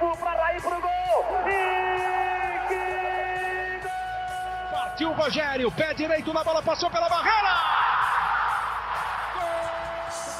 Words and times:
espaço 0.00 0.18
para 0.18 0.42
Raí 0.42 0.60
pro 0.60 0.70
gol. 0.70 1.26
E 1.46 2.68
que 2.68 3.82
gol! 3.82 4.70
Partiu 4.70 5.10
o 5.10 5.12
Rogério, 5.12 5.70
pé 5.72 5.94
direito 5.94 6.32
na 6.32 6.42
bola, 6.42 6.62
passou 6.62 6.90
pela 6.90 7.08
barreira. 7.08 7.54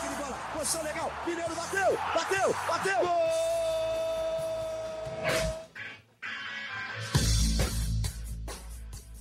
De 0.03 0.15
bola, 0.17 0.37
posição 0.55 0.83
legal, 0.83 1.13
Mineiro 1.27 1.55
bateu, 1.55 1.99
bateu, 2.15 2.57
bateu! 2.67 2.99
Gol! 3.01 3.21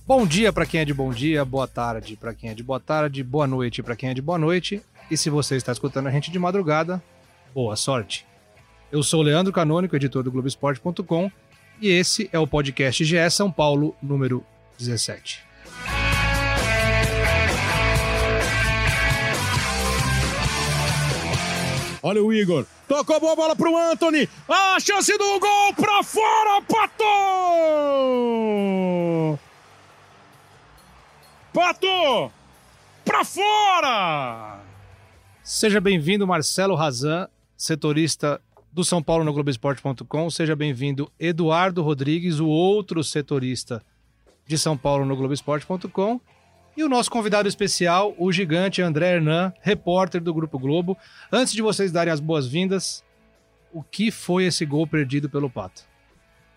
Bom 0.06 0.26
dia 0.26 0.52
para 0.52 0.66
quem 0.66 0.80
é 0.80 0.84
de 0.84 0.92
bom 0.92 1.10
dia, 1.10 1.44
boa 1.44 1.68
tarde 1.68 2.16
para 2.16 2.34
quem 2.34 2.50
é 2.50 2.54
de 2.54 2.64
boa 2.64 2.80
tarde, 2.80 3.22
boa 3.22 3.46
noite 3.46 3.80
para 3.82 3.94
quem 3.94 4.10
é 4.10 4.14
de 4.14 4.22
boa 4.22 4.38
noite. 4.38 4.82
E 5.08 5.16
se 5.16 5.28
você 5.30 5.56
está 5.56 5.70
escutando 5.70 6.08
a 6.08 6.10
gente 6.10 6.30
de 6.30 6.38
madrugada, 6.38 7.02
boa 7.54 7.76
sorte. 7.76 8.29
Eu 8.92 9.04
sou 9.04 9.20
o 9.20 9.22
Leandro 9.22 9.52
Canônico, 9.52 9.94
editor 9.94 10.24
do 10.24 10.32
Globoesporte.com, 10.32 11.30
e 11.80 11.88
esse 11.88 12.28
é 12.32 12.38
o 12.40 12.46
podcast 12.46 13.04
GE 13.04 13.30
São 13.30 13.50
Paulo, 13.50 13.94
número 14.02 14.44
17. 14.78 15.44
Olha 22.02 22.20
o 22.20 22.32
Igor. 22.32 22.66
Tocou 22.88 23.14
a 23.14 23.20
boa 23.20 23.36
bola 23.36 23.54
pro 23.54 23.76
Anthony. 23.76 24.28
A 24.48 24.80
chance 24.80 25.16
do 25.16 25.38
gol 25.38 25.74
pra 25.74 26.02
fora, 26.02 26.60
Pato! 26.62 27.04
Pato! 31.52 32.32
Pra 33.04 33.24
fora! 33.24 34.58
Seja 35.44 35.80
bem-vindo, 35.80 36.26
Marcelo 36.26 36.74
Razan, 36.74 37.28
setorista 37.56 38.40
do 38.72 38.84
São 38.84 39.02
Paulo 39.02 39.24
no 39.24 39.32
Globoesporte.com. 39.32 40.30
Seja 40.30 40.54
bem-vindo, 40.54 41.10
Eduardo 41.18 41.82
Rodrigues, 41.82 42.38
o 42.38 42.46
outro 42.46 43.02
setorista 43.02 43.82
de 44.46 44.56
São 44.56 44.76
Paulo 44.76 45.04
no 45.04 45.16
Globoesporte.com. 45.16 46.20
E 46.76 46.84
o 46.84 46.88
nosso 46.88 47.10
convidado 47.10 47.48
especial, 47.48 48.14
o 48.16 48.30
gigante 48.30 48.80
André 48.80 49.16
Hernan, 49.16 49.52
repórter 49.60 50.20
do 50.20 50.32
Grupo 50.32 50.58
Globo. 50.58 50.96
Antes 51.30 51.52
de 51.52 51.62
vocês 51.62 51.90
darem 51.90 52.12
as 52.12 52.20
boas-vindas, 52.20 53.04
o 53.72 53.82
que 53.82 54.10
foi 54.10 54.44
esse 54.44 54.64
gol 54.64 54.86
perdido 54.86 55.28
pelo 55.28 55.50
Pato? 55.50 55.82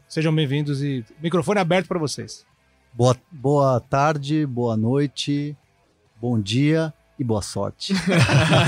Sejam 0.08 0.34
bem-vindos 0.34 0.84
e 0.84 1.03
microfone 1.19 1.59
aberto 1.59 1.88
para 1.88 2.00
vocês. 2.00 2.45
Boa, 2.94 3.17
boa 3.31 3.80
tarde, 3.80 4.45
boa 4.45 4.78
noite, 4.78 5.58
bom 6.22 6.39
dia 6.39 6.94
e 7.17 7.23
boa 7.23 7.42
sorte. 7.42 7.94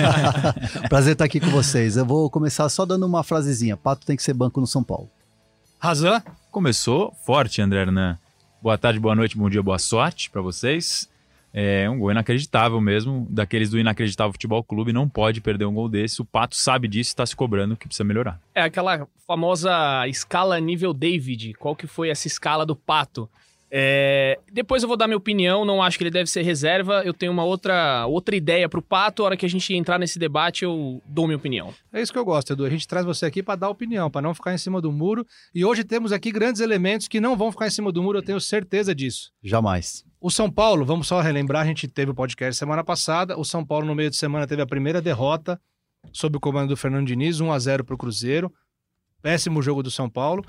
Prazer 0.90 1.14
estar 1.14 1.26
aqui 1.26 1.40
com 1.40 1.50
vocês. 1.50 1.98
Eu 1.98 2.06
vou 2.06 2.30
começar 2.30 2.68
só 2.70 2.86
dando 2.86 3.06
uma 3.06 3.24
frasezinha. 3.24 3.76
Pato 3.76 4.06
tem 4.06 4.16
que 4.16 4.24
ser 4.24 4.34
banco 4.34 4.60
no 4.60 4.68
São 4.68 4.84
Paulo. 4.84 5.10
Razan? 5.80 6.22
Começou 6.52 7.14
forte, 7.26 7.62
André 7.62 7.82
Hernan. 7.82 8.18
Boa 8.62 8.78
tarde, 8.78 9.00
boa 9.00 9.14
noite, 9.14 9.38
bom 9.38 9.50
dia, 9.50 9.62
boa 9.62 9.78
sorte 9.78 10.30
para 10.30 10.42
vocês. 10.42 11.10
É 11.58 11.90
um 11.90 12.00
gol 12.00 12.12
inacreditável 12.12 12.82
mesmo, 12.82 13.26
daqueles 13.30 13.70
do 13.70 13.80
Inacreditável 13.80 14.34
Futebol 14.34 14.62
Clube, 14.62 14.92
não 14.92 15.08
pode 15.08 15.40
perder 15.40 15.64
um 15.64 15.74
gol 15.74 15.88
desse. 15.88 16.22
O 16.22 16.26
Pato 16.26 16.56
sabe 16.56 16.86
disso 16.86 17.10
e 17.10 17.12
está 17.12 17.26
se 17.26 17.34
cobrando 17.34 17.78
que 17.78 17.88
precisa 17.88 18.04
melhorar. 18.04 18.42
É 18.54 18.62
aquela 18.62 19.08
famosa 19.26 20.06
escala 20.08 20.60
nível 20.60 20.94
David. 20.94 21.54
Qual 21.54 21.74
que 21.74 21.88
foi 21.88 22.10
essa 22.10 22.28
escala 22.28 22.66
do 22.66 22.76
Pato? 22.76 23.30
É, 23.78 24.40
depois 24.54 24.84
eu 24.84 24.88
vou 24.88 24.96
dar 24.96 25.06
minha 25.06 25.18
opinião, 25.18 25.66
não 25.66 25.84
acho 25.84 25.98
que 25.98 26.06
ele 26.06 26.10
deve 26.10 26.30
ser 26.30 26.44
reserva. 26.44 27.02
Eu 27.04 27.14
tenho 27.14 27.30
uma 27.30 27.44
outra, 27.44 28.06
outra 28.06 28.34
ideia 28.34 28.70
pro 28.70 28.82
Pato. 28.82 29.22
A 29.22 29.26
hora 29.26 29.36
que 29.36 29.46
a 29.46 29.50
gente 29.50 29.74
entrar 29.74 30.00
nesse 30.00 30.18
debate, 30.18 30.64
eu 30.64 31.04
dou 31.06 31.28
minha 31.28 31.36
opinião. 31.36 31.74
É 31.92 32.02
isso 32.02 32.14
que 32.14 32.18
eu 32.18 32.24
gosto, 32.24 32.54
Edu. 32.54 32.64
A 32.64 32.70
gente 32.70 32.88
traz 32.88 33.06
você 33.06 33.26
aqui 33.26 33.44
para 33.44 33.58
dar 33.58 33.70
opinião, 33.70 34.10
para 34.10 34.22
não 34.22 34.34
ficar 34.34 34.54
em 34.54 34.58
cima 34.58 34.80
do 34.80 34.94
muro. 34.94 35.28
E 35.54 35.66
hoje 35.66 35.84
temos 35.84 36.14
aqui 36.14 36.32
grandes 36.32 36.62
elementos 36.62 37.10
que 37.10 37.20
não 37.20 37.36
vão 37.36 37.52
ficar 37.52 37.68
em 37.68 37.70
cima 37.70 37.92
do 37.92 38.02
muro, 38.02 38.20
eu 38.20 38.24
tenho 38.24 38.40
certeza 38.40 38.96
disso. 38.96 39.34
Jamais. 39.44 40.06
O 40.22 40.32
São 40.32 40.50
Paulo, 40.50 40.86
vamos 40.86 41.06
só 41.06 41.20
relembrar, 41.20 41.64
a 41.64 41.68
gente 41.68 41.86
teve 41.86 42.12
o 42.12 42.16
podcast 42.16 42.58
semana 42.58 42.82
passada. 42.82 43.38
O 43.38 43.44
São 43.44 43.66
Paulo, 43.66 43.86
no 43.86 43.94
meio 43.94 44.10
de 44.10 44.16
semana, 44.16 44.48
teve 44.48 44.62
a 44.62 44.66
primeira 44.66 45.02
derrota 45.02 45.60
sob 46.14 46.38
o 46.38 46.40
comando 46.40 46.70
do 46.70 46.78
Fernando 46.78 47.08
Diniz, 47.08 47.42
1 47.42 47.52
a 47.52 47.60
0 47.60 47.84
para 47.84 47.96
o 47.96 47.98
Cruzeiro. 47.98 48.54
Péssimo 49.22 49.62
jogo 49.62 49.84
do 49.84 49.92
São 49.92 50.10
Paulo. 50.10 50.46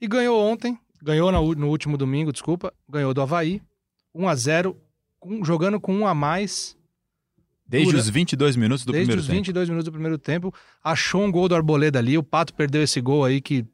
E 0.00 0.08
ganhou 0.08 0.40
ontem, 0.42 0.78
ganhou 1.02 1.30
no, 1.32 1.54
no 1.54 1.68
último 1.68 1.96
domingo, 1.96 2.32
desculpa, 2.32 2.72
ganhou 2.88 3.12
do 3.14 3.22
Havaí, 3.22 3.62
1 4.14 4.28
a 4.28 4.34
0 4.34 4.76
com, 5.18 5.44
jogando 5.44 5.80
com 5.80 5.94
um 5.94 6.06
a 6.06 6.14
mais. 6.14 6.76
Desde 7.66 7.90
Dura. 7.92 7.98
os 8.02 8.08
22 8.08 8.56
minutos 8.56 8.84
do 8.84 8.90
desde 8.90 9.06
primeiro 9.06 9.20
os 9.20 9.26
tempo. 9.26 9.36
22 9.36 9.68
minutos 9.68 9.84
do 9.84 9.92
primeiro 9.92 10.18
tempo. 10.18 10.52
Achou 10.82 11.22
um 11.22 11.30
gol 11.30 11.48
do 11.48 11.54
Arboleda 11.54 12.00
ali. 12.00 12.18
O 12.18 12.22
Pato 12.22 12.52
perdeu 12.52 12.82
esse 12.82 13.00
gol 13.00 13.24
aí, 13.24 13.40
que 13.40 13.64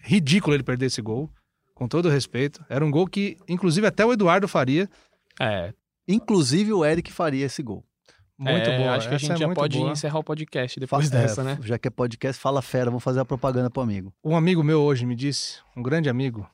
ridículo 0.00 0.54
ele 0.54 0.62
perder 0.62 0.86
esse 0.86 1.02
gol. 1.02 1.28
Com 1.74 1.88
todo 1.88 2.08
respeito. 2.08 2.64
Era 2.68 2.84
um 2.84 2.90
gol 2.92 3.08
que, 3.08 3.36
inclusive, 3.48 3.84
até 3.88 4.06
o 4.06 4.12
Eduardo 4.12 4.46
faria. 4.46 4.88
É, 5.40 5.72
Inclusive 6.06 6.72
o 6.72 6.84
Eric 6.84 7.10
faria 7.10 7.46
esse 7.46 7.62
gol. 7.62 7.84
Muito 8.36 8.68
é, 8.68 8.78
boa. 8.78 8.92
Acho 8.94 9.08
que 9.08 9.14
a 9.14 9.16
Essa 9.16 9.26
gente 9.26 9.42
é 9.42 9.48
já 9.48 9.54
pode 9.54 9.78
boa. 9.78 9.90
encerrar 9.92 10.18
o 10.18 10.24
podcast 10.24 10.78
depois 10.78 11.08
Fa- 11.08 11.16
é, 11.16 11.22
dessa, 11.22 11.42
né? 11.42 11.58
Já 11.62 11.78
que 11.78 11.88
é 11.88 11.90
podcast, 11.90 12.40
fala 12.40 12.60
fera, 12.60 12.90
vamos 12.90 13.02
fazer 13.02 13.20
a 13.20 13.24
propaganda 13.24 13.70
pro 13.70 13.82
amigo. 13.82 14.12
Um 14.22 14.36
amigo 14.36 14.62
meu 14.62 14.80
hoje 14.82 15.06
me 15.06 15.14
disse, 15.16 15.58
um 15.76 15.82
grande 15.82 16.08
amigo, 16.08 16.48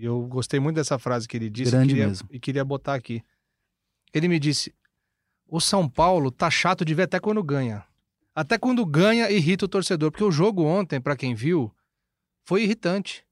e 0.00 0.06
eu 0.06 0.22
gostei 0.22 0.58
muito 0.58 0.76
dessa 0.76 0.98
frase 0.98 1.28
que 1.28 1.36
ele 1.36 1.50
disse 1.50 1.72
Grande 1.72 1.88
e, 1.88 1.88
queria, 1.88 2.08
mesmo. 2.08 2.28
e 2.32 2.40
queria 2.40 2.64
botar 2.64 2.94
aqui. 2.94 3.22
Ele 4.14 4.28
me 4.28 4.38
disse: 4.38 4.74
o 5.46 5.60
São 5.60 5.86
Paulo 5.86 6.30
tá 6.30 6.50
chato 6.50 6.86
de 6.86 6.94
ver 6.94 7.02
até 7.02 7.20
quando 7.20 7.42
ganha. 7.42 7.84
Até 8.34 8.56
quando 8.56 8.86
ganha, 8.86 9.30
irrita 9.30 9.66
o 9.66 9.68
torcedor. 9.68 10.10
Porque 10.10 10.24
o 10.24 10.30
jogo 10.30 10.64
ontem, 10.64 10.98
pra 10.98 11.14
quem 11.14 11.34
viu, 11.34 11.70
foi 12.46 12.62
irritante. 12.62 13.26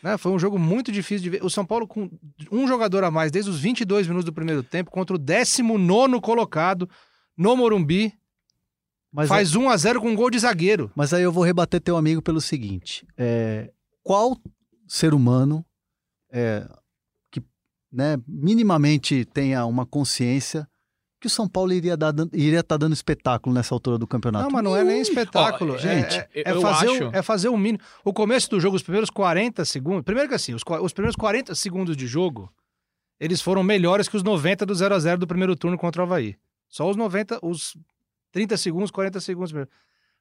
Né? 0.00 0.16
Foi 0.16 0.30
um 0.30 0.38
jogo 0.38 0.60
muito 0.60 0.92
difícil 0.92 1.24
de 1.24 1.30
ver. 1.30 1.44
O 1.44 1.50
São 1.50 1.66
Paulo 1.66 1.88
com 1.88 2.08
um 2.52 2.68
jogador 2.68 3.02
a 3.02 3.10
mais 3.10 3.32
desde 3.32 3.50
os 3.50 3.58
22 3.58 4.06
minutos 4.06 4.24
do 4.24 4.32
primeiro 4.32 4.62
tempo 4.62 4.92
contra 4.92 5.16
o 5.16 5.18
19 5.18 6.20
colocado 6.20 6.88
no 7.36 7.56
Morumbi. 7.56 8.14
Mas, 9.12 9.28
faz 9.28 9.56
1 9.56 9.68
a 9.68 9.76
0 9.76 10.00
com 10.00 10.10
um 10.10 10.14
gol 10.14 10.30
de 10.30 10.38
zagueiro. 10.38 10.92
mas 10.94 11.12
aí 11.12 11.24
eu 11.24 11.32
vou 11.32 11.42
rebater 11.42 11.80
teu 11.80 11.96
amigo 11.96 12.22
pelo 12.22 12.40
seguinte: 12.40 13.04
é, 13.18 13.72
qual 14.04 14.38
ser 14.86 15.12
humano 15.12 15.66
é, 16.32 16.68
que 17.30 17.42
né, 17.92 18.16
minimamente 18.26 19.24
tenha 19.24 19.64
uma 19.66 19.84
consciência 19.86 20.68
que 21.20 21.26
o 21.26 21.30
São 21.30 21.46
Paulo 21.46 21.72
iria 21.72 21.94
estar 21.94 22.14
iria 22.32 22.62
tá 22.62 22.78
dando 22.78 22.94
espetáculo 22.94 23.54
nessa 23.54 23.74
altura 23.74 23.98
do 23.98 24.06
campeonato? 24.06 24.44
Não, 24.44 24.50
mas 24.50 24.64
não 24.64 24.74
é 24.74 24.82
nem 24.82 25.02
espetáculo. 25.02 25.74
É- 25.74 25.78
gente, 25.78 26.16
é, 26.16 26.28
é 26.34 26.52
eu 26.52 26.62
fazer 26.62 26.88
acho- 26.88 27.08
o, 27.08 27.14
é 27.14 27.22
fazer 27.22 27.48
o 27.50 27.58
mínimo. 27.58 27.84
O 28.02 28.12
começo 28.12 28.48
do 28.48 28.58
jogo, 28.58 28.74
os 28.74 28.82
primeiros 28.82 29.10
40 29.10 29.64
segundos. 29.66 30.02
Primeiro 30.02 30.28
que 30.30 30.34
assim, 30.34 30.54
os, 30.54 30.62
os 30.82 30.92
primeiros 30.94 31.16
40 31.16 31.54
segundos 31.54 31.94
de 31.94 32.06
jogo, 32.06 32.50
eles 33.20 33.42
foram 33.42 33.62
melhores 33.62 34.08
que 34.08 34.16
os 34.16 34.22
90 34.22 34.64
do 34.64 34.74
0 34.74 34.94
a 34.94 34.98
0 34.98 35.18
do 35.18 35.26
primeiro 35.26 35.54
turno 35.54 35.76
contra 35.76 36.00
o 36.00 36.04
Havaí. 36.06 36.36
Só 36.68 36.88
os 36.88 36.96
90, 36.96 37.38
os 37.42 37.76
30 38.32 38.56
segundos, 38.56 38.90
40 38.90 39.20
segundos. 39.20 39.52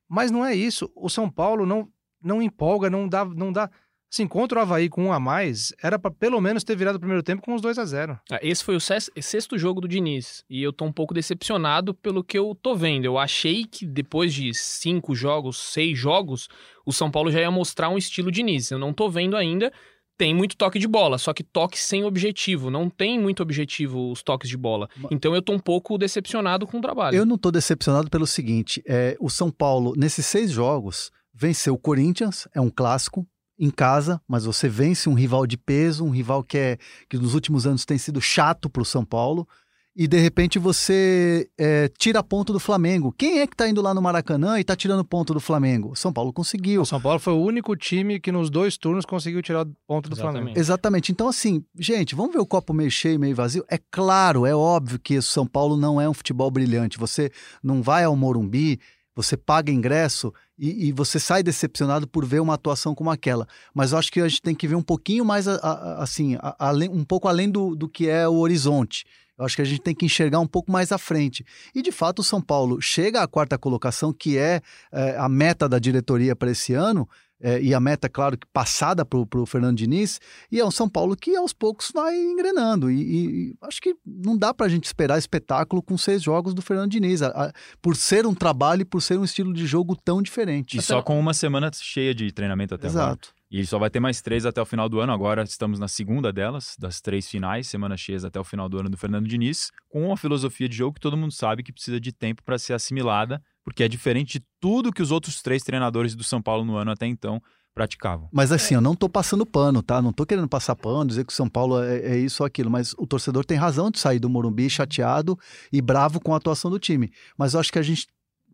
Mas 0.05 0.31
não 0.31 0.45
é 0.45 0.53
isso. 0.53 0.91
O 0.93 1.07
São 1.07 1.29
Paulo 1.29 1.65
não, 1.65 1.87
não 2.21 2.41
empolga, 2.41 2.89
não 2.89 3.07
dá, 3.07 3.23
não 3.23 3.53
dá. 3.53 3.69
Assim, 4.11 4.27
contra 4.27 4.57
o 4.57 4.61
Havaí 4.61 4.89
com 4.89 5.05
um 5.05 5.13
a 5.13 5.19
mais, 5.19 5.71
era 5.83 5.99
pra 5.99 6.09
pelo 6.09 6.41
menos 6.41 6.63
ter 6.63 6.75
virado 6.75 6.95
o 6.95 6.99
primeiro 6.99 7.21
tempo 7.21 7.43
com 7.43 7.53
os 7.53 7.61
2 7.61 7.77
a 7.77 7.85
0 7.85 8.19
Ah, 8.31 8.39
Esse 8.41 8.63
foi 8.63 8.75
o 8.75 8.79
sexto 8.79 9.57
jogo 9.57 9.79
do 9.81 9.87
Diniz. 9.87 10.43
E 10.49 10.63
eu 10.63 10.73
tô 10.73 10.85
um 10.85 10.91
pouco 10.91 11.13
decepcionado 11.13 11.93
pelo 11.93 12.23
que 12.23 12.37
eu 12.37 12.57
tô 12.59 12.75
vendo. 12.75 13.05
Eu 13.05 13.19
achei 13.19 13.65
que 13.65 13.85
depois 13.85 14.33
de 14.33 14.51
cinco 14.53 15.13
jogos, 15.13 15.57
seis 15.59 15.97
jogos, 15.97 16.49
o 16.85 16.91
São 16.91 17.11
Paulo 17.11 17.31
já 17.31 17.39
ia 17.39 17.51
mostrar 17.51 17.89
um 17.89 17.97
estilo 17.99 18.31
Diniz. 18.31 18.71
Eu 18.71 18.79
não 18.79 18.93
tô 18.93 19.09
vendo 19.09 19.37
ainda. 19.37 19.71
Tem 20.17 20.33
muito 20.35 20.57
toque 20.57 20.79
de 20.79 20.87
bola, 20.87 21.17
só 21.17 21.31
que 21.31 21.43
toque 21.43 21.79
sem 21.79 22.03
objetivo. 22.03 22.69
Não 22.69 22.89
tem 22.89 23.17
muito 23.17 23.41
objetivo 23.41 24.11
os 24.11 24.21
toques 24.21 24.49
de 24.49 24.57
bola. 24.57 24.89
Então 25.11 25.33
eu 25.33 25.41
tô 25.41 25.53
um 25.53 25.59
pouco 25.59 25.97
decepcionado 25.97 26.67
com 26.67 26.79
o 26.79 26.81
trabalho. 26.81 27.15
Eu 27.15 27.25
não 27.25 27.37
tô 27.37 27.51
decepcionado 27.51 28.09
pelo 28.09 28.27
seguinte: 28.27 28.83
é, 28.85 29.15
o 29.19 29.29
São 29.29 29.49
Paulo, 29.49 29.93
nesses 29.95 30.25
seis 30.25 30.51
jogos, 30.51 31.09
venceu 31.33 31.75
o 31.75 31.77
Corinthians, 31.77 32.49
é 32.53 32.59
um 32.59 32.69
clássico, 32.69 33.25
em 33.59 33.69
casa, 33.69 34.21
mas 34.27 34.45
você 34.45 34.69
vence 34.69 35.09
um 35.09 35.13
rival 35.13 35.45
de 35.45 35.57
peso, 35.57 36.05
um 36.05 36.09
rival 36.09 36.43
que, 36.43 36.57
é, 36.57 36.77
que 37.09 37.17
nos 37.17 37.33
últimos 37.33 37.67
anos 37.67 37.85
tem 37.85 37.97
sido 37.97 38.21
chato 38.21 38.69
para 38.69 38.81
o 38.81 38.85
São 38.85 39.03
Paulo, 39.03 39.47
e 39.95 40.07
de 40.07 40.17
repente 40.17 40.57
você 40.57 41.49
é, 41.57 41.89
tira 41.97 42.23
ponto 42.23 42.53
do 42.53 42.59
Flamengo. 42.59 43.13
Quem 43.17 43.39
é 43.39 43.47
que 43.47 43.53
tá 43.53 43.67
indo 43.67 43.81
lá 43.81 43.93
no 43.93 44.01
Maracanã 44.01 44.57
e 44.57 44.63
tá 44.63 44.73
tirando 44.73 45.03
ponto 45.03 45.33
do 45.33 45.41
Flamengo? 45.41 45.93
São 45.93 46.13
Paulo 46.13 46.31
conseguiu. 46.31 46.83
O 46.83 46.85
São 46.85 47.01
Paulo 47.01 47.19
foi 47.19 47.33
o 47.33 47.41
único 47.41 47.75
time 47.75 48.17
que 48.17 48.31
nos 48.31 48.49
dois 48.49 48.77
turnos 48.77 49.05
conseguiu 49.05 49.41
tirar 49.41 49.67
ponto 49.85 50.07
do 50.07 50.15
Exatamente. 50.15 50.37
Flamengo. 50.37 50.59
Exatamente. 50.59 51.11
Então, 51.11 51.27
assim, 51.27 51.65
gente, 51.77 52.15
vamos 52.15 52.31
ver 52.31 52.39
o 52.39 52.45
copo 52.45 52.73
meio 52.73 52.89
cheio, 52.89 53.19
meio 53.19 53.35
vazio. 53.35 53.65
É 53.67 53.77
claro, 53.91 54.45
é 54.45 54.55
óbvio 54.55 54.99
que 54.99 55.17
o 55.17 55.21
São 55.21 55.45
Paulo 55.45 55.75
não 55.75 55.99
é 55.99 56.07
um 56.07 56.13
futebol 56.13 56.49
brilhante. 56.49 56.97
Você 56.97 57.29
não 57.61 57.81
vai 57.81 58.05
ao 58.05 58.15
Morumbi, 58.15 58.79
você 59.21 59.35
paga 59.35 59.71
ingresso 59.71 60.33
e, 60.57 60.87
e 60.87 60.91
você 60.93 61.19
sai 61.19 61.43
decepcionado 61.43 62.07
por 62.07 62.25
ver 62.25 62.39
uma 62.39 62.53
atuação 62.53 62.95
como 62.95 63.11
aquela. 63.11 63.45
Mas 63.73 63.91
eu 63.91 63.97
acho 63.97 64.11
que 64.11 64.21
a 64.21 64.27
gente 64.27 64.41
tem 64.41 64.55
que 64.55 64.67
ver 64.67 64.75
um 64.75 64.81
pouquinho 64.81 65.25
mais, 65.25 65.45
a- 65.47 65.55
a- 65.55 66.03
assim, 66.03 66.37
a- 66.41 66.71
um 66.89 67.03
pouco 67.03 67.27
além 67.27 67.49
do, 67.49 67.75
do 67.75 67.89
que 67.89 68.07
é 68.07 68.27
o 68.27 68.35
horizonte. 68.35 69.03
Eu 69.37 69.45
acho 69.45 69.55
que 69.55 69.61
a 69.61 69.65
gente 69.65 69.81
tem 69.81 69.95
que 69.95 70.05
enxergar 70.05 70.39
um 70.39 70.47
pouco 70.47 70.71
mais 70.71 70.91
à 70.91 70.97
frente. 70.97 71.45
E, 71.75 71.81
de 71.81 71.91
fato, 71.91 72.19
o 72.19 72.23
São 72.23 72.41
Paulo 72.41 72.81
chega 72.81 73.21
à 73.21 73.27
quarta 73.27 73.57
colocação, 73.57 74.11
que 74.13 74.37
é, 74.37 74.61
é, 74.91 75.17
a 75.17 75.29
meta 75.29 75.67
da 75.67 75.79
diretoria 75.79 76.35
para 76.35 76.51
esse 76.51 76.73
ano, 76.73 77.07
é, 77.41 77.61
e 77.61 77.73
a 77.73 77.79
meta, 77.79 78.09
claro, 78.09 78.37
que 78.37 78.47
passada 78.51 79.05
para 79.05 79.19
o 79.19 79.45
Fernando 79.45 79.77
Diniz, 79.77 80.19
e 80.51 80.59
é 80.59 80.65
um 80.65 80.71
São 80.71 80.89
Paulo 80.89 81.15
que 81.15 81.35
aos 81.35 81.53
poucos 81.53 81.91
vai 81.93 82.15
engrenando. 82.15 82.91
E, 82.91 83.01
e 83.01 83.55
acho 83.61 83.81
que 83.81 83.95
não 84.05 84.37
dá 84.37 84.53
para 84.53 84.65
a 84.65 84.69
gente 84.69 84.85
esperar 84.85 85.17
espetáculo 85.17 85.81
com 85.81 85.97
seis 85.97 86.21
jogos 86.21 86.53
do 86.53 86.61
Fernando 86.61 86.91
Diniz, 86.91 87.21
a, 87.21 87.27
a, 87.27 87.53
por 87.81 87.95
ser 87.95 88.25
um 88.25 88.33
trabalho 88.33 88.81
e 88.81 88.85
por 88.85 89.01
ser 89.01 89.17
um 89.17 89.23
estilo 89.23 89.53
de 89.53 89.65
jogo 89.65 89.95
tão 89.95 90.21
diferente. 90.21 90.77
E 90.77 90.81
só 90.81 91.01
com 91.01 91.19
uma 91.19 91.33
semana 91.33 91.71
cheia 91.73 92.13
de 92.13 92.31
treinamento 92.31 92.75
até 92.75 92.87
agora. 92.87 93.17
E 93.51 93.65
só 93.65 93.79
vai 93.79 93.89
ter 93.89 93.99
mais 93.99 94.21
três 94.21 94.45
até 94.45 94.61
o 94.61 94.65
final 94.65 94.87
do 94.87 94.99
ano. 94.99 95.11
Agora 95.11 95.41
estamos 95.43 95.79
na 95.79 95.87
segunda 95.87 96.31
delas, 96.31 96.75
das 96.77 97.01
três 97.01 97.27
finais, 97.27 97.67
semanas 97.67 97.99
cheias 97.99 98.23
até 98.23 98.39
o 98.39 98.43
final 98.43 98.69
do 98.69 98.79
ano 98.79 98.89
do 98.89 98.97
Fernando 98.97 99.27
Diniz, 99.27 99.71
com 99.89 100.05
uma 100.05 100.17
filosofia 100.17 100.69
de 100.69 100.75
jogo 100.75 100.93
que 100.93 101.01
todo 101.01 101.17
mundo 101.17 101.31
sabe 101.31 101.63
que 101.63 101.73
precisa 101.73 101.99
de 101.99 102.11
tempo 102.11 102.43
para 102.43 102.59
ser 102.59 102.73
assimilada, 102.73 103.41
porque 103.63 103.83
é 103.83 103.87
diferente 103.87 104.39
de 104.39 104.45
tudo 104.59 104.91
que 104.91 105.01
os 105.01 105.11
outros 105.11 105.41
três 105.41 105.63
treinadores 105.63 106.15
do 106.15 106.23
São 106.23 106.41
Paulo 106.41 106.63
no 106.63 106.75
ano 106.75 106.91
até 106.91 107.07
então 107.07 107.41
praticavam. 107.73 108.29
Mas 108.31 108.51
assim, 108.51 108.75
eu 108.75 108.81
não 108.81 108.95
tô 108.95 109.09
passando 109.09 109.45
pano, 109.45 109.81
tá? 109.81 110.01
Não 110.01 110.13
tô 110.13 110.25
querendo 110.25 110.47
passar 110.47 110.75
pano, 110.75 111.07
dizer 111.07 111.25
que 111.25 111.33
o 111.33 111.35
São 111.35 111.49
Paulo 111.49 111.81
é, 111.81 111.99
é 111.99 112.17
isso 112.17 112.43
ou 112.43 112.47
aquilo, 112.47 112.69
mas 112.69 112.93
o 112.97 113.07
torcedor 113.07 113.45
tem 113.45 113.57
razão 113.57 113.89
de 113.89 113.99
sair 113.99 114.19
do 114.19 114.29
Morumbi 114.29 114.69
chateado 114.69 115.37
e 115.71 115.81
bravo 115.81 116.19
com 116.19 116.33
a 116.33 116.37
atuação 116.37 116.69
do 116.69 116.77
time. 116.77 117.11
Mas 117.37 117.53
eu 117.53 117.59
acho 117.59 117.71
que 117.71 117.79
a 117.79 117.83
gente 117.83 118.07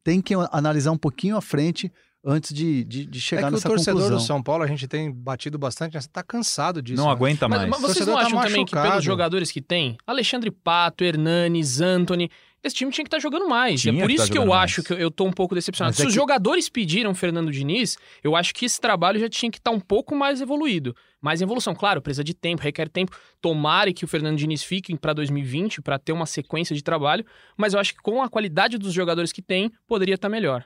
tem 0.03 0.21
que 0.21 0.33
analisar 0.51 0.91
um 0.91 0.97
pouquinho 0.97 1.35
à 1.35 1.41
frente 1.41 1.91
antes 2.25 2.53
de, 2.53 2.83
de, 2.83 3.05
de 3.05 3.21
chegar 3.21 3.43
é 3.43 3.45
que 3.45 3.51
nessa 3.51 3.67
o 3.67 3.71
torcedor 3.71 4.01
conclusão. 4.01 4.17
do 4.17 4.23
São 4.23 4.41
Paulo, 4.41 4.63
a 4.63 4.67
gente 4.67 4.87
tem 4.87 5.11
batido 5.11 5.57
bastante, 5.59 5.93
você 6.01 6.07
tá 6.07 6.23
cansado 6.23 6.81
disso. 6.81 6.97
não 6.97 7.05
né? 7.07 7.11
aguenta 7.11 7.47
Mas, 7.47 7.59
mais. 7.59 7.69
mas 7.69 7.81
vocês 7.81 7.97
Torcedor 8.05 8.13
não 8.15 8.21
tá 8.21 8.27
acham 8.27 8.41
também 8.41 8.65
que 8.65 8.71
pelos 8.75 9.03
jogadores 9.03 9.51
que 9.51 9.61
tem, 9.61 9.95
Alexandre 10.07 10.49
Pato, 10.51 11.03
Hernanes, 11.03 11.79
Anthony, 11.81 12.29
esse 12.63 12.75
time 12.75 12.91
tinha 12.91 13.05
que 13.05 13.09
estar 13.09 13.19
jogando 13.19 13.47
mais. 13.47 13.79
Tinha 13.81 13.93
é 13.93 13.99
por 14.01 14.07
que 14.07 14.15
isso 14.15 14.25
tá 14.25 14.31
que 14.31 14.37
eu 14.39 14.41
jogando 14.41 14.57
acho 14.59 14.77
mais. 14.81 14.87
que 14.87 14.93
eu- 15.03 15.11
tô 15.11 15.23
um 15.25 15.31
pouco 15.31 15.53
decepcionado. 15.53 15.91
Mas 15.91 15.97
Se 15.97 16.01
é 16.03 16.07
os 16.07 16.13
que- 16.13 16.19
jogadores 16.19 16.67
pediram 16.67 17.13
Fernando 17.13 17.51
Diniz, 17.51 17.95
eu 18.23 18.35
acho 18.35 18.55
que 18.55 18.65
esse 18.65 18.81
trabalho 18.81 19.19
já 19.19 19.29
tinha 19.29 19.51
que 19.51 19.59
estar 19.59 19.69
um 19.69 19.79
pouco 19.79 20.15
mais 20.15 20.41
evoluído. 20.41 20.95
Mais 21.21 21.41
evolução, 21.43 21.75
claro, 21.75 22.01
precisa 22.01 22.23
de 22.23 22.33
tempo, 22.33 22.63
requer 22.63 22.89
tempo. 22.89 23.15
Tomara 23.39 23.93
que 23.93 24.03
o 24.03 24.07
Fernando 24.07 24.37
Diniz 24.37 24.63
fique 24.63 24.97
para 24.97 25.13
2020 25.13 25.79
para 25.79 25.99
ter 25.99 26.11
uma 26.11 26.25
sequência 26.25 26.75
de 26.75 26.83
trabalho, 26.83 27.23
mas 27.55 27.75
eu 27.75 27.79
acho 27.79 27.93
que 27.93 28.01
com 28.01 28.23
a 28.23 28.27
qualidade 28.29 28.79
dos 28.79 28.91
jogadores 28.93 29.31
que 29.31 29.43
tem, 29.43 29.71
poderia 29.87 30.15
estar 30.15 30.27
melhor. 30.29 30.65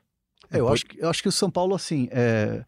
É, 0.51 0.60
eu, 0.60 0.68
acho 0.68 0.86
que, 0.86 1.00
eu 1.00 1.10
acho 1.10 1.22
que 1.22 1.30
o 1.30 1.31
São 1.31 1.50
Paulo, 1.50 1.75
assim, 1.75 2.07
é, 2.12 2.63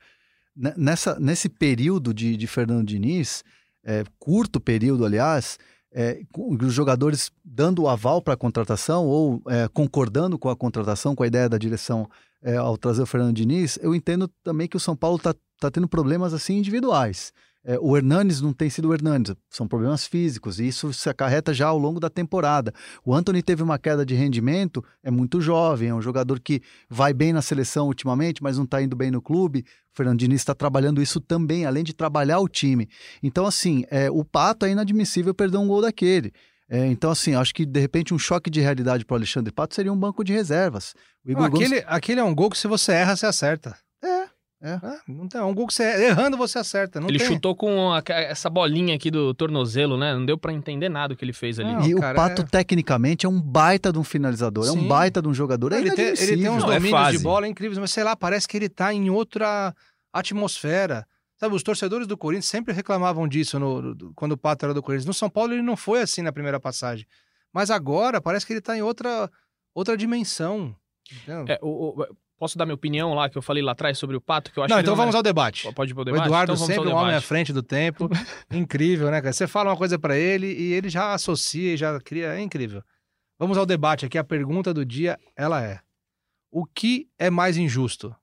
ne- 0.56 0.74
nessa, 0.78 1.19
nesse 1.19 1.50
período 1.50 2.13
de, 2.13 2.38
de 2.38 2.48
Fernando 2.48 2.86
Diniz, 2.86 3.44
é, 3.83 4.04
curto 4.19 4.60
período, 4.60 5.06
aliás, 5.06 5.57
é, 5.92 6.22
os 6.38 6.74
jogadores 6.74 7.31
dando 7.44 7.83
o 7.83 7.89
aval 7.89 8.22
para 8.22 8.33
a 8.36 8.38
contratação 8.38 9.06
ou 9.06 9.42
é, 9.48 9.68
concordando 9.68 10.38
com 10.38 10.50
a 10.50 10.56
contratação, 10.56 11.16
com 11.16 11.24
a 11.24 11.28
ideia 11.28 11.50
da 11.50 11.57
direção 11.57 12.10
é, 12.42 12.56
ao 12.56 12.78
trazer 12.78 13.01
o 13.01 13.06
Fernando 13.06 13.36
Diniz, 13.36 13.78
eu 13.81 13.94
entendo 13.94 14.28
também 14.44 14.68
que 14.68 14.78
o 14.78 14.80
São 14.80 14.95
Paulo 14.95 15.18
está 15.18 15.36
tá 15.60 15.69
tendo 15.69 15.88
problemas 15.88 16.33
assim 16.33 16.57
individuais. 16.57 17.33
É, 17.63 17.78
o 17.80 17.96
Hernanes 17.96 18.42
não 18.42 18.54
tem 18.54 18.72
sido 18.72 18.90
o 18.90 18.94
Hernanes, 18.94 19.36
são 19.48 19.68
problemas 19.68 20.08
físicos, 20.08 20.60
e 20.60 20.68
isso 20.68 20.92
se 20.94 21.08
acarreta 21.10 21.54
já 21.54 21.68
ao 21.68 21.78
longo 21.78 22.00
da 22.00 22.10
temporada. 22.10 22.74
O 23.06 23.13
Anthony 23.13 23.44
teve 23.44 23.62
uma 23.62 23.78
queda 23.78 24.04
de 24.04 24.16
rendimento, 24.16 24.84
é 25.04 25.12
muito 25.12 25.40
jovem, 25.40 25.90
é 25.90 25.94
um 25.94 26.02
jogador 26.02 26.40
que 26.40 26.60
vai 26.90 27.13
bem 27.13 27.31
na 27.31 27.42
seleção 27.42 27.86
ultimamente, 27.88 28.42
mas 28.42 28.58
não 28.58 28.63
está 28.63 28.81
indo 28.81 28.96
bem 28.96 29.12
no 29.12 29.22
clube. 29.22 29.60
O 29.94 29.96
Fernando 29.96 30.18
Diniz 30.18 30.42
está 30.42 30.56
trabalhando 30.56 31.02
isso 31.04 31.19
também, 31.22 31.66
além 31.66 31.84
de 31.84 31.94
trabalhar 31.94 32.40
o 32.40 32.48
time. 32.48 32.90
Então, 33.22 33.46
assim, 33.46 33.86
é, 33.92 34.10
o 34.10 34.25
Pato 34.25 34.66
é 34.66 34.72
inadmissível 34.72 35.34
perder 35.34 35.57
um 35.57 35.68
gol 35.68 35.81
daquele. 35.84 36.34
É, 36.68 36.88
então, 36.88 37.12
assim, 37.12 37.36
acho 37.36 37.54
que 37.54 37.66
de 37.66 37.80
repente 37.80 38.14
um 38.14 38.18
choque 38.18 38.50
de 38.50 38.62
realidade 38.62 39.06
para 39.06 39.14
o 39.14 39.18
Alexandre 39.18 39.52
Pato 39.52 39.75
seria 39.75 39.92
um 39.92 39.98
banco 39.98 40.24
de 40.24 40.31
reservas. 40.34 40.96
Não, 41.24 41.34
Igor 41.34 41.50
Gomes- 41.52 41.68
aquele, 41.68 41.84
aquele 41.86 42.19
é 42.22 42.24
um 42.24 42.34
gol 42.34 42.50
que 42.50 42.57
se 42.57 42.68
você 42.68 42.94
erra, 42.94 43.16
você 43.16 43.25
acerta. 43.25 43.78
É. 44.63 44.74
É, 44.74 45.00
não 45.08 45.28
tem, 45.28 45.42
é 45.42 45.44
um 45.44 45.56
gol 45.56 45.66
que 45.66 45.74
você 45.74 45.84
errando, 46.06 46.38
você 46.38 46.60
acerta. 46.60 47.00
Não 47.00 47.10
ele 47.10 47.18
tem. 47.18 47.28
chutou 47.28 47.56
com 47.56 47.92
a- 47.92 48.04
essa 48.08 48.48
bolinha 48.50 48.96
aqui 48.96 49.10
do 49.10 49.34
tornozelo, 49.34 49.98
né? 49.98 50.13
Não 50.13 50.24
deu 50.25 50.38
para 50.38 50.54
entender 50.54 50.88
nada 50.88 51.13
o 51.13 51.18
que 51.18 51.25
ele 51.25 51.34
fez 51.34 51.60
ali. 51.60 51.74
Não, 51.74 51.81
e 51.84 51.96
cara, 51.96 52.13
o 52.13 52.16
Pato, 52.16 52.42
é- 52.44 52.46
tecnicamente, 52.46 53.25
é 53.25 53.30
um 53.30 53.42
baita 53.42 53.92
de 53.92 53.98
um 53.98 54.04
finalizador, 54.04 54.68
é 54.68 54.72
um 54.72 54.81
Sim. 54.81 54.88
baita 54.88 55.19
de 55.19 55.28
um 55.28 55.34
jogador. 55.34 55.74
É 55.74 55.80
ele, 55.80 55.92
tem, 55.92 56.06
ele 56.10 56.38
tem 56.44 56.50
uns 56.50 56.62
Não, 56.63 56.72
é 56.72 56.75
domínios 56.80 57.12
de 57.12 57.19
bola 57.19 57.48
incríveis, 57.48 57.80
mas 57.80 57.90
sei 57.92 58.04
lá, 58.04 58.16
parece 58.16 58.48
que 58.48 58.56
ele 58.56 58.69
tá 58.69 58.94
em 58.94 59.10
outra 59.10 59.74
atmosfera. 60.13 61.06
Sabe, 61.38 61.56
os 61.56 61.64
torcedores 61.64 62.06
do 62.06 62.16
Corinthians 62.16 62.46
sempre 62.50 62.72
reclamavam 62.72 63.28
disso 63.28 63.57
no- 63.60 63.81
no- 63.81 64.14
quando 64.14 64.34
o 64.34 64.38
Pato 64.38 64.64
era 64.66 64.75
do 64.75 64.84
Corinthians. 64.84 65.07
No 65.07 65.14
São 65.14 65.28
Paulo 65.28 65.54
ele 65.54 65.64
não 65.64 65.75
foi 65.75 66.02
assim 66.02 66.22
na 66.22 66.31
primeira 66.31 66.60
passagem. 66.60 67.06
Mas 67.52 67.72
agora 67.72 68.22
parece 68.22 68.46
que 68.46 68.54
ele 68.54 68.62
tá 68.62 68.78
em 68.78 68.84
outra, 68.84 69.28
outra 69.74 69.98
dimensão. 69.98 70.75
É, 71.48 71.57
o- 71.64 72.00
o- 72.00 72.06
posso 72.42 72.58
dar 72.58 72.66
minha 72.66 72.74
opinião 72.74 73.14
lá, 73.14 73.30
que 73.30 73.38
eu 73.38 73.42
falei 73.44 73.62
lá 73.62 73.74
atrás 73.74 74.00
sobre 74.00 74.18
o 74.18 74.22
Pato, 74.22 74.52
que 74.52 74.58
eu 74.58 74.64
acho 74.64 74.74
não, 74.74 74.80
então 74.80 74.94
ele 74.94 74.98
vamos 74.98 75.14
é- 75.14 75.18
ao 75.18 75.22
debate. 75.22 75.72
Pode 75.76 75.92
ir 75.92 75.94
pro 75.94 76.02
O 76.02 76.06
debate? 76.06 76.26
Eduardo 76.26 76.54
Então 76.54 76.66
vamos 76.66 76.76
sempre 76.76 76.92
um 76.92 76.98
homem 76.98 77.14
à 77.16 77.22
frente 77.22 77.54
do 77.54 77.62
tempo. 77.62 78.10
incrível, 78.52 79.12
né, 79.12 79.22
cara? 79.22 79.32
Você 79.32 79.46
fala 79.46 79.70
uma 79.70 79.78
coisa 79.78 80.00
pra 80.00 80.18
ele 80.18 80.48
e 80.48 80.74
ele 80.74 80.90
já 80.90 81.14
associa 81.14 81.76
e 81.76 81.78
já 81.78 82.00
cria. 82.00 82.34
É 82.34 82.42
incrível. 82.42 82.82
Vamos 83.38 83.60
ao 83.60 83.66
debate 83.68 84.08
aqui. 84.08 84.18
A 84.18 84.24
pergunta 84.24 84.74
do 84.74 84.84
dia, 84.84 85.20
ela 85.36 85.64
é: 85.64 85.82
O 86.52 86.66
que 86.66 87.08
é 87.20 87.30
mais 87.30 87.58
injusto? 87.58 88.16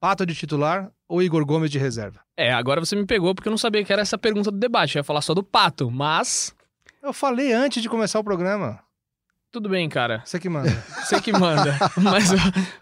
Pato 0.00 0.24
de 0.24 0.34
titular 0.34 0.90
ou 1.06 1.22
Igor 1.22 1.44
Gomes 1.44 1.70
de 1.70 1.78
reserva? 1.78 2.20
É, 2.38 2.50
agora 2.50 2.80
você 2.80 2.96
me 2.96 3.04
pegou 3.04 3.34
porque 3.34 3.48
eu 3.48 3.52
não 3.52 3.58
sabia 3.58 3.84
que 3.84 3.92
era 3.92 4.00
essa 4.00 4.16
pergunta 4.16 4.50
do 4.50 4.58
debate. 4.58 4.96
Eu 4.96 5.00
ia 5.00 5.04
falar 5.04 5.20
só 5.20 5.34
do 5.34 5.42
Pato, 5.42 5.90
mas 5.90 6.54
Eu 7.02 7.12
falei 7.12 7.52
antes 7.52 7.82
de 7.82 7.90
começar 7.90 8.18
o 8.18 8.24
programa. 8.24 8.83
Tudo 9.54 9.68
bem, 9.68 9.88
cara. 9.88 10.20
Você 10.24 10.38
que 10.40 10.48
manda. 10.48 10.70
Você 11.02 11.20
que 11.20 11.32
manda. 11.32 11.76
mas 11.96 12.28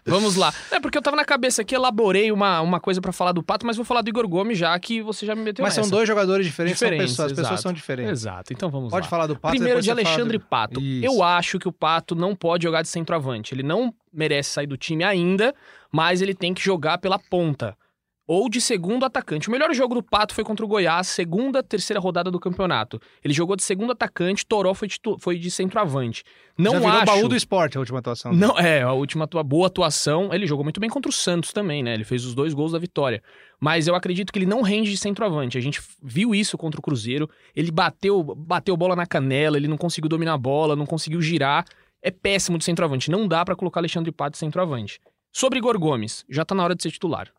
vamos 0.05 0.35
lá. 0.35 0.51
É 0.71 0.79
porque 0.79 0.97
eu 0.97 1.01
tava 1.01 1.15
na 1.15 1.23
cabeça 1.23 1.61
aqui, 1.61 1.75
elaborei 1.75 2.31
uma, 2.31 2.59
uma 2.61 2.79
coisa 2.79 2.99
pra 2.99 3.11
falar 3.11 3.31
do 3.31 3.43
Pato, 3.43 3.65
mas 3.65 3.75
vou 3.77 3.85
falar 3.85 4.01
do 4.01 4.09
Igor 4.09 4.27
Gomes 4.27 4.57
já 4.57 4.77
que 4.79 5.01
você 5.01 5.25
já 5.25 5.35
me 5.35 5.43
meteu 5.43 5.61
Mas 5.63 5.75
são 5.75 5.83
nessa. 5.83 5.95
dois 5.95 6.07
jogadores 6.07 6.45
diferentes, 6.45 6.79
Diferentes, 6.79 7.11
são 7.15 7.25
pessoas. 7.25 7.31
As 7.31 7.43
pessoas 7.45 7.61
são 7.61 7.71
diferentes. 7.73 8.11
Exato, 8.11 8.51
então 8.51 8.69
vamos 8.71 8.89
Pode 8.89 9.05
lá. 9.05 9.09
falar 9.09 9.27
do 9.27 9.35
Pato. 9.37 9.55
Primeiro 9.55 9.81
de 9.81 9.91
Alexandre 9.91 10.37
do- 10.39 10.45
Pato. 10.45 10.81
Isso. 10.81 11.05
Eu 11.05 11.21
acho 11.21 11.59
que 11.59 11.67
o 11.67 11.71
Pato 11.71 12.15
não 12.15 12.35
pode 12.35 12.63
jogar 12.63 12.81
de 12.81 12.87
centroavante. 12.87 13.53
Ele 13.53 13.63
não 13.63 13.93
merece 14.11 14.49
sair 14.49 14.67
do 14.67 14.75
time 14.75 15.03
ainda, 15.03 15.53
mas 15.91 16.21
ele 16.21 16.33
tem 16.33 16.53
que 16.53 16.61
jogar 16.61 16.97
pela 16.97 17.19
ponta. 17.19 17.77
Ou 18.25 18.49
de 18.49 18.61
segundo 18.61 19.05
atacante. 19.05 19.49
O 19.49 19.51
melhor 19.51 19.73
jogo 19.73 19.95
do 19.95 20.01
Pato 20.01 20.33
foi 20.33 20.45
contra 20.45 20.65
o 20.65 20.67
Goiás, 20.67 21.07
segunda, 21.07 21.61
terceira 21.61 21.99
rodada 21.99 22.31
do 22.31 22.39
campeonato. 22.39 22.99
Ele 23.21 23.33
jogou 23.33 23.55
de 23.55 23.63
segundo 23.63 23.91
atacante, 23.91 24.45
Toró 24.45 24.73
foi 24.73 24.87
de, 24.87 24.97
foi 25.19 25.37
de 25.37 25.51
centroavante. 25.51 26.23
Não 26.57 26.73
Já 26.73 26.79
virou 26.79 26.93
acho... 26.93 27.05
baú 27.05 27.27
do 27.27 27.35
esporte 27.35 27.75
a 27.75 27.81
última 27.81 27.99
atuação. 27.99 28.31
Não, 28.31 28.57
é, 28.57 28.81
a 28.81 28.93
última 28.93 29.27
boa 29.27 29.67
atuação, 29.67 30.33
ele 30.33 30.47
jogou 30.47 30.63
muito 30.63 30.79
bem 30.79 30.89
contra 30.89 31.09
o 31.09 31.13
Santos 31.13 31.51
também, 31.51 31.83
né? 31.83 31.93
Ele 31.93 32.05
fez 32.05 32.23
os 32.25 32.33
dois 32.33 32.53
gols 32.53 32.71
da 32.71 32.79
vitória. 32.79 33.21
Mas 33.59 33.87
eu 33.87 33.95
acredito 33.95 34.31
que 34.31 34.39
ele 34.39 34.45
não 34.45 34.61
rende 34.61 34.89
de 34.89 34.97
centroavante. 34.97 35.57
A 35.57 35.61
gente 35.61 35.81
viu 36.01 36.33
isso 36.33 36.57
contra 36.57 36.79
o 36.79 36.83
Cruzeiro. 36.83 37.29
Ele 37.53 37.71
bateu, 37.71 38.23
bateu 38.23 38.77
bola 38.77 38.95
na 38.95 39.05
canela, 39.05 39.57
ele 39.57 39.67
não 39.67 39.77
conseguiu 39.77 40.09
dominar 40.09 40.33
a 40.33 40.37
bola, 40.37 40.75
não 40.75 40.85
conseguiu 40.85 41.21
girar. 41.21 41.65
É 42.01 42.11
péssimo 42.11 42.57
de 42.57 42.63
centroavante. 42.63 43.11
Não 43.11 43.27
dá 43.27 43.43
pra 43.43 43.55
colocar 43.55 43.81
Alexandre 43.81 44.11
Pato 44.11 44.31
de 44.31 44.37
centroavante. 44.37 44.99
Sobre 45.31 45.59
Igor 45.59 45.79
Gomes, 45.79 46.23
já 46.29 46.45
tá 46.45 46.53
na 46.53 46.63
hora 46.63 46.75
de 46.75 46.83
ser 46.83 46.91
titular. 46.91 47.31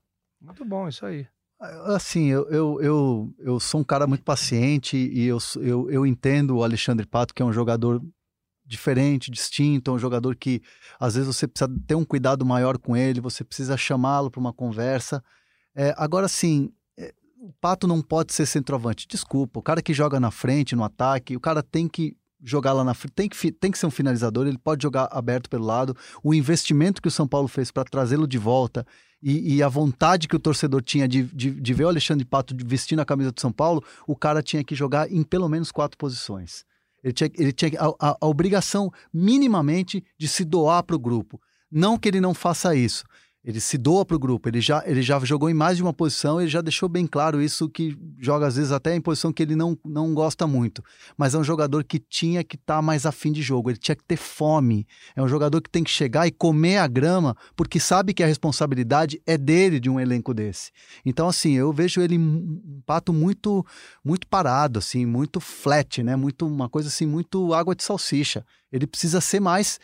Muito 0.44 0.64
bom, 0.64 0.86
isso 0.86 1.06
aí. 1.06 1.26
Assim, 1.86 2.26
eu, 2.26 2.46
eu, 2.50 2.82
eu, 2.82 3.34
eu 3.38 3.60
sou 3.60 3.80
um 3.80 3.84
cara 3.84 4.06
muito 4.06 4.22
paciente 4.22 4.96
e 4.96 5.24
eu, 5.24 5.38
eu, 5.56 5.90
eu 5.90 6.06
entendo 6.06 6.56
o 6.56 6.62
Alexandre 6.62 7.06
Pato, 7.06 7.32
que 7.32 7.40
é 7.40 7.44
um 7.44 7.52
jogador 7.52 8.02
diferente, 8.66 9.30
distinto, 9.30 9.90
é 9.90 9.94
um 9.94 9.98
jogador 9.98 10.36
que 10.36 10.60
às 11.00 11.14
vezes 11.14 11.34
você 11.34 11.48
precisa 11.48 11.70
ter 11.86 11.94
um 11.94 12.04
cuidado 12.04 12.44
maior 12.44 12.76
com 12.76 12.94
ele, 12.96 13.20
você 13.20 13.42
precisa 13.42 13.76
chamá-lo 13.76 14.30
para 14.30 14.40
uma 14.40 14.52
conversa. 14.52 15.22
É, 15.74 15.94
agora, 15.96 16.28
sim, 16.28 16.70
é, 16.98 17.14
o 17.38 17.52
Pato 17.60 17.86
não 17.86 18.02
pode 18.02 18.34
ser 18.34 18.44
centroavante. 18.44 19.06
Desculpa, 19.08 19.58
o 19.58 19.62
cara 19.62 19.80
que 19.80 19.94
joga 19.94 20.20
na 20.20 20.30
frente, 20.30 20.76
no 20.76 20.84
ataque, 20.84 21.36
o 21.36 21.40
cara 21.40 21.62
tem 21.62 21.88
que 21.88 22.14
jogar 22.42 22.74
lá 22.74 22.84
na 22.84 22.92
frente, 22.92 23.12
tem 23.14 23.28
que, 23.28 23.52
tem 23.52 23.70
que 23.70 23.78
ser 23.78 23.86
um 23.86 23.90
finalizador, 23.90 24.46
ele 24.46 24.58
pode 24.58 24.82
jogar 24.82 25.08
aberto 25.10 25.48
pelo 25.48 25.64
lado. 25.64 25.96
O 26.22 26.34
investimento 26.34 27.00
que 27.00 27.08
o 27.08 27.10
São 27.10 27.26
Paulo 27.26 27.48
fez 27.48 27.70
para 27.70 27.84
trazê-lo 27.84 28.26
de 28.26 28.36
volta 28.36 28.86
e, 29.24 29.54
e 29.56 29.62
a 29.62 29.68
vontade 29.68 30.28
que 30.28 30.36
o 30.36 30.38
torcedor 30.38 30.82
tinha 30.82 31.08
de, 31.08 31.22
de, 31.22 31.50
de 31.50 31.74
ver 31.74 31.84
o 31.84 31.88
Alexandre 31.88 32.24
Pato 32.24 32.54
vestindo 32.64 33.00
a 33.00 33.04
camisa 33.06 33.32
do 33.32 33.40
São 33.40 33.50
Paulo, 33.50 33.82
o 34.06 34.14
cara 34.14 34.42
tinha 34.42 34.62
que 34.62 34.74
jogar 34.74 35.10
em 35.10 35.22
pelo 35.22 35.48
menos 35.48 35.72
quatro 35.72 35.96
posições. 35.96 36.64
Ele 37.02 37.12
tinha, 37.12 37.30
ele 37.38 37.52
tinha 37.52 37.70
a, 37.80 38.10
a- 38.10 38.16
a 38.20 38.26
obrigação, 38.26 38.92
minimamente, 39.12 40.04
de 40.18 40.28
se 40.28 40.44
doar 40.44 40.82
para 40.82 40.96
o 40.96 40.98
grupo. 40.98 41.40
Não 41.70 41.98
que 41.98 42.08
ele 42.08 42.20
não 42.20 42.34
faça 42.34 42.74
isso. 42.76 43.04
Ele 43.44 43.60
se 43.60 43.76
doa 43.76 44.06
para 44.06 44.16
o 44.16 44.18
grupo. 44.18 44.48
Ele 44.48 44.60
já, 44.60 44.82
ele 44.86 45.02
já 45.02 45.18
jogou 45.20 45.50
em 45.50 45.54
mais 45.54 45.76
de 45.76 45.82
uma 45.82 45.92
posição, 45.92 46.40
ele 46.40 46.48
já 46.48 46.62
deixou 46.62 46.88
bem 46.88 47.06
claro 47.06 47.42
isso, 47.42 47.68
que 47.68 47.96
joga 48.18 48.46
às 48.46 48.56
vezes 48.56 48.72
até 48.72 48.94
em 48.94 49.00
posição 49.00 49.32
que 49.32 49.42
ele 49.42 49.54
não, 49.54 49.78
não 49.84 50.14
gosta 50.14 50.46
muito. 50.46 50.82
Mas 51.16 51.34
é 51.34 51.38
um 51.38 51.44
jogador 51.44 51.84
que 51.84 51.98
tinha 51.98 52.42
que 52.42 52.56
estar 52.56 52.80
mais 52.80 53.04
afim 53.04 53.30
de 53.30 53.42
jogo, 53.42 53.70
ele 53.70 53.78
tinha 53.78 53.94
que 53.94 54.04
ter 54.04 54.16
fome. 54.16 54.86
É 55.14 55.22
um 55.22 55.28
jogador 55.28 55.60
que 55.60 55.68
tem 55.68 55.84
que 55.84 55.90
chegar 55.90 56.26
e 56.26 56.30
comer 56.30 56.78
a 56.78 56.86
grama, 56.86 57.36
porque 57.54 57.78
sabe 57.78 58.14
que 58.14 58.22
a 58.22 58.26
responsabilidade 58.26 59.20
é 59.26 59.36
dele 59.36 59.78
de 59.78 59.90
um 59.90 60.00
elenco 60.00 60.32
desse. 60.32 60.70
Então, 61.04 61.28
assim, 61.28 61.52
eu 61.52 61.70
vejo 61.70 62.00
ele 62.00 62.16
um 62.16 62.80
pato 62.86 63.12
muito 63.12 63.64
muito 64.02 64.26
parado, 64.26 64.78
assim, 64.78 65.04
muito 65.04 65.38
flat, 65.40 66.02
né? 66.02 66.16
Muito, 66.16 66.46
uma 66.46 66.68
coisa 66.68 66.88
assim, 66.88 67.06
muito 67.06 67.52
água 67.52 67.74
de 67.74 67.82
salsicha. 67.82 68.44
Ele 68.72 68.86
precisa 68.86 69.20
ser 69.20 69.40
mais 69.40 69.78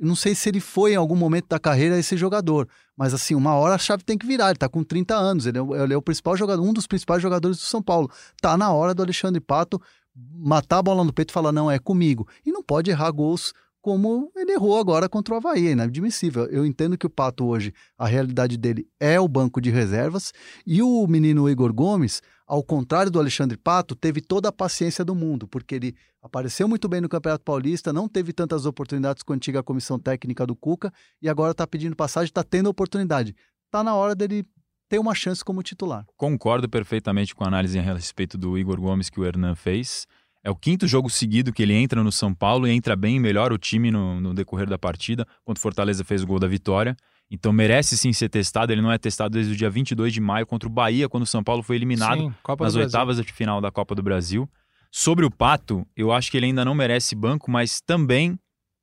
não 0.00 0.16
sei 0.16 0.34
se 0.34 0.48
ele 0.48 0.60
foi 0.60 0.92
em 0.92 0.96
algum 0.96 1.14
momento 1.14 1.46
da 1.48 1.58
carreira 1.58 1.98
esse 1.98 2.16
jogador, 2.16 2.68
mas 2.96 3.14
assim, 3.14 3.34
uma 3.34 3.54
hora 3.54 3.74
a 3.74 3.78
chave 3.78 4.02
tem 4.02 4.18
que 4.18 4.26
virar. 4.26 4.50
Ele 4.50 4.58
tá 4.58 4.68
com 4.68 4.82
30 4.82 5.14
anos, 5.14 5.46
ele 5.46 5.58
é, 5.58 5.62
ele 5.82 5.94
é 5.94 5.96
o 5.96 6.02
principal 6.02 6.36
jogador, 6.36 6.62
um 6.62 6.72
dos 6.72 6.86
principais 6.86 7.22
jogadores 7.22 7.58
do 7.58 7.62
São 7.62 7.82
Paulo. 7.82 8.10
Tá 8.40 8.56
na 8.56 8.72
hora 8.72 8.94
do 8.94 9.02
Alexandre 9.02 9.40
Pato 9.40 9.80
matar 10.14 10.78
a 10.78 10.82
bola 10.82 11.04
no 11.04 11.12
peito 11.12 11.30
e 11.30 11.32
falar: 11.32 11.52
não, 11.52 11.70
é 11.70 11.78
comigo. 11.78 12.26
E 12.44 12.50
não 12.50 12.62
pode 12.62 12.90
errar 12.90 13.10
gols 13.10 13.52
como 13.82 14.30
ele 14.36 14.52
errou 14.52 14.78
agora 14.78 15.08
contra 15.08 15.34
o 15.34 15.36
Havaí, 15.36 15.66
é 15.66 15.72
inadmissível. 15.72 16.46
Eu 16.46 16.64
entendo 16.64 16.96
que 16.96 17.04
o 17.04 17.10
Pato 17.10 17.44
hoje, 17.44 17.74
a 17.98 18.06
realidade 18.06 18.56
dele 18.56 18.86
é 19.00 19.18
o 19.18 19.26
banco 19.26 19.60
de 19.60 19.70
reservas, 19.70 20.32
e 20.64 20.80
o 20.80 21.04
menino 21.08 21.50
Igor 21.50 21.72
Gomes, 21.74 22.22
ao 22.46 22.62
contrário 22.62 23.10
do 23.10 23.18
Alexandre 23.18 23.58
Pato, 23.58 23.96
teve 23.96 24.20
toda 24.20 24.48
a 24.48 24.52
paciência 24.52 25.04
do 25.04 25.16
mundo, 25.16 25.48
porque 25.48 25.74
ele 25.74 25.96
apareceu 26.22 26.68
muito 26.68 26.88
bem 26.88 27.00
no 27.00 27.08
Campeonato 27.08 27.44
Paulista, 27.44 27.92
não 27.92 28.08
teve 28.08 28.32
tantas 28.32 28.66
oportunidades 28.66 29.24
com 29.24 29.32
a 29.32 29.36
antiga 29.36 29.64
comissão 29.64 29.98
técnica 29.98 30.46
do 30.46 30.54
Cuca, 30.54 30.92
e 31.20 31.28
agora 31.28 31.50
está 31.50 31.66
pedindo 31.66 31.96
passagem, 31.96 32.28
está 32.28 32.44
tendo 32.44 32.70
oportunidade. 32.70 33.34
Está 33.66 33.82
na 33.82 33.96
hora 33.96 34.14
dele 34.14 34.46
ter 34.88 35.00
uma 35.00 35.14
chance 35.14 35.42
como 35.42 35.62
titular. 35.62 36.04
Concordo 36.16 36.68
perfeitamente 36.68 37.34
com 37.34 37.42
a 37.42 37.48
análise 37.48 37.78
a 37.78 37.82
respeito 37.82 38.38
do 38.38 38.56
Igor 38.56 38.80
Gomes 38.80 39.10
que 39.10 39.18
o 39.18 39.24
Hernan 39.24 39.56
fez. 39.56 40.06
É 40.44 40.50
o 40.50 40.56
quinto 40.56 40.88
jogo 40.88 41.08
seguido 41.08 41.52
que 41.52 41.62
ele 41.62 41.72
entra 41.72 42.02
no 42.02 42.10
São 42.10 42.34
Paulo 42.34 42.66
e 42.66 42.70
entra 42.72 42.96
bem 42.96 43.20
melhora 43.20 43.54
o 43.54 43.58
time 43.58 43.90
no, 43.90 44.20
no 44.20 44.34
decorrer 44.34 44.68
da 44.68 44.76
partida, 44.76 45.26
quando 45.44 45.58
o 45.58 45.60
Fortaleza 45.60 46.02
fez 46.04 46.22
o 46.22 46.26
gol 46.26 46.40
da 46.40 46.48
vitória. 46.48 46.96
Então 47.30 47.52
merece 47.52 47.96
sim 47.96 48.12
ser 48.12 48.28
testado. 48.28 48.72
Ele 48.72 48.82
não 48.82 48.92
é 48.92 48.98
testado 48.98 49.34
desde 49.34 49.52
o 49.52 49.56
dia 49.56 49.70
22 49.70 50.12
de 50.12 50.20
maio 50.20 50.46
contra 50.46 50.68
o 50.68 50.72
Bahia, 50.72 51.08
quando 51.08 51.22
o 51.22 51.26
São 51.26 51.42
Paulo 51.42 51.62
foi 51.62 51.76
eliminado 51.76 52.18
Sim, 52.18 52.34
Copa 52.42 52.64
nas 52.64 52.74
oitavas 52.74 53.16
de 53.16 53.32
final 53.32 53.60
da 53.60 53.70
Copa 53.70 53.94
do 53.94 54.02
Brasil. 54.02 54.48
Sobre 54.90 55.24
o 55.24 55.30
Pato, 55.30 55.86
eu 55.96 56.12
acho 56.12 56.30
que 56.30 56.36
ele 56.36 56.46
ainda 56.46 56.64
não 56.64 56.74
merece 56.74 57.14
banco, 57.14 57.50
mas 57.50 57.80
também, 57.80 58.38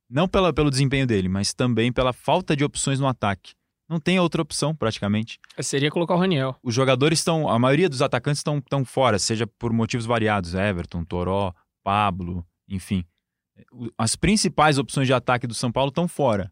não 0.10 0.28
pela, 0.28 0.52
pelo 0.52 0.72
desempenho 0.72 1.06
dele, 1.06 1.30
mas 1.30 1.54
também 1.54 1.92
pela 1.92 2.12
falta 2.12 2.56
de 2.56 2.64
opções 2.64 3.00
no 3.00 3.08
ataque. 3.08 3.54
Não 3.90 4.00
tem 4.00 4.20
outra 4.20 4.42
opção, 4.42 4.76
praticamente. 4.76 5.40
Seria 5.62 5.90
colocar 5.90 6.14
o 6.14 6.20
Raniel. 6.20 6.56
Os 6.62 6.76
jogadores 6.76 7.20
estão. 7.20 7.50
A 7.50 7.58
maioria 7.58 7.90
dos 7.90 8.02
atacantes 8.04 8.40
estão, 8.40 8.60
estão 8.60 8.86
fora, 8.86 9.18
seja 9.18 9.48
por 9.48 9.74
motivos 9.74 10.06
variados. 10.06 10.54
Everton, 10.54 11.04
Toró, 11.04 11.54
Pablo, 11.84 12.46
enfim. 12.68 13.04
As 13.98 14.16
principais 14.16 14.78
opções 14.78 15.08
de 15.08 15.14
ataque 15.14 15.48
do 15.48 15.54
São 15.56 15.72
Paulo 15.72 15.90
estão 15.90 16.08
fora. 16.08 16.52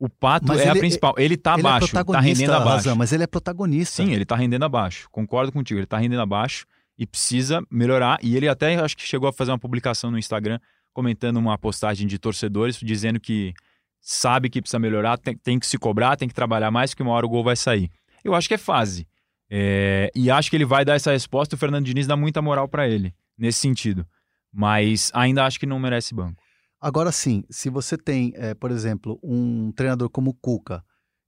O 0.00 0.08
Pato 0.08 0.46
Mas 0.46 0.60
é 0.60 0.68
a 0.68 0.70
ele- 0.70 0.80
principal. 0.80 1.14
Ele 1.18 1.36
tá 1.36 1.54
ele 1.54 1.66
é 1.66 1.68
abaixo, 1.68 1.92
tá 1.92 2.04
protagonista, 2.04 2.40
rendendo 2.40 2.54
abaixo. 2.54 2.76
Razan, 2.76 2.94
mas 2.94 3.12
ele 3.12 3.22
é 3.24 3.26
protagonista. 3.26 4.02
Sim, 4.02 4.12
ele 4.12 4.24
tá 4.24 4.36
rendendo 4.36 4.64
abaixo. 4.64 5.08
Concordo 5.10 5.52
contigo, 5.52 5.78
ele 5.80 5.86
tá 5.86 5.98
rendendo 5.98 6.22
abaixo 6.22 6.64
e 6.96 7.06
precisa 7.06 7.60
melhorar. 7.70 8.18
E 8.22 8.36
ele 8.36 8.48
até 8.48 8.76
acho 8.76 8.96
que 8.96 9.02
chegou 9.02 9.28
a 9.28 9.32
fazer 9.32 9.50
uma 9.50 9.58
publicação 9.58 10.10
no 10.10 10.18
Instagram 10.18 10.58
comentando 10.92 11.36
uma 11.36 11.58
postagem 11.58 12.06
de 12.06 12.18
torcedores 12.18 12.78
dizendo 12.80 13.20
que 13.20 13.52
sabe 14.00 14.48
que 14.48 14.60
precisa 14.60 14.78
melhorar, 14.78 15.18
tem, 15.18 15.36
tem 15.36 15.58
que 15.58 15.66
se 15.66 15.78
cobrar, 15.78 16.16
tem 16.16 16.28
que 16.28 16.34
trabalhar 16.34 16.70
mais, 16.70 16.90
porque 16.90 17.02
uma 17.02 17.12
hora 17.12 17.26
o 17.26 17.28
gol 17.28 17.44
vai 17.44 17.56
sair. 17.56 17.90
Eu 18.24 18.34
acho 18.34 18.48
que 18.48 18.54
é 18.54 18.58
fase. 18.58 19.06
É, 19.50 20.10
e 20.14 20.30
acho 20.30 20.50
que 20.50 20.56
ele 20.56 20.64
vai 20.64 20.84
dar 20.84 20.94
essa 20.94 21.12
resposta. 21.12 21.54
O 21.54 21.58
Fernando 21.58 21.86
Diniz 21.86 22.06
dá 22.06 22.16
muita 22.16 22.42
moral 22.42 22.68
para 22.68 22.88
ele 22.88 23.14
nesse 23.36 23.60
sentido. 23.60 24.06
Mas 24.52 25.10
ainda 25.14 25.44
acho 25.44 25.58
que 25.58 25.66
não 25.66 25.78
merece 25.78 26.14
banco. 26.14 26.42
Agora 26.80 27.10
sim, 27.10 27.44
se 27.50 27.68
você 27.68 27.96
tem, 27.96 28.32
eh, 28.36 28.54
por 28.54 28.70
exemplo, 28.70 29.18
um 29.22 29.72
treinador 29.72 30.08
como 30.08 30.30
o 30.30 30.34
Cuca, 30.34 30.84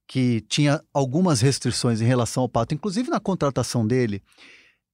que 0.07 0.41
tinha 0.43 0.81
algumas 0.93 1.41
restrições 1.41 2.01
em 2.01 2.05
relação 2.05 2.43
ao 2.43 2.49
Pato, 2.49 2.75
inclusive 2.75 3.11
na 3.11 3.21
contratação 3.21 3.87
dele, 3.87 4.23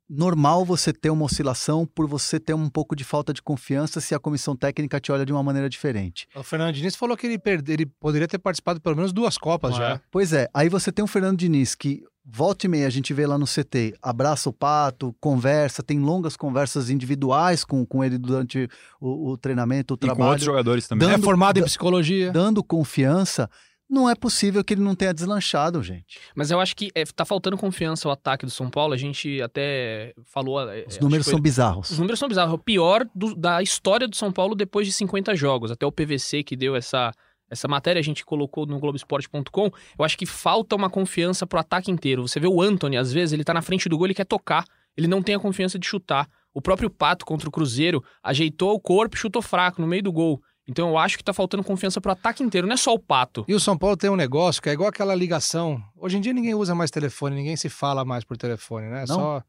normal 0.08 0.64
você 0.64 0.92
ter 0.92 1.10
uma 1.10 1.24
oscilação 1.24 1.84
por 1.86 2.06
você 2.06 2.38
ter 2.38 2.54
um 2.54 2.68
pouco 2.68 2.94
de 2.94 3.02
falta 3.04 3.32
de 3.32 3.42
confiança 3.42 4.00
se 4.00 4.14
a 4.14 4.18
comissão 4.18 4.54
técnica 4.54 5.00
te 5.00 5.10
olha 5.10 5.26
de 5.26 5.32
uma 5.32 5.42
maneira 5.42 5.68
diferente. 5.68 6.26
O 6.34 6.42
Fernando 6.42 6.74
Diniz 6.74 6.94
falou 6.94 7.16
que 7.16 7.26
ele, 7.26 7.38
perde, 7.38 7.72
ele 7.72 7.86
poderia 7.86 8.28
ter 8.28 8.38
participado 8.38 8.80
pelo 8.80 8.94
menos 8.96 9.12
duas 9.12 9.36
Copas 9.36 9.74
Ah, 9.74 9.78
já. 9.78 9.90
é. 9.94 10.00
Pois 10.10 10.32
é, 10.32 10.48
aí 10.54 10.68
você 10.68 10.92
tem 10.92 11.04
um 11.04 11.08
Fernando 11.08 11.38
Diniz 11.38 11.74
que 11.74 12.02
volta 12.24 12.66
e 12.66 12.68
meia 12.68 12.86
a 12.86 12.90
gente 12.90 13.12
vê 13.12 13.26
lá 13.26 13.36
no 13.38 13.46
CT, 13.46 13.94
abraça 14.02 14.48
o 14.48 14.52
Pato, 14.52 15.14
conversa, 15.20 15.82
tem 15.82 15.98
longas 15.98 16.36
conversas 16.36 16.88
individuais 16.90 17.64
com, 17.64 17.84
com 17.84 18.02
ele 18.04 18.16
durante 18.18 18.68
o, 19.00 19.30
o 19.32 19.36
treinamento, 19.38 19.94
o 19.94 19.96
E 19.96 19.98
com 20.00 20.06
trabalho. 20.06 20.28
outros 20.30 20.44
jogadores 20.44 20.86
também. 20.88 21.08
É 21.08 21.12
Dando- 21.12 21.24
formado 21.24 21.58
em 21.58 21.64
psicologia. 21.64 22.30
dando 22.32 22.62
confiança, 22.64 23.48
não 23.88 24.08
é 24.10 24.14
possível 24.14 24.64
que 24.64 24.74
ele 24.74 24.82
não 24.82 24.94
tenha 24.94 25.14
deslanchado, 25.14 25.82
gente. 25.82 26.18
Mas 26.34 26.50
eu 26.50 26.60
acho 26.60 26.74
que 26.74 26.90
é, 26.94 27.04
tá 27.04 27.24
faltando 27.24 27.56
confiança 27.56 28.08
ao 28.08 28.12
ataque 28.12 28.44
do 28.44 28.50
São 28.50 28.68
Paulo. 28.68 28.92
A 28.92 28.96
gente 28.96 29.40
até 29.40 30.12
falou. 30.24 30.60
é, 30.68 30.84
Os 30.88 30.98
números 30.98 31.24
que 31.26 31.30
são 31.30 31.38
foi- 31.38 31.42
bizarros. 31.42 31.90
Os 31.90 31.98
números 31.98 32.18
são 32.18 32.28
bizarros. 32.28 32.52
É 32.52 32.54
o 32.54 32.58
pior 32.58 33.06
do- 33.14 33.34
da 33.34 33.62
história 33.62 34.08
do 34.08 34.16
São 34.16 34.32
Paulo 34.32 34.54
depois 34.54 34.86
de 34.86 34.92
50 34.92 35.34
jogos. 35.36 35.70
Até 35.70 35.86
o 35.86 35.92
PVC 35.92 36.42
que 36.42 36.56
deu 36.56 36.74
essa, 36.74 37.12
essa 37.48 37.68
matéria, 37.68 38.00
a 38.00 38.02
gente 38.02 38.24
colocou 38.24 38.66
no 38.66 38.78
Globoesporte.com. 38.80 39.70
Eu 39.98 40.04
acho 40.04 40.18
que 40.18 40.26
falta 40.26 40.74
uma 40.74 40.90
confiança 40.90 41.46
pro 41.46 41.60
ataque 41.60 41.90
inteiro. 41.90 42.26
Você 42.26 42.40
vê 42.40 42.48
o 42.48 42.60
Anthony, 42.60 42.96
às 42.96 43.12
vezes, 43.12 43.32
ele 43.32 43.44
tá 43.44 43.54
na 43.54 43.62
frente 43.62 43.88
do 43.88 43.96
gol, 43.96 44.06
ele 44.08 44.14
quer 44.14 44.26
tocar. 44.26 44.64
Ele 44.96 45.06
não 45.06 45.22
tem 45.22 45.34
a 45.34 45.38
confiança 45.38 45.78
de 45.78 45.86
chutar. 45.86 46.28
O 46.52 46.60
próprio 46.62 46.88
Pato 46.88 47.24
contra 47.26 47.48
o 47.48 47.52
Cruzeiro 47.52 48.02
ajeitou 48.22 48.72
o 48.74 48.80
corpo 48.80 49.14
e 49.14 49.18
chutou 49.18 49.42
fraco 49.42 49.80
no 49.80 49.86
meio 49.86 50.02
do 50.02 50.10
gol. 50.10 50.42
Então 50.68 50.88
eu 50.88 50.98
acho 50.98 51.16
que 51.16 51.22
tá 51.22 51.32
faltando 51.32 51.62
confiança 51.62 52.00
pro 52.00 52.10
ataque 52.12 52.42
inteiro, 52.42 52.66
não 52.66 52.74
é 52.74 52.76
só 52.76 52.92
o 52.92 52.98
Pato. 52.98 53.44
E 53.46 53.54
o 53.54 53.60
São 53.60 53.78
Paulo 53.78 53.96
tem 53.96 54.10
um 54.10 54.16
negócio 54.16 54.60
que 54.60 54.68
é 54.68 54.72
igual 54.72 54.88
aquela 54.88 55.14
ligação. 55.14 55.80
Hoje 55.96 56.16
em 56.16 56.20
dia 56.20 56.32
ninguém 56.32 56.54
usa 56.54 56.74
mais 56.74 56.90
telefone, 56.90 57.36
ninguém 57.36 57.56
se 57.56 57.68
fala 57.68 58.04
mais 58.04 58.24
por 58.24 58.36
telefone, 58.36 58.88
né? 58.88 59.04
É 59.04 59.06
Não? 59.06 59.14
Só 59.14 59.42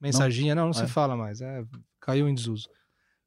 mensaginha, 0.00 0.54
não, 0.54 0.66
não, 0.66 0.72
se 0.72 0.82
É. 0.82 0.86
fala 0.86 1.16
mais. 1.16 1.40
É, 1.40 1.62
caiu 2.00 2.28
em 2.28 2.34
desuso. 2.34 2.68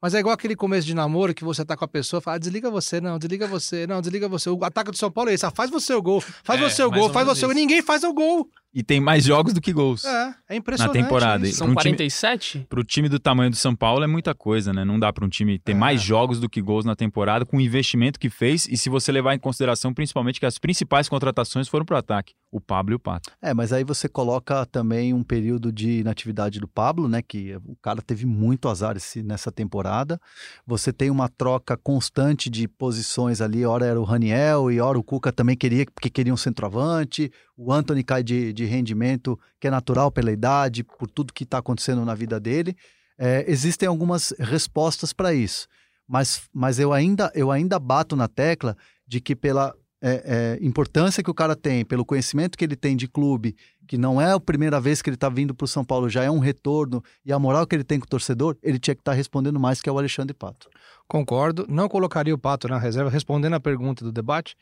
Mas 0.02 0.16
é 0.16 0.20
igual 0.20 0.34
aquele 0.34 0.56
começo 0.56 0.88
de 0.88 0.96
namoro 0.96 1.34
que 1.34 1.44
você 1.44 1.64
tá 1.64 1.78
com 1.78 1.86
a 1.86 1.88
pessoa 1.88 2.20
e 2.20 2.24
fala, 2.24 2.36
ah, 2.36 2.40
desliga 2.40 2.72
você, 2.72 3.00
não, 3.00 3.20
desliga 3.20 3.46
você, 3.48 3.86
não, 3.86 4.02
desliga 4.02 4.28
você. 4.28 4.50
O 4.50 4.64
ataque 4.66 4.90
do 4.90 4.98
São 4.98 5.12
Paulo 5.12 5.30
é 5.30 5.34
esse, 5.34 5.46
ah, 5.46 5.52
faz 5.52 5.70
você 5.70 5.94
o 5.94 6.02
gol, 6.02 6.20
faz 6.20 6.60
É, 6.60 6.70
você 6.70 6.84
o 6.84 6.90
gol, 6.90 7.10
faz 7.12 7.28
você 7.28 7.46
o 7.46 7.50
gol. 7.50 7.56
Ninguém 7.56 7.84
faz 7.84 8.04
o 8.04 8.12
gol. 8.12 8.50
E 8.74 8.82
tem 8.84 9.02
mais 9.02 9.26
jogos 9.26 9.54
do 9.54 9.60
que 9.60 9.74
gols. 9.74 10.06
É, 10.06 10.36
é 10.50 10.56
impressionante. 10.56 10.94
temporada, 10.94 11.46
isso. 11.46 11.58
São 11.58 11.68
um 11.68 11.76
time- 11.76 11.96
47? 11.96 12.66
Pro 12.70 12.84
time 12.86 13.10
do 13.10 13.20
tamanho 13.20 13.50
do 13.50 13.56
São 13.58 13.76
Paulo 13.76 14.02
é 14.04 14.08
muita 14.08 14.34
coisa, 14.34 14.72
né? 14.72 14.86
Não 14.86 14.98
dá 14.98 15.12
para 15.12 15.26
um 15.26 15.30
time 15.30 15.60
ter 15.60 15.74
É. 15.74 15.76
mais 15.76 16.02
jogos 16.02 16.40
do 16.40 16.48
que 16.50 16.62
gols 16.62 16.86
na 16.86 16.96
temporada 16.96 17.46
com 17.46 17.58
o 17.58 17.62
investimento 17.62 18.18
que 18.18 18.30
fez 18.30 18.68
e 18.70 18.78
se 18.78 18.90
você 18.90 19.12
levar 19.12 19.36
em 19.36 19.40
consideração 19.40 19.94
principalmente 19.94 20.40
que 20.40 20.46
as 20.46 20.58
principais 20.58 21.10
contratações 21.10 21.68
foram 21.68 21.86
pro 21.86 21.98
ataque, 21.98 22.34
o 22.50 22.62
Pablo 22.62 22.94
e 22.94 22.96
o 22.96 23.00
Pato. 23.00 23.30
É, 23.42 23.54
mas 23.54 23.74
aí 23.74 23.84
você 23.84 24.08
coloca 24.08 24.66
também 24.66 25.14
um 25.14 25.24
período 25.24 25.70
de 25.72 26.00
inatividade 26.00 26.60
do 26.60 26.68
Pablo, 26.68 27.10
né? 27.10 27.22
Que 27.22 27.58
o 27.66 27.76
cara 27.82 28.02
teve 28.02 28.26
muito 28.26 28.70
azar 28.70 28.96
esse, 28.96 29.22
nessa 29.22 29.52
temporada. 29.52 30.18
Você 30.66 30.94
tem 30.94 31.10
uma 31.10 31.28
troca 31.28 31.76
constante 31.76 32.50
de 32.50 32.70
posições 32.70 33.42
ali. 33.42 33.66
Ora 33.66 33.86
era 33.86 34.00
o 34.00 34.04
Raniel 34.06 34.72
e 34.72 34.80
ora 34.80 34.98
o 34.98 35.04
Cuca 35.04 35.32
também 35.32 35.58
queria, 35.58 35.86
porque 35.94 36.10
queria 36.10 36.34
um 36.34 36.38
centroavante. 36.38 37.30
O 37.64 37.72
Anthony 37.72 38.04
cai 38.04 38.24
de, 38.24 38.52
de 38.52 38.66
rendimento, 38.66 39.40
que 39.60 39.68
é 39.68 39.72
natural 39.72 40.12
pela 40.12 40.32
idade, 40.32 40.84
por 40.84 41.08
tudo 41.08 41.32
que 41.32 41.44
está 41.44 41.60
acontecendo 41.60 42.04
na 42.04 42.16
vida 42.16 42.40
dele. 42.40 42.76
É, 43.20 43.46
existem 43.48 43.88
algumas 43.88 44.34
respostas 44.40 45.14
para 45.14 45.32
isso. 45.32 45.68
Mas, 46.08 46.50
mas 46.52 46.80
eu, 46.80 46.92
ainda, 46.92 47.32
eu 47.36 47.52
ainda 47.52 47.78
bato 47.78 48.16
na 48.16 48.28
tecla 48.28 48.76
de 49.08 49.22
que 49.22 49.36
pela 49.36 49.76
é, 50.02 50.58
é, 50.60 50.66
importância 50.66 51.22
que 51.22 51.30
o 51.30 51.36
cara 51.36 51.56
tem, 51.56 51.86
pelo 51.86 52.04
conhecimento 52.04 52.58
que 52.58 52.66
ele 52.66 52.76
tem 52.76 52.98
de 52.98 53.08
clube, 53.08 53.56
que 53.88 53.96
não 53.96 54.20
é 54.20 54.32
a 54.32 54.40
primeira 54.40 54.82
vez 54.82 55.00
que 55.00 55.12
ele 55.12 55.16
está 55.16 55.30
vindo 55.30 55.54
para 55.54 55.66
o 55.66 55.68
São 55.68 55.86
Paulo, 55.86 56.10
já 56.10 56.24
é 56.24 56.32
um 56.32 56.40
retorno, 56.40 57.04
e 57.24 57.32
a 57.32 57.38
moral 57.38 57.68
que 57.68 57.76
ele 57.76 57.84
tem 57.84 58.00
com 58.00 58.06
o 58.06 58.10
torcedor, 58.10 58.58
ele 58.64 58.80
tinha 58.80 58.96
que 58.96 59.02
estar 59.02 59.14
respondendo 59.14 59.60
mais 59.60 59.84
que 59.84 59.88
é 59.88 59.92
o 59.92 60.00
Alexandre 60.00 60.34
Pato. 60.34 60.68
Concordo. 61.08 61.68
Não 61.70 61.88
colocaria 61.88 62.34
o 62.34 62.40
Pato 62.40 62.68
na 62.68 62.80
reserva, 62.80 63.12
respondendo 63.12 63.54
a 63.54 63.60
pergunta 63.60 64.04
do 64.04 64.12
debate, 64.12 64.56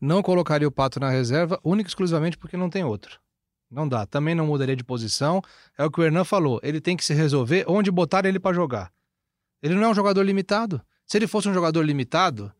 não 0.00 0.22
colocaria 0.22 0.66
o 0.68 0.72
Pato 0.72 0.98
na 1.00 1.10
reserva, 1.10 1.58
única 1.64 1.88
e 1.88 1.90
exclusivamente 1.90 2.36
porque 2.38 2.56
não 2.56 2.70
tem 2.70 2.84
outro. 2.84 3.18
Não 3.70 3.86
dá. 3.86 4.06
Também 4.06 4.34
não 4.34 4.46
mudaria 4.46 4.74
de 4.76 4.82
posição. 4.84 5.42
É 5.76 5.84
o 5.84 5.90
que 5.90 6.00
o 6.00 6.04
Hernan 6.04 6.24
falou. 6.24 6.58
Ele 6.62 6.80
tem 6.80 6.96
que 6.96 7.04
se 7.04 7.12
resolver 7.12 7.64
onde 7.68 7.90
botar 7.90 8.24
ele 8.24 8.40
para 8.40 8.54
jogar. 8.54 8.90
Ele 9.62 9.74
não 9.74 9.84
é 9.84 9.88
um 9.88 9.94
jogador 9.94 10.22
limitado. 10.22 10.80
Se 11.04 11.18
ele 11.18 11.26
fosse 11.26 11.48
um 11.48 11.54
jogador 11.54 11.82
limitado, 11.82 12.50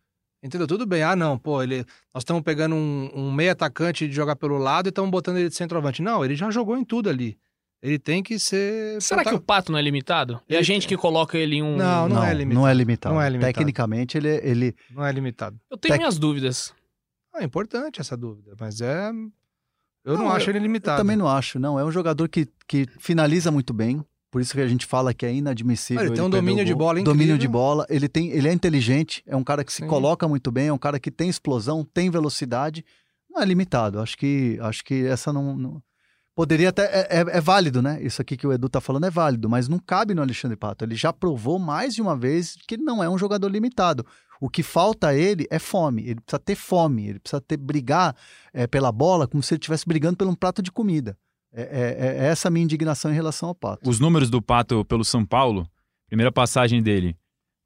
entendeu? 0.42 0.66
Tudo 0.66 0.84
bem. 0.84 1.02
Ah, 1.02 1.16
não, 1.16 1.38
pô, 1.38 1.62
ele, 1.62 1.78
nós 2.12 2.22
estamos 2.22 2.42
pegando 2.42 2.74
um, 2.74 3.10
um 3.14 3.32
meio 3.32 3.52
atacante 3.52 4.06
de 4.06 4.14
jogar 4.14 4.36
pelo 4.36 4.58
lado 4.58 4.88
e 4.88 4.90
estamos 4.90 5.10
botando 5.10 5.38
ele 5.38 5.48
de 5.48 5.54
centroavante. 5.54 6.02
Não, 6.02 6.24
ele 6.24 6.34
já 6.36 6.50
jogou 6.50 6.76
em 6.76 6.84
tudo 6.84 7.08
ali. 7.08 7.38
Ele 7.80 7.98
tem 7.98 8.22
que 8.22 8.38
ser. 8.38 9.00
Será 9.00 9.24
que 9.24 9.32
o 9.34 9.40
Pato 9.40 9.70
não 9.70 9.78
é 9.78 9.82
limitado? 9.82 10.40
E 10.48 10.54
a 10.54 10.56
Ele 10.58 10.64
gente 10.64 10.88
que 10.88 10.96
coloca 10.96 11.38
ele 11.38 11.56
em 11.56 11.62
um. 11.62 11.76
Não, 11.76 12.08
não 12.08 12.24
é 12.24 12.34
limitado. 12.34 12.60
Não 12.60 12.68
é 12.68 12.74
limitado. 12.74 13.14
Não 13.14 13.22
é 13.22 13.30
limitado. 13.30 13.54
Tecnicamente, 13.54 14.18
ele, 14.18 14.28
ele 14.42 14.74
Não 14.90 15.06
é 15.06 15.12
limitado. 15.12 15.56
Eu 15.70 15.76
tenho 15.78 15.92
Tec- 15.92 16.00
minhas 16.00 16.18
dúvidas. 16.18 16.74
É 17.40 17.44
importante 17.44 18.00
essa 18.00 18.16
dúvida, 18.16 18.54
mas 18.58 18.80
é. 18.80 19.10
Eu 20.04 20.16
não, 20.16 20.24
Não, 20.26 20.30
acho 20.32 20.48
ele 20.50 20.58
Eu 20.58 20.62
limitado. 20.62 20.96
também 20.98 21.16
não 21.16 21.28
acho, 21.28 21.58
não. 21.58 21.78
É 21.78 21.84
um 21.84 21.90
jogador 21.92 22.28
que, 22.28 22.48
que 22.66 22.86
finaliza 22.98 23.50
muito 23.50 23.72
bem. 23.74 24.02
Por 24.30 24.40
isso 24.40 24.52
que 24.54 24.60
a 24.60 24.68
gente 24.68 24.84
fala 24.86 25.12
que 25.14 25.24
é 25.24 25.32
inadmissível. 25.34 26.02
Ah, 26.02 26.06
ele 26.06 26.14
tem 26.14 26.22
um 26.24 26.28
domínio 26.30 26.64
de 26.64 26.74
bola 26.74 27.02
Domínio 27.02 27.34
incrível. 27.34 27.38
de 27.38 27.48
bola. 27.48 27.86
Ele, 27.88 28.08
tem, 28.08 28.30
ele 28.30 28.46
é 28.48 28.52
inteligente, 28.52 29.22
é 29.26 29.34
um 29.34 29.42
cara 29.44 29.64
que 29.64 29.72
se 29.72 29.82
Sim. 29.82 29.88
coloca 29.88 30.28
muito 30.28 30.50
bem, 30.50 30.68
é 30.68 30.72
um 30.72 30.78
cara 30.78 31.00
que 31.00 31.10
tem 31.10 31.28
explosão, 31.30 31.82
tem 31.82 32.10
velocidade. 32.10 32.84
Não 33.30 33.40
é 33.40 33.44
limitado. 33.44 33.98
Acho 34.00 34.16
que, 34.18 34.58
acho 34.60 34.84
que 34.84 35.06
essa 35.06 35.32
não. 35.32 35.56
não- 35.56 35.82
Poderia 36.34 36.68
até. 36.68 36.84
É, 36.84 37.08
é- 37.20 37.38
é 37.38 37.40
válido, 37.40 37.82
né? 37.82 38.00
Isso 38.02 38.22
aqui 38.22 38.36
que 38.36 38.46
o 38.46 38.52
Edu 38.52 38.68
tá 38.68 38.80
falando 38.80 39.04
é 39.06 39.10
válido, 39.10 39.48
mas 39.48 39.66
não 39.66 39.78
cabe 39.78 40.14
no 40.14 40.22
Alexandre 40.22 40.56
Pato. 40.56 40.84
Ele 40.84 40.94
já 40.94 41.12
provou 41.12 41.58
mais 41.58 41.94
de 41.94 42.00
uma 42.02 42.16
vez 42.16 42.56
que 42.68 42.76
ele 42.76 42.82
não 42.84 43.02
é 43.02 43.08
um 43.10 43.18
jogador 43.18 43.48
limitado. 43.48 44.06
O 44.40 44.48
que 44.48 44.62
falta 44.62 45.08
a 45.08 45.14
ele 45.14 45.46
é 45.50 45.58
fome. 45.58 46.02
Ele 46.02 46.20
precisa 46.20 46.38
ter 46.38 46.54
fome, 46.54 47.08
ele 47.08 47.18
precisa 47.18 47.40
ter 47.40 47.56
brigar 47.56 48.14
é, 48.52 48.66
pela 48.66 48.92
bola 48.92 49.26
como 49.26 49.42
se 49.42 49.54
ele 49.54 49.58
estivesse 49.58 49.86
brigando 49.86 50.16
por 50.16 50.26
um 50.26 50.34
prato 50.34 50.62
de 50.62 50.70
comida. 50.70 51.16
É, 51.52 51.62
é, 51.62 52.24
é 52.24 52.26
essa 52.26 52.48
a 52.48 52.50
minha 52.50 52.64
indignação 52.64 53.10
em 53.10 53.14
relação 53.14 53.48
ao 53.48 53.54
Pato. 53.54 53.88
Os 53.88 53.98
números 53.98 54.30
do 54.30 54.40
Pato 54.40 54.84
pelo 54.84 55.04
São 55.04 55.24
Paulo, 55.24 55.68
primeira 56.06 56.30
passagem 56.30 56.82
dele, 56.82 57.16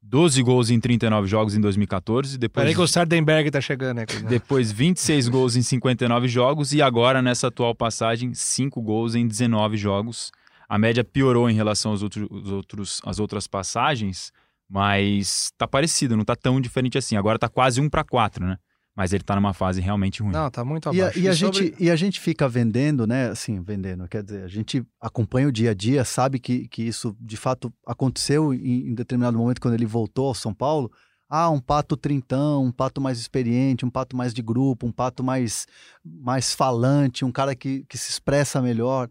12 0.01 0.41
gols 0.43 0.69
em 0.69 0.79
39 0.79 1.27
jogos 1.27 1.55
em 1.55 1.61
2014, 1.61 2.37
depois 2.37 2.63
Peraí 2.63 2.75
que 2.75 2.81
o 2.81 2.87
Sardenberg 2.87 3.49
tá 3.49 3.61
chegando 3.61 3.99
aqui. 3.99 4.19
né? 4.21 4.29
depois 4.29 4.71
26 4.71 5.27
gols 5.29 5.55
em 5.55 5.61
59 5.61 6.27
jogos 6.27 6.73
e 6.73 6.81
agora 6.81 7.21
nessa 7.21 7.47
atual 7.47 7.73
passagem 7.73 8.33
5 8.33 8.81
gols 8.81 9.15
em 9.15 9.25
19 9.27 9.77
jogos. 9.77 10.31
A 10.67 10.77
média 10.77 11.03
piorou 11.03 11.49
em 11.49 11.53
relação 11.53 11.91
aos 11.91 12.01
outros, 12.01 12.27
os 12.29 12.51
outros, 12.51 13.01
às 13.05 13.19
outras 13.19 13.47
passagens, 13.47 14.33
mas 14.69 15.51
tá 15.57 15.67
parecido, 15.67 16.15
não 16.17 16.25
tá 16.25 16.35
tão 16.35 16.59
diferente 16.59 16.97
assim. 16.97 17.15
Agora 17.15 17.37
tá 17.39 17.49
quase 17.49 17.79
1 17.81 17.89
para 17.89 18.03
4, 18.03 18.45
né? 18.45 18.57
Mas 18.95 19.11
ele 19.11 19.23
tá 19.23 19.35
numa 19.35 19.53
fase 19.53 19.81
realmente 19.81 20.21
ruim. 20.21 20.31
Não, 20.31 20.51
tá 20.51 20.63
muito 20.63 20.85
E 20.93 21.01
a, 21.01 21.05
abaixo. 21.05 21.19
e 21.19 21.27
a 21.27 21.35
sobre- 21.35 21.57
gente, 21.67 21.83
e 21.83 21.89
a 21.89 21.95
gente 21.95 22.19
fica 22.19 22.47
vendendo, 22.47 23.07
né? 23.07 23.29
Assim, 23.29 23.59
vendendo, 23.61 24.07
quer 24.07 24.21
dizer, 24.23 24.43
a 24.43 24.47
gente 24.47 24.85
acompanha 25.01 25.47
o 25.47 25.51
dia 25.51 25.71
a 25.71 25.73
dia, 25.73 26.05
sabe 26.05 26.37
que, 26.39 26.67
que 26.67 26.83
isso 26.83 27.15
de 27.19 27.35
fato 27.35 27.73
aconteceu 27.87 28.53
em, 28.53 28.89
em 28.89 28.93
determinado 28.93 29.35
momento 29.37 29.59
quando 29.59 29.73
ele 29.73 29.85
voltou 29.87 30.27
ao 30.27 30.35
São 30.35 30.53
Paulo. 30.53 30.91
Ah, 31.27 31.49
um 31.49 31.59
pato 31.59 31.97
trintão, 31.97 32.63
um 32.65 32.71
pato 32.71 33.01
mais 33.01 33.17
experiente, 33.17 33.83
um 33.83 33.89
pato 33.89 34.15
mais 34.15 34.31
de 34.31 34.43
grupo, 34.43 34.85
um 34.85 34.91
pato 34.91 35.23
mais, 35.23 35.65
mais 36.05 36.53
falante, 36.53 37.25
um 37.25 37.31
cara 37.31 37.55
que, 37.55 37.83
que 37.89 37.97
se 37.97 38.11
expressa 38.11 38.61
melhor. 38.61 39.09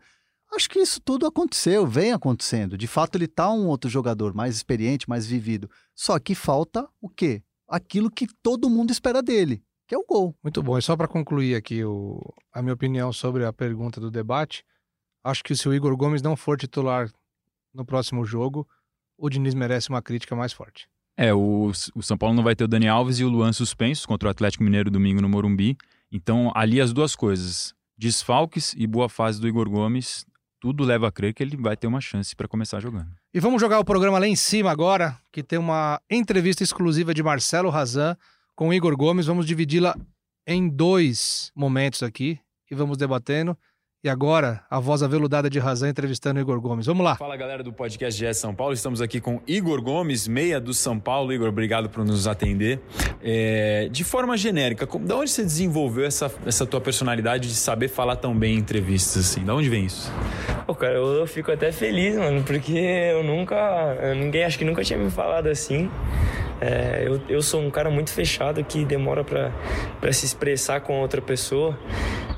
Acho 0.55 0.69
que 0.69 0.79
isso 0.81 1.01
tudo 1.01 1.27
aconteceu, 1.27 1.87
vem 1.87 2.13
acontecendo. 2.13 2.77
De 2.77 2.87
fato, 2.87 3.17
ele 3.17 3.27
tá 3.27 3.51
um 3.51 3.67
outro 3.69 3.89
jogador 3.89 4.35
mais 4.35 4.55
experiente, 4.55 5.09
mais 5.09 5.27
vivido. 5.27 5.71
Só 5.95 6.19
que 6.19 6.35
falta 6.35 6.87
o 7.01 7.09
quê? 7.09 7.43
Aquilo 7.69 8.11
que 8.11 8.27
todo 8.43 8.69
mundo 8.69 8.91
espera 8.91 9.23
dele, 9.23 9.63
que 9.89 9.95
é 9.95 9.99
o 9.99 10.05
gol. 10.07 10.37
Muito 10.43 10.63
bom. 10.63 10.77
E 10.77 10.83
só 10.83 10.95
para 10.97 11.09
concluir 11.09 11.55
aqui 11.55 11.83
o- 11.85 12.21
a 12.53 12.61
minha 12.61 12.75
opinião 12.75 13.13
sobre 13.13 13.47
a 13.47 13.53
pergunta 13.53 13.99
do 13.99 14.11
debate, 14.11 14.63
acho 15.25 15.43
que 15.43 15.57
se 15.57 15.67
o 15.69 15.73
Igor 15.75 15.97
Gomes 15.97 16.21
não 16.21 16.37
for 16.37 16.59
titular 16.59 17.11
no 17.73 17.85
próximo 17.87 18.25
jogo, 18.27 18.69
o 19.17 19.31
Diniz 19.31 19.55
merece 19.55 19.89
uma 19.89 20.03
crítica 20.03 20.37
mais 20.37 20.53
forte. 20.53 20.87
É, 21.17 21.33
o, 21.33 21.71
o 21.95 22.03
São 22.03 22.19
Paulo 22.19 22.35
não 22.35 22.43
vai 22.43 22.55
ter 22.55 22.65
o 22.65 22.69
Dani 22.69 22.89
Alves 22.89 23.19
e 23.19 23.25
o 23.25 23.29
Luan 23.29 23.53
suspensos 23.55 24.05
contra 24.05 24.29
o 24.29 24.31
Atlético 24.31 24.65
Mineiro 24.65 24.91
domingo 24.91 25.23
no 25.23 25.29
Morumbi. 25.31 25.79
Então, 26.11 26.53
ali 26.55 26.79
as 26.79 26.93
duas 26.93 27.17
coisas, 27.17 27.75
desfalques 27.97 28.75
e 28.77 28.87
boa 28.87 29.09
fase 29.09 29.41
do 29.41 29.49
Igor 29.49 29.69
Gomes, 29.71 30.27
tudo 30.63 30.85
leva 30.85 31.09
a 31.09 31.11
crer 31.11 31.35
que 31.35 31.43
ele 31.43 31.57
vai 31.57 31.77
ter 31.77 31.89
uma 31.89 32.01
chance 32.01 32.37
para 32.37 32.47
começar 32.47 32.79
jogando. 32.79 33.11
E 33.35 33.41
vamos 33.41 33.61
jogar 33.61 33.81
o 33.81 33.85
programa 33.85 34.21
lá 34.21 34.29
em 34.29 34.37
cima 34.37 34.71
agora, 34.71 35.19
que 35.33 35.43
tem 35.43 35.59
uma 35.59 36.01
entrevista 36.09 36.63
exclusiva 36.63 37.13
de 37.13 37.21
Marcelo 37.21 37.69
Razan 37.69 38.17
com 38.55 38.73
Igor 38.73 38.97
Gomes. 38.97 39.27
Vamos 39.27 39.45
dividi-la 39.45 39.97
em 40.47 40.69
dois 40.69 41.51
momentos 41.53 42.01
aqui 42.05 42.39
e 42.71 42.77
vamos 42.77 42.97
debatendo. 42.97 43.59
E 44.05 44.09
agora, 44.09 44.61
a 44.69 44.81
voz 44.81 45.01
aveludada 45.01 45.49
de 45.49 45.61
Razan 45.61 45.89
entrevistando 45.89 46.41
o 46.41 46.43
Igor 46.43 46.61
Gomes. 46.61 46.87
Vamos 46.87 47.05
lá. 47.05 47.15
Fala 47.15 47.37
galera 47.37 47.63
do 47.63 47.73
podcast 47.73 48.21
GS 48.21 48.37
São 48.37 48.53
Paulo, 48.53 48.75
estamos 48.75 49.01
aqui 49.01 49.21
com 49.21 49.41
Igor 49.47 49.81
Gomes, 49.81 50.27
meia 50.27 50.61
do 50.61 50.75
São 50.75 50.99
Paulo. 50.99 51.33
Igor, 51.33 51.49
obrigado 51.49 51.89
por 51.89 52.05
nos 52.05 52.27
atender. 52.27 52.81
É, 53.23 53.89
de 53.93 54.03
forma 54.03 54.37
genérica, 54.37 54.89
como, 54.89 55.07
da 55.07 55.15
onde 55.15 55.31
você 55.31 55.45
desenvolveu 55.45 56.05
essa, 56.05 56.29
essa 56.45 56.67
tua 56.67 56.81
personalidade 56.81 57.47
de 57.47 57.55
saber 57.55 57.87
falar 57.87 58.17
tão 58.17 58.37
bem 58.37 58.57
em 58.57 58.59
entrevistas? 58.59 59.31
Assim? 59.31 59.45
Da 59.45 59.55
onde 59.55 59.69
vem 59.69 59.85
isso? 59.85 60.11
Pô, 60.67 60.75
cara, 60.75 60.95
eu, 60.95 61.07
eu 61.19 61.27
fico 61.29 61.53
até 61.53 61.71
feliz, 61.71 62.17
mano, 62.17 62.43
porque 62.43 62.77
eu 62.77 63.23
nunca. 63.23 64.15
Ninguém 64.17 64.43
acho 64.43 64.59
que 64.59 64.65
nunca 64.65 64.83
tinha 64.83 64.99
me 64.99 65.13
falado 65.13 65.47
assim. 65.47 65.89
É, 66.61 67.03
eu, 67.07 67.21
eu 67.29 67.43
sou 67.43 67.61
um 67.61 67.71
cara 67.71 67.91
muito 67.91 68.13
fechado 68.13 68.63
que 68.63 68.85
demora 68.85 69.25
pra 69.25 70.13
se 70.13 70.25
expressar 70.25 70.81
com 70.81 71.01
outra 71.01 71.21
pessoa. 71.21 71.79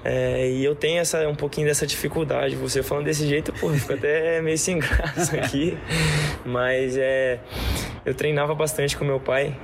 É, 0.05 0.51
e 0.51 0.63
eu 0.63 0.75
tenho 0.75 1.01
essa, 1.01 1.27
um 1.27 1.35
pouquinho 1.35 1.67
dessa 1.67 1.87
dificuldade. 1.87 2.55
Você 2.57 2.83
falando 2.83 3.07
desse 3.07 3.27
jeito, 3.27 3.53
pô, 3.55 3.71
eu 3.71 3.75
fico 3.75 3.95
até 3.95 4.41
meio 4.43 4.59
sem 4.59 4.79
graça 4.79 5.35
aqui. 5.41 5.79
Mas 6.45 6.97
é, 6.99 7.41
eu 8.05 8.15
treinava 8.15 8.55
bastante 8.55 8.97
com 8.97 9.05
meu 9.05 9.19
pai 9.19 9.57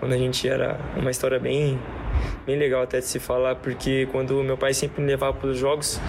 quando 0.00 0.12
a 0.12 0.18
gente 0.18 0.48
era 0.48 0.78
uma 0.96 1.10
história 1.10 1.38
bem, 1.38 1.78
bem 2.44 2.58
legal 2.58 2.82
até 2.82 2.98
de 2.98 3.06
se 3.06 3.18
falar, 3.18 3.54
porque 3.54 4.06
quando 4.12 4.42
meu 4.42 4.58
pai 4.58 4.74
sempre 4.74 5.00
me 5.00 5.08
levava 5.08 5.32
para 5.32 5.48
os 5.48 5.56
jogos, 5.56 6.00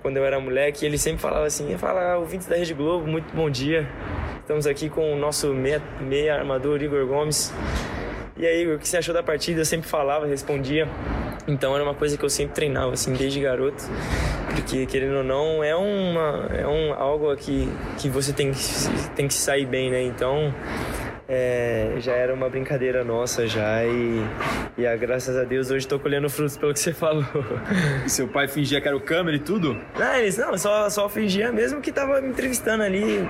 quando 0.00 0.16
eu 0.16 0.24
era 0.24 0.40
moleque, 0.40 0.84
ele 0.84 0.98
sempre 0.98 1.20
falava 1.20 1.46
assim: 1.46 1.76
fala, 1.78 2.16
ouvintes 2.16 2.48
da 2.48 2.56
Rede 2.56 2.74
Globo, 2.74 3.06
muito 3.06 3.32
bom 3.34 3.48
dia. 3.48 3.88
Estamos 4.40 4.66
aqui 4.66 4.88
com 4.88 5.12
o 5.14 5.16
nosso 5.16 5.54
meia, 5.54 5.80
meia 6.00 6.34
armador 6.34 6.82
Igor 6.82 7.06
Gomes. 7.06 7.54
E 8.36 8.44
aí, 8.44 8.62
Igor, 8.62 8.74
o 8.74 8.78
que 8.78 8.88
você 8.88 8.96
achou 8.96 9.14
da 9.14 9.22
partida? 9.22 9.60
Eu 9.60 9.64
sempre 9.64 9.88
falava, 9.88 10.26
respondia. 10.26 10.88
Então 11.46 11.74
era 11.74 11.82
uma 11.82 11.94
coisa 11.94 12.16
que 12.16 12.24
eu 12.24 12.30
sempre 12.30 12.54
treinava, 12.54 12.92
assim, 12.92 13.12
desde 13.12 13.40
garoto. 13.40 13.82
Porque, 14.54 14.86
querendo 14.86 15.18
ou 15.18 15.24
não, 15.24 15.64
é, 15.64 15.74
uma, 15.74 16.48
é 16.54 16.66
um, 16.66 16.92
algo 16.94 17.34
que, 17.36 17.68
que 17.98 18.08
você 18.08 18.32
tem 18.32 18.52
que, 18.52 18.58
tem 19.16 19.26
que 19.26 19.34
sair 19.34 19.66
bem, 19.66 19.90
né? 19.90 20.02
Então, 20.02 20.54
é, 21.28 21.94
já 21.98 22.12
era 22.12 22.34
uma 22.34 22.48
brincadeira 22.48 23.02
nossa 23.02 23.46
já. 23.46 23.84
E, 23.84 24.22
e 24.76 24.86
ah, 24.86 24.96
graças 24.96 25.36
a 25.36 25.44
Deus, 25.44 25.70
hoje 25.70 25.88
tô 25.88 25.98
colhendo 25.98 26.28
frutos 26.28 26.56
pelo 26.56 26.72
que 26.72 26.80
você 26.80 26.92
falou. 26.92 27.24
Seu 28.06 28.28
pai 28.28 28.46
fingia 28.48 28.80
que 28.80 28.86
era 28.86 28.96
o 28.96 29.00
câmera 29.00 29.36
e 29.36 29.40
tudo? 29.40 29.80
Não, 29.98 30.14
eles 30.14 30.36
não, 30.36 30.56
só, 30.58 30.90
só 30.90 31.08
fingia 31.08 31.50
mesmo 31.50 31.80
que 31.80 31.90
tava 31.90 32.20
me 32.20 32.28
entrevistando 32.28 32.82
ali. 32.82 33.26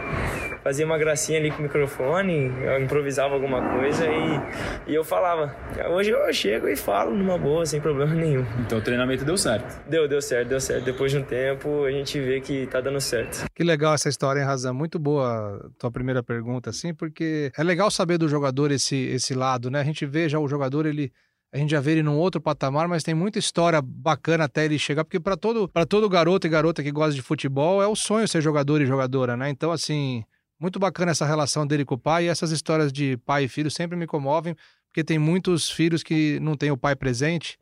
Fazia 0.62 0.87
uma 0.87 0.96
gracinha 0.96 1.40
ali 1.40 1.51
com 1.51 1.59
o 1.59 1.62
microfone, 1.62 2.53
eu 2.62 2.81
improvisava 2.81 3.35
alguma 3.35 3.61
coisa 3.77 4.07
e, 4.07 4.92
e 4.92 4.94
eu 4.94 5.03
falava. 5.03 5.57
Hoje 5.90 6.11
eu 6.11 6.33
chego 6.33 6.68
e 6.68 6.77
falo 6.77 7.12
numa 7.12 7.37
boa, 7.37 7.66
sem 7.66 7.81
problema 7.81 8.14
nenhum. 8.14 8.46
Então 8.61 8.79
o 8.79 8.81
treinamento 8.81 9.25
deu 9.25 9.37
certo. 9.37 9.83
Deu, 9.88 10.07
deu 10.07 10.22
certo, 10.22 10.48
deu 10.48 10.61
certo. 10.61 10.85
Depois 10.85 11.11
de 11.11 11.18
um 11.18 11.25
tempo 11.25 11.85
a 11.85 11.90
gente 11.90 12.20
vê 12.20 12.40
que 12.40 12.68
tá 12.68 12.81
dando 12.81 13.01
certo. 13.01 13.44
Que 13.53 13.64
legal 13.64 13.92
essa 13.92 14.09
história, 14.09 14.38
hein, 14.38 14.46
Razan? 14.46 14.72
Muito 14.72 15.01
boa 15.01 15.66
a 15.66 15.68
tua 15.81 15.90
primeira 15.90 16.22
pergunta, 16.22 16.70
assim, 16.70 16.94
porque 16.94 17.51
é 17.59 17.64
legal 17.64 17.90
saber 17.90 18.16
do 18.16 18.29
jogador 18.29 18.70
esse, 18.70 18.96
esse 18.96 19.35
lado, 19.35 19.68
né? 19.68 19.81
A 19.81 19.85
gente 19.85 20.07
vê 20.07 20.29
já 20.29 20.38
o 20.38 20.46
jogador, 20.46 20.87
ele. 20.87 21.12
A 21.53 21.59
gente 21.59 21.70
já 21.70 21.81
vê 21.81 21.92
ele 21.92 22.03
num 22.03 22.16
outro 22.16 22.40
patamar, 22.40 22.88
mas 22.88 23.03
tem 23.03 23.14
muita 23.14 23.38
história 23.38 23.83
bacana 23.83 24.44
até 24.44 24.64
ele 24.64 24.79
chegar, 24.79 25.05
porque 25.05 25.20
para 25.20 25.37
todo, 25.37 25.68
pra 25.68 25.85
todo 25.85 26.09
garoto 26.09 26.46
e 26.46 26.51
garota 26.51 26.83
que 26.83 26.90
gosta 26.90 27.14
de 27.14 27.20
futebol, 27.20 27.83
é 27.83 27.87
o 27.87 27.94
sonho 27.94 28.27
ser 28.27 28.40
jogador 28.40 28.81
e 28.81 28.87
jogadora, 28.87 29.37
né? 29.37 29.51
Então, 29.51 29.70
assim, 29.70 30.25
muito 30.62 30.79
bacana 30.79 31.11
essa 31.11 31.27
relação 31.27 31.66
dele 31.66 31.85
com 31.85 31.96
o 31.96 31.98
pai, 31.98 32.25
e 32.25 32.29
essas 32.29 32.53
histórias 32.53 32.92
de 32.92 33.16
pai 33.18 33.44
e 33.44 33.48
filho 33.48 33.70
sempre 33.70 33.96
me 33.96 34.07
comovem, 34.07 34.55
porque 34.88 35.03
tem 35.03 35.18
muitos 35.18 35.68
filhos 35.68 36.05
que 36.05 36.38
não 36.40 36.57
têm 36.57 36.70
o 36.70 36.77
pai 36.77 36.94
presente 36.94 37.59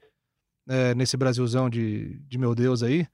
é, 0.69 0.95
nesse 0.95 1.17
Brasilzão 1.17 1.71
de, 1.71 2.21
de 2.29 2.37
meu 2.37 2.55
Deus 2.55 2.83
aí, 2.83 3.07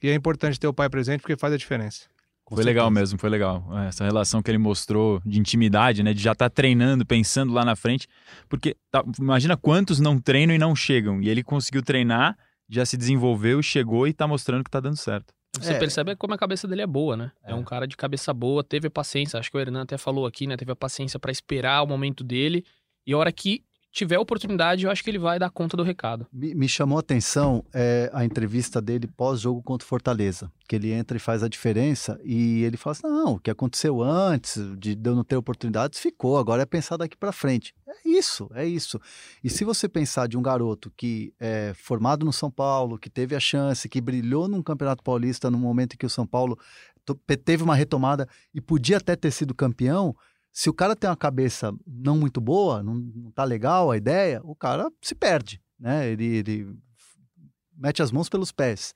e 0.00 0.08
é 0.08 0.14
importante 0.14 0.60
ter 0.60 0.68
o 0.68 0.72
pai 0.72 0.88
presente 0.88 1.20
porque 1.20 1.36
faz 1.36 1.52
a 1.52 1.56
diferença. 1.56 2.06
Com 2.44 2.54
foi 2.56 2.64
legal 2.64 2.86
certeza. 2.86 3.00
mesmo, 3.00 3.18
foi 3.18 3.30
legal. 3.30 3.66
Essa 3.88 4.04
relação 4.04 4.42
que 4.42 4.50
ele 4.50 4.58
mostrou 4.58 5.20
de 5.24 5.40
intimidade, 5.40 6.02
né? 6.02 6.12
De 6.12 6.22
já 6.22 6.32
estar 6.32 6.50
treinando, 6.50 7.06
pensando 7.06 7.54
lá 7.54 7.64
na 7.64 7.74
frente. 7.74 8.06
Porque 8.50 8.76
tá, 8.90 9.02
imagina 9.18 9.56
quantos 9.56 9.98
não 9.98 10.20
treinam 10.20 10.54
e 10.54 10.58
não 10.58 10.76
chegam. 10.76 11.22
E 11.22 11.30
ele 11.30 11.42
conseguiu 11.42 11.82
treinar, 11.82 12.36
já 12.68 12.84
se 12.84 12.98
desenvolveu, 12.98 13.62
chegou 13.62 14.06
e 14.06 14.12
tá 14.12 14.28
mostrando 14.28 14.62
que 14.62 14.70
tá 14.70 14.78
dando 14.78 14.96
certo. 14.96 15.32
Você 15.60 15.72
É. 15.74 15.78
percebe 15.78 16.16
como 16.16 16.34
a 16.34 16.38
cabeça 16.38 16.66
dele 16.66 16.82
é 16.82 16.86
boa, 16.86 17.16
né? 17.16 17.32
É. 17.44 17.52
É. 17.52 17.54
um 17.54 17.62
cara 17.62 17.86
de 17.86 17.96
cabeça 17.96 18.32
boa, 18.34 18.62
teve 18.64 18.90
paciência. 18.90 19.38
Acho 19.38 19.50
que 19.50 19.56
o 19.56 19.60
Hernan 19.60 19.82
até 19.82 19.96
falou 19.96 20.26
aqui, 20.26 20.46
né? 20.46 20.56
Teve 20.56 20.72
a 20.72 20.76
paciência 20.76 21.18
pra 21.18 21.30
esperar 21.30 21.82
o 21.82 21.86
momento 21.86 22.24
dele. 22.24 22.64
E 23.06 23.12
a 23.12 23.18
hora 23.18 23.30
que 23.32 23.62
tiver 23.94 24.18
oportunidade, 24.18 24.84
eu 24.84 24.90
acho 24.90 25.04
que 25.04 25.08
ele 25.08 25.20
vai 25.20 25.38
dar 25.38 25.48
conta 25.50 25.76
do 25.76 25.84
recado. 25.84 26.26
Me, 26.32 26.52
me 26.52 26.68
chamou 26.68 26.98
a 26.98 27.00
atenção 27.00 27.64
é, 27.72 28.10
a 28.12 28.24
entrevista 28.24 28.82
dele 28.82 29.06
pós-jogo 29.06 29.62
contra 29.62 29.86
o 29.86 29.88
Fortaleza, 29.88 30.50
que 30.68 30.74
ele 30.74 30.90
entra 30.90 31.16
e 31.16 31.20
faz 31.20 31.44
a 31.44 31.48
diferença 31.48 32.20
e 32.24 32.64
ele 32.64 32.76
fala 32.76 32.92
assim, 32.92 33.06
não, 33.06 33.34
o 33.34 33.38
que 33.38 33.50
aconteceu 33.50 34.02
antes 34.02 34.60
de 34.76 34.98
eu 35.02 35.14
não 35.14 35.22
ter 35.22 35.36
oportunidades 35.36 36.00
ficou, 36.00 36.36
agora 36.36 36.62
é 36.62 36.66
pensar 36.66 36.96
daqui 36.96 37.16
para 37.16 37.30
frente. 37.30 37.72
É 37.86 38.08
isso, 38.08 38.50
é 38.52 38.66
isso. 38.66 39.00
E 39.44 39.48
se 39.48 39.64
você 39.64 39.88
pensar 39.88 40.26
de 40.26 40.36
um 40.36 40.42
garoto 40.42 40.92
que 40.96 41.32
é 41.38 41.72
formado 41.76 42.26
no 42.26 42.32
São 42.32 42.50
Paulo, 42.50 42.98
que 42.98 43.08
teve 43.08 43.36
a 43.36 43.40
chance, 43.40 43.88
que 43.88 44.00
brilhou 44.00 44.48
num 44.48 44.62
Campeonato 44.62 45.04
Paulista 45.04 45.48
no 45.48 45.58
momento 45.58 45.94
em 45.94 45.96
que 45.96 46.06
o 46.06 46.10
São 46.10 46.26
Paulo 46.26 46.58
teve 47.44 47.62
uma 47.62 47.76
retomada 47.76 48.28
e 48.52 48.60
podia 48.60 48.96
até 48.96 49.14
ter 49.14 49.30
sido 49.30 49.54
campeão, 49.54 50.16
se 50.54 50.70
o 50.70 50.72
cara 50.72 50.94
tem 50.94 51.10
uma 51.10 51.16
cabeça 51.16 51.74
não 51.84 52.16
muito 52.16 52.40
boa, 52.40 52.80
não, 52.80 52.94
não 52.94 53.30
tá 53.32 53.42
legal 53.42 53.90
a 53.90 53.96
ideia, 53.96 54.40
o 54.44 54.54
cara 54.54 54.88
se 55.02 55.12
perde, 55.12 55.60
né? 55.76 56.08
Ele, 56.08 56.24
ele 56.24 56.78
mete 57.76 58.00
as 58.00 58.12
mãos 58.12 58.28
pelos 58.28 58.52
pés, 58.52 58.94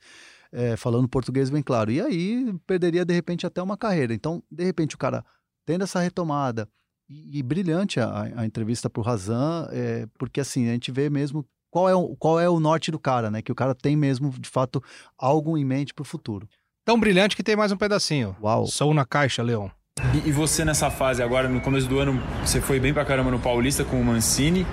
é, 0.53 0.77
falando 0.77 1.09
português 1.09 1.49
bem 1.49 1.61
claro. 1.61 1.91
E 1.91 1.99
aí 1.99 2.57
perderia, 2.65 3.03
de 3.03 3.13
repente, 3.13 3.45
até 3.45 3.61
uma 3.61 3.75
carreira. 3.75 4.13
Então, 4.13 4.41
de 4.49 4.63
repente, 4.63 4.95
o 4.95 4.97
cara 4.97 5.25
tendo 5.65 5.83
essa 5.83 5.99
retomada, 5.99 6.65
e, 7.09 7.39
e 7.39 7.43
brilhante 7.43 7.99
a, 7.99 8.31
a 8.37 8.45
entrevista 8.45 8.89
pro 8.89 9.01
Razan, 9.01 9.67
é, 9.71 10.07
porque 10.17 10.39
assim, 10.39 10.69
a 10.69 10.71
gente 10.71 10.91
vê 10.91 11.09
mesmo 11.09 11.45
qual 11.69 11.89
é, 11.89 11.93
o, 11.93 12.15
qual 12.15 12.39
é 12.39 12.47
o 12.47 12.59
norte 12.59 12.89
do 12.89 12.99
cara, 12.99 13.29
né? 13.29 13.41
Que 13.41 13.51
o 13.51 13.55
cara 13.55 13.75
tem 13.75 13.97
mesmo, 13.97 14.29
de 14.29 14.49
fato, 14.49 14.81
algo 15.17 15.57
em 15.57 15.65
mente 15.65 15.93
pro 15.93 16.05
futuro. 16.05 16.47
Tão 16.85 16.97
brilhante 16.97 17.35
que 17.35 17.43
tem 17.43 17.57
mais 17.57 17.71
um 17.71 17.77
pedacinho. 17.77 18.35
Uau! 18.41 18.65
Sou 18.65 18.93
na 18.93 19.05
caixa, 19.05 19.43
Leão. 19.43 19.69
E, 20.13 20.29
e 20.29 20.31
você 20.31 20.65
nessa 20.65 20.89
fase 20.89 21.21
agora, 21.21 21.47
no 21.47 21.61
começo 21.61 21.87
do 21.87 21.99
ano, 21.99 22.21
você 22.43 22.61
foi 22.61 22.79
bem 22.79 22.93
pra 22.93 23.05
caramba 23.05 23.31
no 23.31 23.39
Paulista 23.39 23.83
com 23.83 23.99
o 23.99 24.03
Mancini, 24.03 24.65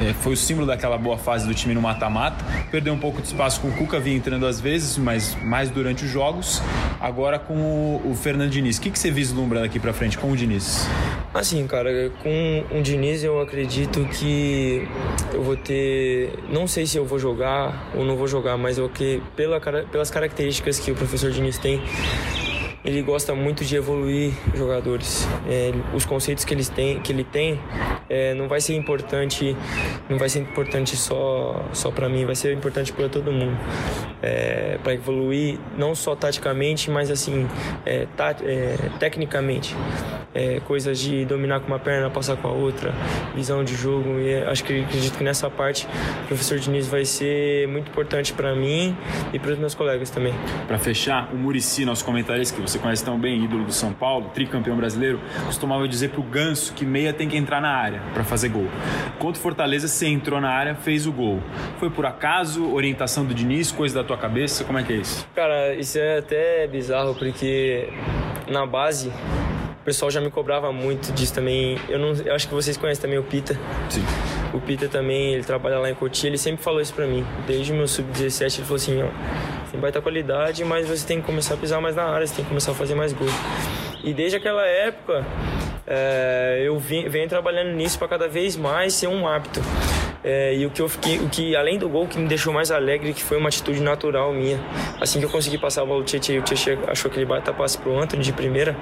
é, 0.00 0.12
foi 0.12 0.32
o 0.32 0.36
símbolo 0.36 0.66
daquela 0.66 0.96
boa 0.96 1.18
fase 1.18 1.46
do 1.46 1.54
time 1.54 1.74
no 1.74 1.82
mata-mata. 1.82 2.44
Perdeu 2.70 2.92
um 2.92 2.98
pouco 2.98 3.20
de 3.20 3.28
espaço 3.28 3.60
com 3.60 3.68
o 3.68 3.72
Cuca, 3.72 4.00
vinha 4.00 4.16
entrando 4.16 4.46
às 4.46 4.60
vezes, 4.60 4.96
mas 4.96 5.36
mais 5.42 5.70
durante 5.70 6.04
os 6.04 6.10
jogos. 6.10 6.62
Agora 7.00 7.38
com 7.38 7.54
o, 7.54 8.10
o 8.10 8.14
Fernando 8.14 8.50
Diniz. 8.50 8.78
O 8.78 8.80
que, 8.80 8.90
que 8.90 8.98
você 8.98 9.10
vislumbra 9.10 9.60
daqui 9.60 9.78
pra 9.78 9.92
frente 9.92 10.16
com 10.18 10.30
o 10.30 10.36
Diniz? 10.36 10.88
Assim, 11.32 11.64
cara, 11.66 12.10
com 12.22 12.64
o 12.72 12.82
Diniz 12.82 13.22
eu 13.22 13.40
acredito 13.40 14.04
que 14.06 14.88
eu 15.32 15.42
vou 15.42 15.56
ter. 15.56 16.32
Não 16.50 16.66
sei 16.66 16.86
se 16.86 16.96
eu 16.96 17.04
vou 17.04 17.18
jogar 17.18 17.90
ou 17.94 18.04
não 18.04 18.16
vou 18.16 18.26
jogar, 18.26 18.56
mas 18.56 18.78
eu 18.78 18.88
que 18.88 19.22
pela, 19.36 19.60
pelas 19.60 20.10
características 20.10 20.78
que 20.78 20.90
o 20.90 20.94
professor 20.94 21.30
Diniz 21.30 21.56
tem, 21.56 21.80
ele 22.84 23.02
gosta 23.02 23.34
muito 23.34 23.64
de 23.64 23.76
evoluir 23.76 24.32
jogadores. 24.54 25.26
É, 25.48 25.72
os 25.94 26.04
conceitos 26.04 26.44
que, 26.44 26.54
eles 26.54 26.68
têm, 26.68 27.00
que 27.00 27.12
ele 27.12 27.24
tem 27.24 27.60
é, 28.08 28.34
não 28.34 28.48
vai 28.48 28.60
ser 28.60 28.74
importante, 28.74 29.56
não 30.08 30.18
vai 30.18 30.28
ser 30.28 30.40
importante 30.40 30.96
só 30.96 31.64
só 31.72 31.90
para 31.90 32.08
mim, 32.08 32.24
vai 32.24 32.34
ser 32.34 32.52
importante 32.54 32.92
para 32.92 33.08
todo 33.08 33.30
mundo. 33.32 33.56
para 34.82 34.94
evoluir 34.94 35.58
não 35.76 35.94
só 35.94 36.14
taticamente, 36.14 36.90
mas 36.90 37.10
assim 37.10 37.46
é, 37.86 38.06
ta- 38.16 38.36
é, 38.42 38.76
tecnicamente. 38.98 39.74
É, 40.32 40.60
coisas 40.60 41.00
de 41.00 41.24
dominar 41.24 41.58
com 41.58 41.66
uma 41.66 41.78
perna, 41.80 42.08
passar 42.08 42.36
com 42.36 42.46
a 42.46 42.52
outra, 42.52 42.94
visão 43.34 43.64
de 43.64 43.74
jogo. 43.74 44.10
E 44.20 44.32
é, 44.34 44.46
acho 44.48 44.62
que 44.62 44.80
acredito 44.84 45.18
que 45.18 45.24
nessa 45.24 45.50
parte 45.50 45.88
o 46.24 46.26
professor 46.28 46.56
Diniz 46.58 46.86
vai 46.86 47.04
ser 47.04 47.66
muito 47.66 47.88
importante 47.90 48.32
para 48.32 48.54
mim 48.54 48.96
e 49.32 49.38
para 49.40 49.50
os 49.50 49.58
meus 49.58 49.74
colegas 49.74 50.08
também. 50.08 50.32
Pra 50.68 50.78
fechar, 50.78 51.28
o 51.32 51.36
Murici, 51.36 51.84
nosso 51.84 52.04
comentarista, 52.04 52.54
que 52.54 52.62
você 52.62 52.69
conhece 52.78 53.04
tão 53.04 53.18
bem, 53.18 53.44
ídolo 53.44 53.64
do 53.64 53.72
São 53.72 53.92
Paulo, 53.92 54.30
tricampeão 54.34 54.76
brasileiro, 54.76 55.20
costumava 55.46 55.86
dizer 55.88 56.10
pro 56.10 56.22
Ganso 56.22 56.72
que 56.74 56.84
meia 56.84 57.12
tem 57.12 57.28
que 57.28 57.36
entrar 57.36 57.60
na 57.60 57.70
área 57.70 58.00
pra 58.14 58.24
fazer 58.24 58.48
gol. 58.48 58.68
Contra 59.18 59.38
o 59.38 59.42
Fortaleza, 59.42 59.88
você 59.88 60.06
entrou 60.06 60.40
na 60.40 60.50
área, 60.50 60.74
fez 60.74 61.06
o 61.06 61.12
gol. 61.12 61.40
Foi 61.78 61.90
por 61.90 62.06
acaso, 62.06 62.72
orientação 62.72 63.24
do 63.24 63.34
Diniz, 63.34 63.72
coisa 63.72 63.94
da 63.96 64.04
tua 64.04 64.16
cabeça? 64.16 64.64
Como 64.64 64.78
é 64.78 64.82
que 64.82 64.92
é 64.92 64.96
isso? 64.96 65.26
Cara, 65.34 65.74
isso 65.74 65.98
é 65.98 66.18
até 66.18 66.66
bizarro 66.66 67.14
porque 67.14 67.88
na 68.48 68.66
base 68.66 69.12
pessoal 69.90 70.08
já 70.08 70.20
me 70.20 70.30
cobrava 70.30 70.72
muito 70.72 71.12
disso 71.12 71.34
também. 71.34 71.76
Eu, 71.88 71.98
não, 71.98 72.12
eu 72.12 72.32
acho 72.32 72.46
que 72.46 72.54
vocês 72.54 72.76
conhecem 72.76 73.02
também 73.02 73.18
o 73.18 73.24
Pita. 73.24 73.58
Sim. 73.88 74.04
O 74.54 74.60
Pita 74.60 74.86
também, 74.86 75.34
ele 75.34 75.42
trabalha 75.42 75.80
lá 75.80 75.90
em 75.90 75.94
Cotia, 75.96 76.28
ele 76.28 76.38
sempre 76.38 76.62
falou 76.62 76.80
isso 76.80 76.94
pra 76.94 77.08
mim. 77.08 77.26
Desde 77.44 77.72
o 77.72 77.74
meu 77.74 77.88
sub-17 77.88 78.58
ele 78.58 78.62
falou 78.62 78.76
assim, 78.76 79.02
ó, 79.02 79.08
você 79.66 79.76
vai 79.78 79.90
ter 79.90 80.00
qualidade, 80.00 80.64
mas 80.64 80.88
você 80.88 81.04
tem 81.04 81.20
que 81.20 81.26
começar 81.26 81.54
a 81.54 81.56
pisar 81.56 81.80
mais 81.80 81.96
na 81.96 82.04
área, 82.04 82.24
você 82.24 82.36
tem 82.36 82.44
que 82.44 82.48
começar 82.48 82.70
a 82.70 82.74
fazer 82.74 82.94
mais 82.94 83.12
gols. 83.12 83.32
E 84.04 84.14
desde 84.14 84.36
aquela 84.36 84.64
época, 84.64 85.26
é, 85.88 86.62
eu 86.64 86.78
vim, 86.78 87.08
venho 87.08 87.28
trabalhando 87.28 87.72
nisso 87.72 87.98
para 87.98 88.06
cada 88.06 88.28
vez 88.28 88.54
mais 88.54 88.94
ser 88.94 89.08
um 89.08 89.26
hábito. 89.26 89.60
É, 90.22 90.54
e 90.54 90.66
o 90.66 90.70
que 90.70 90.82
eu 90.82 90.88
fiquei, 90.88 91.18
o 91.18 91.28
que 91.30 91.56
além 91.56 91.78
do 91.78 91.88
gol 91.88 92.06
que 92.06 92.18
me 92.18 92.28
deixou 92.28 92.52
mais 92.52 92.70
alegre, 92.70 93.14
que 93.14 93.22
foi 93.22 93.38
uma 93.38 93.48
atitude 93.48 93.80
natural 93.80 94.32
minha. 94.32 94.60
Assim 95.00 95.18
que 95.18 95.24
eu 95.24 95.30
consegui 95.30 95.56
passar 95.56 95.82
a 95.82 95.86
bola 95.86 96.00
do 96.00 96.06
Tietchan, 96.06 96.38
o 96.38 96.42
Tietchan 96.42 96.78
achou 96.86 97.10
que 97.10 97.18
ele 97.18 97.24
bata 97.24 97.52
passe 97.52 97.78
pro 97.78 97.98
Anthony 97.98 98.22
de 98.22 98.32
primeira. 98.32 98.76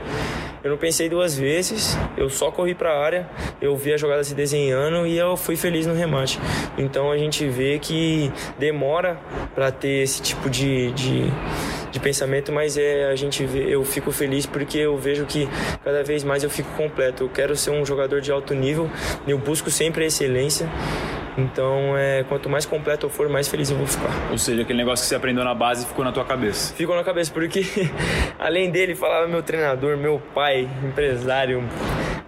Eu 0.64 0.70
não 0.72 0.76
pensei 0.76 1.08
duas 1.08 1.38
vezes, 1.38 1.96
eu 2.16 2.28
só 2.28 2.50
corri 2.50 2.74
para 2.74 2.92
a 2.92 3.04
área, 3.04 3.30
eu 3.62 3.76
vi 3.76 3.92
a 3.92 3.96
jogada 3.96 4.24
se 4.24 4.34
desenhando 4.34 5.06
e 5.06 5.16
eu 5.16 5.36
fui 5.36 5.54
feliz 5.54 5.86
no 5.86 5.94
remate. 5.94 6.40
Então 6.76 7.12
a 7.12 7.16
gente 7.16 7.46
vê 7.46 7.78
que 7.78 8.32
demora 8.58 9.20
para 9.54 9.70
ter 9.70 10.02
esse 10.02 10.20
tipo 10.20 10.50
de, 10.50 10.90
de, 10.92 11.22
de 11.92 12.00
pensamento, 12.00 12.50
mas 12.50 12.76
é 12.76 13.04
a 13.04 13.14
gente 13.14 13.44
vê, 13.46 13.72
eu 13.72 13.84
fico 13.84 14.10
feliz 14.10 14.46
porque 14.46 14.78
eu 14.78 14.98
vejo 14.98 15.24
que 15.24 15.48
cada 15.84 16.02
vez 16.02 16.24
mais 16.24 16.42
eu 16.42 16.50
fico 16.50 16.70
completo. 16.76 17.22
Eu 17.22 17.28
quero 17.28 17.54
ser 17.54 17.70
um 17.70 17.86
jogador 17.86 18.20
de 18.20 18.32
alto 18.32 18.52
nível, 18.52 18.90
eu 19.28 19.38
busco 19.38 19.70
sempre 19.70 20.02
a 20.02 20.06
excelência. 20.08 20.68
Então, 21.38 21.96
é, 21.96 22.24
quanto 22.24 22.50
mais 22.50 22.66
completo 22.66 23.06
eu 23.06 23.10
for, 23.10 23.28
mais 23.28 23.46
feliz 23.46 23.70
eu 23.70 23.76
vou 23.76 23.86
ficar. 23.86 24.10
Ou 24.32 24.36
seja, 24.36 24.62
aquele 24.62 24.78
negócio 24.78 25.04
que 25.04 25.08
você 25.08 25.14
aprendeu 25.14 25.44
na 25.44 25.54
base 25.54 25.86
ficou 25.86 26.04
na 26.04 26.10
tua 26.10 26.24
cabeça. 26.24 26.74
Ficou 26.74 26.96
na 26.96 27.04
cabeça, 27.04 27.32
porque 27.32 27.62
além 28.40 28.70
dele, 28.70 28.96
falava 28.96 29.28
meu 29.28 29.40
treinador, 29.40 29.96
meu 29.96 30.20
pai, 30.34 30.68
empresário, 30.84 31.62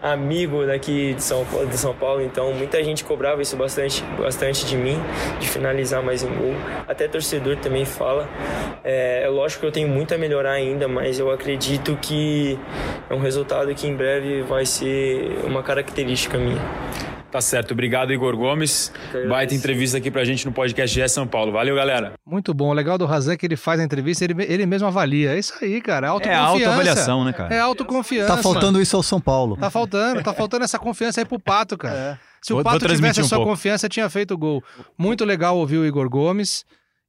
amigo 0.01 0.65
daqui 0.65 1.15
de 1.15 1.25
São 1.25 1.45
Paulo, 1.45 1.67
de 1.67 1.77
São 1.77 1.93
Paulo. 1.93 2.23
Então, 2.23 2.53
muita 2.53 2.83
gente 2.85 3.03
cobrava 3.03 3.43
isso 3.43 3.57
bastante, 3.57 4.01
bastante 4.17 4.65
de 4.65 4.77
mim, 4.77 4.97
de 5.41 5.49
finalizar 5.49 6.01
mais 6.05 6.23
um 6.23 6.33
gol. 6.33 6.55
Até 6.87 7.09
torcedor 7.09 7.57
também 7.57 7.85
fala. 7.85 8.29
É, 8.85 9.25
é 9.25 9.29
lógico 9.29 9.63
que 9.63 9.67
eu 9.67 9.73
tenho 9.73 9.89
muito 9.89 10.15
a 10.15 10.19
melhorar 10.19 10.53
ainda, 10.53 10.87
mas 10.87 11.19
eu 11.19 11.33
acredito 11.33 11.99
que 12.01 12.57
é 13.09 13.15
um 13.15 13.21
resultado 13.21 13.75
que 13.75 13.89
em 13.89 13.97
breve 13.97 14.43
vai 14.43 14.65
ser 14.65 15.41
uma 15.45 15.65
característica 15.65 16.39
minha. 16.39 16.61
Tá 17.31 17.41
certo, 17.41 17.71
obrigado 17.73 18.13
Igor 18.13 18.37
Gomes. 18.37 18.93
Baita 19.29 19.55
entrevista 19.55 19.99
aqui 19.99 20.11
pra 20.11 20.25
gente 20.25 20.45
no 20.45 20.51
podcast 20.53 20.93
GE 21.01 21.09
São 21.09 21.27
Paulo. 21.29 21.53
Valeu, 21.53 21.77
galera. 21.77 22.15
Muito 22.27 22.53
bom. 22.53 22.71
O 22.71 22.73
legal 22.73 22.99
do 22.99 23.07
Razan 23.07 23.35
é 23.35 23.37
que 23.37 23.47
ele 23.47 23.57
faz 23.57 23.79
a 23.79 23.85
entrevista, 23.85 24.25
ele, 24.25 24.35
ele 24.43 24.67
mesmo 24.67 24.89
avalia. 24.89 25.35
É 25.35 25.39
isso 25.39 25.55
aí, 25.63 25.81
cara. 25.81 26.07
É 26.07 26.09
É 26.09 26.11
autoconfiança. 26.11 26.49
autoavaliação, 26.51 27.25
né, 27.25 27.33
cara? 27.33 27.55
É 27.55 27.61
autoconfiança. 27.61 28.37
Tá 28.37 28.43
faltando 28.43 28.83
isso 28.83 28.97
ao 28.97 29.03
São 29.03 29.21
Paulo. 29.21 29.57
Tá 29.57 29.71
faltando, 29.71 30.23
tá 30.25 30.35
faltando 30.35 30.65
essa 30.65 30.79
confiança 30.79 31.21
aí 31.21 31.25
pro 31.25 31.39
Pato, 31.39 31.79
cara. 31.79 32.19
Se 32.43 32.53
o 32.53 32.63
Pato 32.65 32.89
tivesse 32.89 33.21
a 33.21 33.23
um 33.23 33.27
sua 33.29 33.39
pouco. 33.39 33.53
confiança, 33.53 33.89
tinha 33.89 34.11
feito 34.11 34.35
o 34.35 34.39
gol. 34.39 34.65
Muito 34.99 35.25
legal 35.25 35.57
ouvir 35.57 35.79
o 35.79 35.87
Igor 35.87 36.09
Gomes 36.11 36.65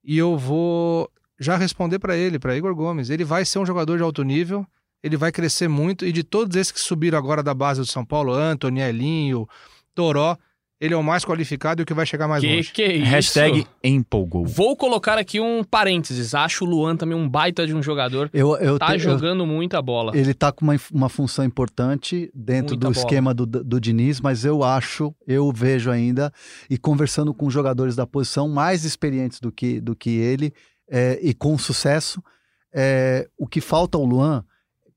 e 0.06 0.18
eu 0.20 0.38
vou 0.38 1.10
já 1.40 1.58
responder 1.58 1.98
pra 1.98 2.16
ele, 2.16 2.38
pra 2.38 2.56
Igor 2.56 2.76
Gomes. 2.76 3.10
Ele 3.10 3.24
vai 3.24 3.44
ser 3.44 3.58
um 3.58 3.66
jogador 3.66 3.98
de 3.98 4.04
alto 4.04 4.22
nível, 4.24 4.64
ele 5.02 5.18
vai 5.18 5.32
crescer 5.32 5.68
muito 5.68 6.06
e 6.06 6.12
de 6.12 6.22
todos 6.24 6.56
esses 6.56 6.72
que 6.72 6.80
subiram 6.80 7.18
agora 7.18 7.42
da 7.42 7.56
base 7.56 7.80
do 7.80 7.88
São 7.88 8.06
Paulo, 8.06 8.34
Antony, 8.34 8.82
Elinho, 8.82 9.48
Toró, 9.96 10.38
ele 10.80 10.96
é 10.96 10.98
o 10.98 11.04
mais 11.04 11.24
qualificado 11.24 11.80
e 11.80 11.84
o 11.84 11.86
que 11.86 11.94
vai 11.94 12.08
chegar 12.08 12.28
mais 12.28 12.42
Que 12.44 12.56
longe. 12.56 12.72
que 12.72 12.82
é 12.82 12.96
isso? 12.96 13.06
Hashtag 13.12 13.68
empolgou. 13.84 14.44
Vou 14.48 14.76
colocar 14.76 15.16
aqui 15.16 15.40
um 15.40 15.64
parênteses. 15.64 16.34
Acho 16.34 16.66
o 16.66 16.68
Luan 16.68 16.96
também 16.96 17.16
um 17.16 17.30
baita 17.30 17.68
de 17.68 17.76
um 17.76 17.84
jogador. 17.84 18.32
Eu, 18.34 18.58
eu 18.58 18.80
Tá 18.80 18.88
te- 18.88 18.94
eu- 18.94 19.00
jogando 19.00 19.46
muita 19.46 19.80
bola. 19.80 20.12
Ele 20.18 20.34
tá 20.34 20.52
com 20.52 20.66
uma, 20.66 20.76
uma 20.92 21.08
função 21.08 21.46
importante 21.46 22.32
dentro 22.34 22.72
Muita 22.76 22.88
do 22.88 22.94
bola. 22.94 22.98
esquema 22.98 23.32
do, 23.32 23.46
do 23.46 23.80
Diniz, 23.80 24.20
mas 24.20 24.44
eu 24.44 24.64
acho, 24.64 25.14
eu 25.28 25.52
vejo 25.54 25.92
ainda, 25.92 26.34
e 26.68 26.80
conversando 26.80 27.32
com 27.32 27.48
jogadores 27.48 27.96
da 27.96 28.08
posição 28.08 28.50
mais 28.50 28.84
experientes 28.84 29.40
do 29.40 29.52
que, 29.52 29.80
do 29.80 29.96
que 29.96 30.10
ele, 30.10 30.52
é, 30.90 31.20
e 31.22 31.32
com 31.34 31.56
sucesso, 31.60 32.24
é, 32.74 33.28
o 33.38 33.46
que 33.46 33.62
falta 33.62 34.00
ao 34.00 34.04
Luan, 34.06 34.44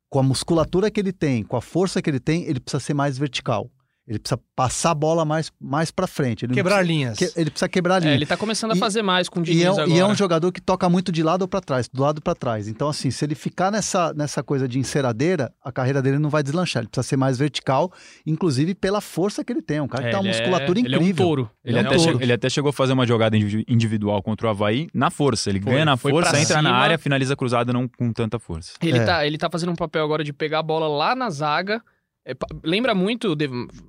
com 0.08 0.18
a 0.18 0.22
musculatura 0.22 0.90
que 0.90 0.98
ele 0.98 1.12
tem, 1.12 1.42
com 1.42 1.56
a 1.56 1.60
força 1.60 2.00
que 2.00 2.08
ele 2.08 2.20
tem, 2.20 2.44
ele 2.44 2.58
precisa 2.60 2.80
ser 2.80 2.94
mais 2.94 3.18
vertical. 3.18 3.70
Ele 4.06 4.18
precisa 4.18 4.38
passar 4.54 4.90
a 4.90 4.94
bola 4.94 5.24
mais, 5.24 5.50
mais 5.58 5.90
para 5.90 6.06
frente. 6.06 6.44
Ele 6.44 6.50
não 6.50 6.54
Quebrar 6.54 6.76
precisa- 6.76 6.92
linhas. 6.92 7.16
que- 7.18 7.32
ele 7.40 7.50
precisa 7.50 7.68
quebrar 7.70 7.94
a 7.94 7.98
linha. 8.00 8.12
É, 8.12 8.14
ele 8.14 8.26
tá 8.26 8.36
começando 8.36 8.72
a 8.72 8.76
E- 8.76 8.78
fazer 8.78 9.00
mais 9.02 9.30
com 9.30 9.40
o 9.40 9.42
E 9.42 9.46
Diniz 9.46 9.62
é, 9.64 9.68
agora. 9.68 9.88
e 9.88 9.98
é 9.98 10.06
um 10.06 10.14
jogador 10.14 10.52
que 10.52 10.60
toca 10.60 10.86
muito 10.90 11.10
de 11.10 11.22
lado 11.22 11.40
ou 11.40 11.48
para 11.48 11.62
trás, 11.62 11.88
do 11.88 12.02
lado 12.02 12.20
para 12.20 12.34
trás. 12.34 12.68
Então, 12.68 12.86
assim, 12.86 13.10
se 13.10 13.24
ele 13.24 13.34
ficar 13.34 13.72
nessa, 13.72 14.12
nessa 14.12 14.42
coisa 14.42 14.68
de 14.68 14.78
enceradeira, 14.78 15.50
a 15.64 15.72
carreira 15.72 16.02
dele 16.02 16.18
não 16.18 16.28
vai 16.28 16.42
deslanchar. 16.42 16.82
Ele 16.82 16.88
precisa 16.88 17.08
ser 17.08 17.16
mais 17.16 17.38
vertical, 17.38 17.90
inclusive 18.26 18.74
pela 18.74 19.00
força 19.00 19.42
que 19.42 19.50
ele 19.52 19.62
tem. 19.62 19.80
Um 19.80 19.88
cara 19.88 20.02
que 20.02 20.08
É, 20.08 20.12
tem 20.12 20.20
uma 20.20 20.28
ele 20.28 20.36
é- 20.36 20.40
musculatura 20.42 20.78
Ele 20.80 20.94
é 20.94 20.98
um 20.98 21.00
incrível. 21.00 21.24
touro. 21.26 21.50
Ele, 21.64 21.78
é 21.78 21.80
um 21.82 21.86
até 21.86 21.96
touro. 21.96 22.18
che- 22.18 22.24
ele 22.24 22.32
até 22.34 22.50
chegou 22.50 22.68
a 22.68 22.72
fazer 22.74 22.92
uma 22.92 23.06
jogada 23.06 23.34
indivi- 23.36 23.64
individual 23.66 24.22
contra 24.22 24.46
o 24.46 24.50
Havaí 24.50 24.88
na 24.92 25.10
força. 25.10 25.48
Ele 25.48 25.60
Foi, 25.62 25.72
ganha 25.72 25.84
na 25.86 25.96
força, 25.96 26.38
entra 26.38 26.60
na 26.60 26.68
cima. 26.68 26.78
área, 26.78 26.98
finaliza 26.98 27.34
cruzada 27.34 27.72
não 27.72 27.88
com 27.88 28.12
tanta 28.12 28.38
força. 28.38 28.72
Ele, 28.82 28.98
É. 28.98 29.04
tá, 29.04 29.26
ele 29.26 29.38
tá 29.38 29.48
fazendo 29.50 29.72
um 29.72 29.76
papel 29.76 30.04
agora 30.04 30.22
de 30.22 30.32
pegar 30.32 30.58
a 30.58 30.62
bola 30.62 30.86
lá 30.86 31.14
na 31.16 31.30
zaga. 31.30 31.80
É, 32.26 32.34
lembra 32.62 32.94
muito, 32.94 33.36
de- 33.36 33.48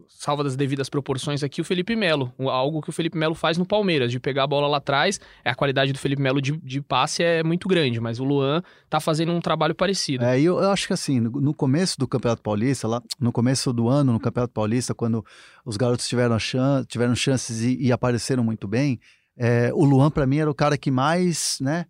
salva 0.10 0.43
das 0.43 0.56
devidas 0.56 0.89
proporções 0.89 1.43
aqui, 1.43 1.62
o 1.62 1.63
Felipe 1.63 1.95
Melo. 1.95 2.34
Algo 2.39 2.82
que 2.82 2.89
o 2.89 2.91
Felipe 2.91 3.17
Melo 3.17 3.36
faz 3.36 3.58
no 3.58 3.65
Palmeiras, 3.65 4.12
de 4.12 4.19
pegar 4.19 4.43
a 4.43 4.48
bola 4.48 4.67
lá 4.67 4.78
atrás. 4.78 5.19
É, 5.43 5.50
a 5.50 5.56
qualidade 5.56 5.93
do 5.93 6.00
Felipe 6.00 6.21
Melo 6.21 6.41
de, 6.41 6.52
de 6.58 6.82
passe 6.82 7.24
é 7.24 7.43
muito 7.43 7.67
grande, 7.67 8.00
mas 8.02 8.19
o 8.19 8.24
Luan 8.24 8.62
tá 8.89 9.00
fazendo 9.00 9.32
um 9.32 9.39
trabalho 9.39 9.74
parecido. 9.74 10.26
É, 10.26 10.39
eu, 10.39 10.60
eu 10.60 10.71
acho 10.71 10.88
que 10.88 10.93
assim, 10.93 11.19
no, 11.19 11.30
no 11.32 11.54
começo 11.54 11.98
do 11.98 12.08
Campeonato 12.08 12.41
Paulista, 12.41 12.88
lá 12.88 13.02
no 13.19 13.32
começo 13.32 13.71
do 13.71 13.88
ano, 13.88 14.12
no 14.13 14.19
Campeonato 14.19 14.54
Paulista, 14.54 14.93
quando 14.93 15.24
os 15.65 15.78
garotos 15.78 16.08
tiveram, 16.08 16.38
tiveram 16.88 17.15
chances 17.15 17.62
e, 17.62 17.78
e 17.80 17.91
apareceram 17.91 18.43
muito 18.43 18.67
bem, 18.67 19.00
é, 19.38 19.71
o 19.74 19.86
Luan, 19.86 20.10
para 20.10 20.26
mim, 20.26 20.38
era 20.38 20.50
o 20.50 20.56
cara 20.56 20.78
que 20.78 20.89
mais, 20.91 21.58
né? 21.62 21.86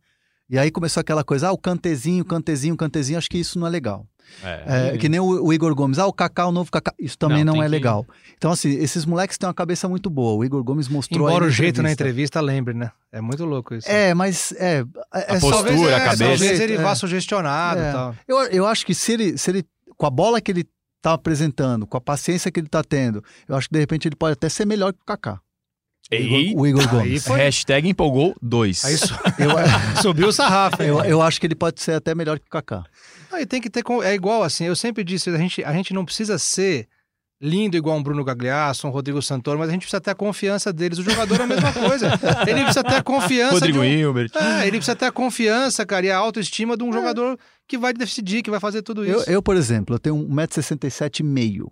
E 0.50 0.60
aí 0.60 0.70
começou 0.70 1.02
aquela 1.02 1.24
coisa, 1.24 1.48
ah, 1.50 1.52
o 1.52 1.58
cantezinho, 1.58 2.24
cantezinho, 2.24 2.78
cantezinho, 2.78 3.18
acho 3.18 3.30
que 3.30 3.38
isso 3.40 3.58
não 3.58 3.66
é 3.66 3.70
legal. 3.70 4.06
É, 4.44 4.98
que 4.98 5.08
nem 5.10 5.20
o, 5.20 5.46
o 5.46 5.54
Igor 5.54 5.74
Gomes, 5.76 5.98
ah, 6.00 6.06
o 6.08 6.14
Kaká, 6.14 6.48
o 6.48 6.52
novo 6.52 6.70
Kaká, 6.72 6.94
isso 7.00 7.18
também 7.18 7.44
Não, 7.44 7.54
não, 7.56 7.62
é 7.64 7.66
que- 7.66 7.72
legal. 7.72 8.06
Então, 8.38 8.52
assim, 8.52 8.70
esses 8.70 9.06
moleques 9.06 9.38
têm 9.38 9.48
uma 9.48 9.54
cabeça 9.54 9.88
muito 9.88 10.10
boa. 10.10 10.36
O 10.38 10.44
Igor 10.44 10.64
Gomes 10.64 10.88
mostrou. 10.90 11.28
Embora 11.30 11.46
o 11.46 11.50
jeito 11.50 11.82
na 11.82 11.92
entrevista. 11.92 12.40
entrevista 12.40 12.42
lembre, 12.42 12.74
né? 12.74 12.92
É 13.12 13.22
muito 13.22 13.46
louco 13.46 13.74
isso. 13.76 13.90
É, 13.90 14.14
mas 14.14 14.52
é. 14.58 14.84
é 15.14 15.34
A 15.36 15.40
só- 15.40 15.50
postura, 15.52 15.72
Talvez, 15.72 15.82
a 15.82 15.92
é, 15.92 16.00
cabeça. 16.04 16.24
Talvez 16.26 16.60
ele 16.60 16.74
É. 16.74 16.78
vá 16.78 16.96
sugestionado 16.96 17.80
É. 17.80 17.90
e 17.90 17.94
tal. 17.94 18.16
Eu, 18.28 18.38
eu 18.52 18.66
acho 18.68 18.86
que 18.86 18.94
se 18.94 19.14
ele, 19.14 19.38
se 19.38 19.50
ele, 19.52 19.66
com 19.98 20.06
a 20.06 20.10
bola 20.10 20.42
que 20.42 20.52
ele 20.52 20.66
tá 21.02 21.14
apresentando, 21.14 21.86
com 21.88 21.96
a 21.98 22.02
paciência 22.02 22.52
que 22.52 22.60
ele 22.60 22.68
tá 22.68 22.84
tendo, 22.84 23.24
eu 23.48 23.56
acho 23.56 23.68
que 23.70 23.74
de 23.74 23.80
repente 23.80 24.08
ele 24.08 24.16
pode 24.16 24.34
até 24.34 24.50
ser 24.50 24.66
melhor 24.66 24.92
que 24.92 25.00
o 25.02 25.06
Kaká. 25.06 25.40
Igor, 26.12 26.62
o 26.62 26.68
Igor 26.68 26.88
Gomes. 26.90 27.26
Hashtag 27.26 27.90
empolgou 27.90 28.36
dois. 28.42 28.84
Aí 28.86 28.94
Eu, 29.40 29.50
subiu 30.02 30.28
o 30.28 30.32
sarrafo. 30.34 30.82
eu, 30.84 31.04
eu 31.04 31.22
acho 31.22 31.40
que 31.40 31.48
ele 31.48 31.56
pode 31.56 31.82
ser 31.82 31.94
até 31.94 32.14
melhor 32.14 32.40
que 32.40 32.46
o 32.46 32.50
Kaká. 32.50 32.84
Aí 33.32 33.46
tem 33.46 33.60
que 33.60 33.70
ter. 33.70 33.84
É 34.04 34.14
igual 34.14 34.44
assim, 34.44 34.66
eu 34.66 34.76
sempre 34.76 35.04
disse, 35.04 35.30
a 35.30 35.38
gente, 35.38 35.64
a 35.64 35.74
gente 35.74 35.94
não 35.94 36.06
precisa 36.06 36.38
ser 36.38 36.88
lindo 37.42 37.76
igual 37.76 37.98
um 37.98 38.02
Bruno 38.04 38.24
Gagliasso, 38.24 38.88
um 38.88 38.90
Rodrigo 38.90 39.22
Santoro, 39.22 39.60
mas 39.60 39.68
a 39.68 39.72
gente 39.74 39.82
precisa 39.82 40.00
ter 40.00 40.12
a 40.12 40.16
confiança 40.16 40.72
deles. 40.72 41.00
O 41.00 41.04
jogador 41.04 41.40
é 41.42 41.44
a 41.44 41.48
mesma 41.48 41.74
coisa. 41.74 42.08
Ele 42.48 42.62
precisa 42.64 42.84
ter 42.84 42.96
a 42.96 43.04
confiança. 43.04 43.54
Rodrigo 43.56 43.80
um- 43.80 43.84
Hilbert. 43.84 44.32
É, 44.36 44.62
ele 44.68 44.78
precisa 44.78 44.96
ter 44.96 45.06
a 45.06 45.12
confiança, 45.12 45.86
cara, 45.86 46.06
e 46.06 46.12
a 46.12 46.18
autoestima 46.18 46.78
de 46.78 46.84
um 46.84 46.94
jogador 46.94 47.38
que 47.68 47.78
vai 47.78 47.94
decidir, 47.94 48.42
que 48.42 48.50
vai 48.50 48.60
fazer 48.60 48.82
tudo 48.84 49.04
Eu, 49.04 49.20
isso. 49.20 49.30
eu, 49.30 49.42
por 49.44 49.56
exemplo, 49.58 49.96
eu 49.96 50.00
tenho 50.00 50.16
1,67m 50.16 51.20
e 51.20 51.24
meio. 51.24 51.70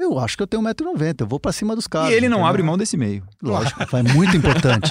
Eu 0.00 0.18
acho 0.18 0.34
que 0.34 0.42
eu 0.42 0.46
tenho 0.46 0.62
1,90m. 0.62 1.20
Eu 1.20 1.26
vou 1.26 1.38
pra 1.38 1.52
cima 1.52 1.76
dos 1.76 1.86
caras. 1.86 2.10
E 2.10 2.14
ele 2.14 2.26
não 2.28 2.38
entendeu? 2.38 2.48
abre 2.48 2.62
mão 2.62 2.78
desse 2.78 2.96
meio. 2.96 3.22
Lógico, 3.42 3.82
é 3.94 4.02
muito 4.02 4.34
importante. 4.34 4.90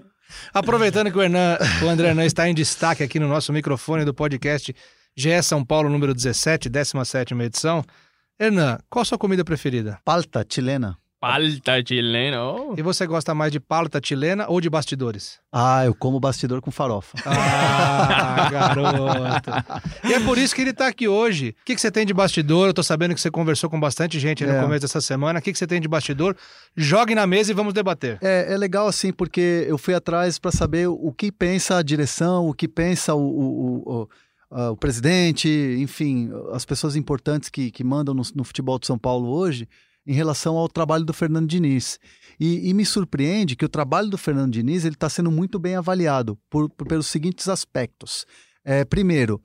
Aproveitando 0.52 1.10
que 1.10 1.16
o, 1.16 1.22
Hernan, 1.22 1.56
o 1.82 1.88
André 1.88 2.08
Hernan 2.08 2.26
está 2.26 2.46
em 2.46 2.54
destaque 2.54 3.02
aqui 3.02 3.18
no 3.18 3.26
nosso 3.26 3.52
microfone 3.54 4.04
do 4.04 4.12
podcast 4.12 4.74
GE 5.16 5.42
São 5.42 5.64
Paulo 5.64 5.88
número 5.88 6.14
17, 6.14 6.68
17 6.68 7.34
edição. 7.34 7.82
Hernan, 8.38 8.78
qual 8.90 9.00
a 9.02 9.04
sua 9.04 9.18
comida 9.18 9.44
preferida? 9.44 9.98
Palta 10.04 10.46
chilena. 10.48 10.96
Palta 11.20 11.82
chileno. 11.86 12.74
E 12.78 12.82
você 12.82 13.06
gosta 13.06 13.34
mais 13.34 13.52
de 13.52 13.60
palta 13.60 14.00
chilena 14.02 14.46
ou 14.48 14.58
de 14.58 14.70
bastidores? 14.70 15.38
Ah, 15.52 15.84
eu 15.84 15.94
como 15.94 16.18
bastidor 16.18 16.62
com 16.62 16.70
farofa. 16.70 17.18
Ah, 17.26 18.48
garoto. 18.50 19.50
E 20.08 20.14
é 20.14 20.20
por 20.20 20.38
isso 20.38 20.54
que 20.54 20.62
ele 20.62 20.72
tá 20.72 20.86
aqui 20.86 21.06
hoje. 21.06 21.54
O 21.60 21.64
que, 21.66 21.74
que 21.74 21.80
você 21.80 21.90
tem 21.90 22.06
de 22.06 22.14
bastidor? 22.14 22.68
Eu 22.68 22.72
tô 22.74 22.82
sabendo 22.82 23.14
que 23.14 23.20
você 23.20 23.30
conversou 23.30 23.68
com 23.68 23.78
bastante 23.78 24.18
gente 24.18 24.42
aí 24.44 24.50
no 24.50 24.56
É. 24.56 24.62
começo 24.62 24.80
dessa 24.80 25.00
semana. 25.02 25.38
O 25.40 25.42
que, 25.42 25.52
que 25.52 25.58
você 25.58 25.66
tem 25.66 25.78
de 25.78 25.88
bastidor? 25.88 26.34
Jogue 26.74 27.14
na 27.14 27.26
mesa 27.26 27.50
e 27.50 27.54
vamos 27.54 27.74
debater. 27.74 28.18
É, 28.22 28.54
é 28.54 28.56
legal 28.56 28.86
assim, 28.88 29.12
porque 29.12 29.66
eu 29.68 29.76
fui 29.76 29.92
atrás 29.92 30.38
para 30.38 30.50
saber 30.50 30.88
o 30.88 31.12
que 31.12 31.30
pensa 31.30 31.76
a 31.76 31.82
direção, 31.82 32.48
o 32.48 32.54
que 32.54 32.66
pensa 32.66 33.14
o, 33.14 33.20
o, 33.20 33.44
o, 33.86 34.00
o- 34.04 34.08
ah, 34.52 34.70
o 34.70 34.76
presidente, 34.76 35.48
enfim, 35.78 36.30
as 36.52 36.64
pessoas 36.64 36.96
importantes 36.96 37.48
que, 37.50 37.70
que 37.70 37.84
mandam 37.84 38.14
no, 38.14 38.22
no 38.34 38.42
futebol 38.42 38.78
de 38.80 38.86
São 38.86 38.98
Paulo 38.98 39.28
hoje 39.28 39.68
em 40.10 40.14
relação 40.14 40.56
ao 40.56 40.68
trabalho 40.68 41.04
do 41.04 41.12
Fernando 41.12 41.46
Diniz. 41.48 41.96
E, 42.38 42.68
e 42.68 42.74
me 42.74 42.84
surpreende 42.84 43.54
que 43.54 43.64
o 43.64 43.68
trabalho 43.68 44.08
do 44.08 44.18
Fernando 44.18 44.52
Diniz 44.52 44.84
está 44.84 45.08
sendo 45.08 45.30
muito 45.30 45.56
bem 45.56 45.76
avaliado 45.76 46.36
por, 46.50 46.68
por- 46.68 46.88
pelos 46.88 47.06
seguintes 47.06 47.48
aspectos. 47.48 48.26
É, 48.64 48.84
primeiro, 48.84 49.40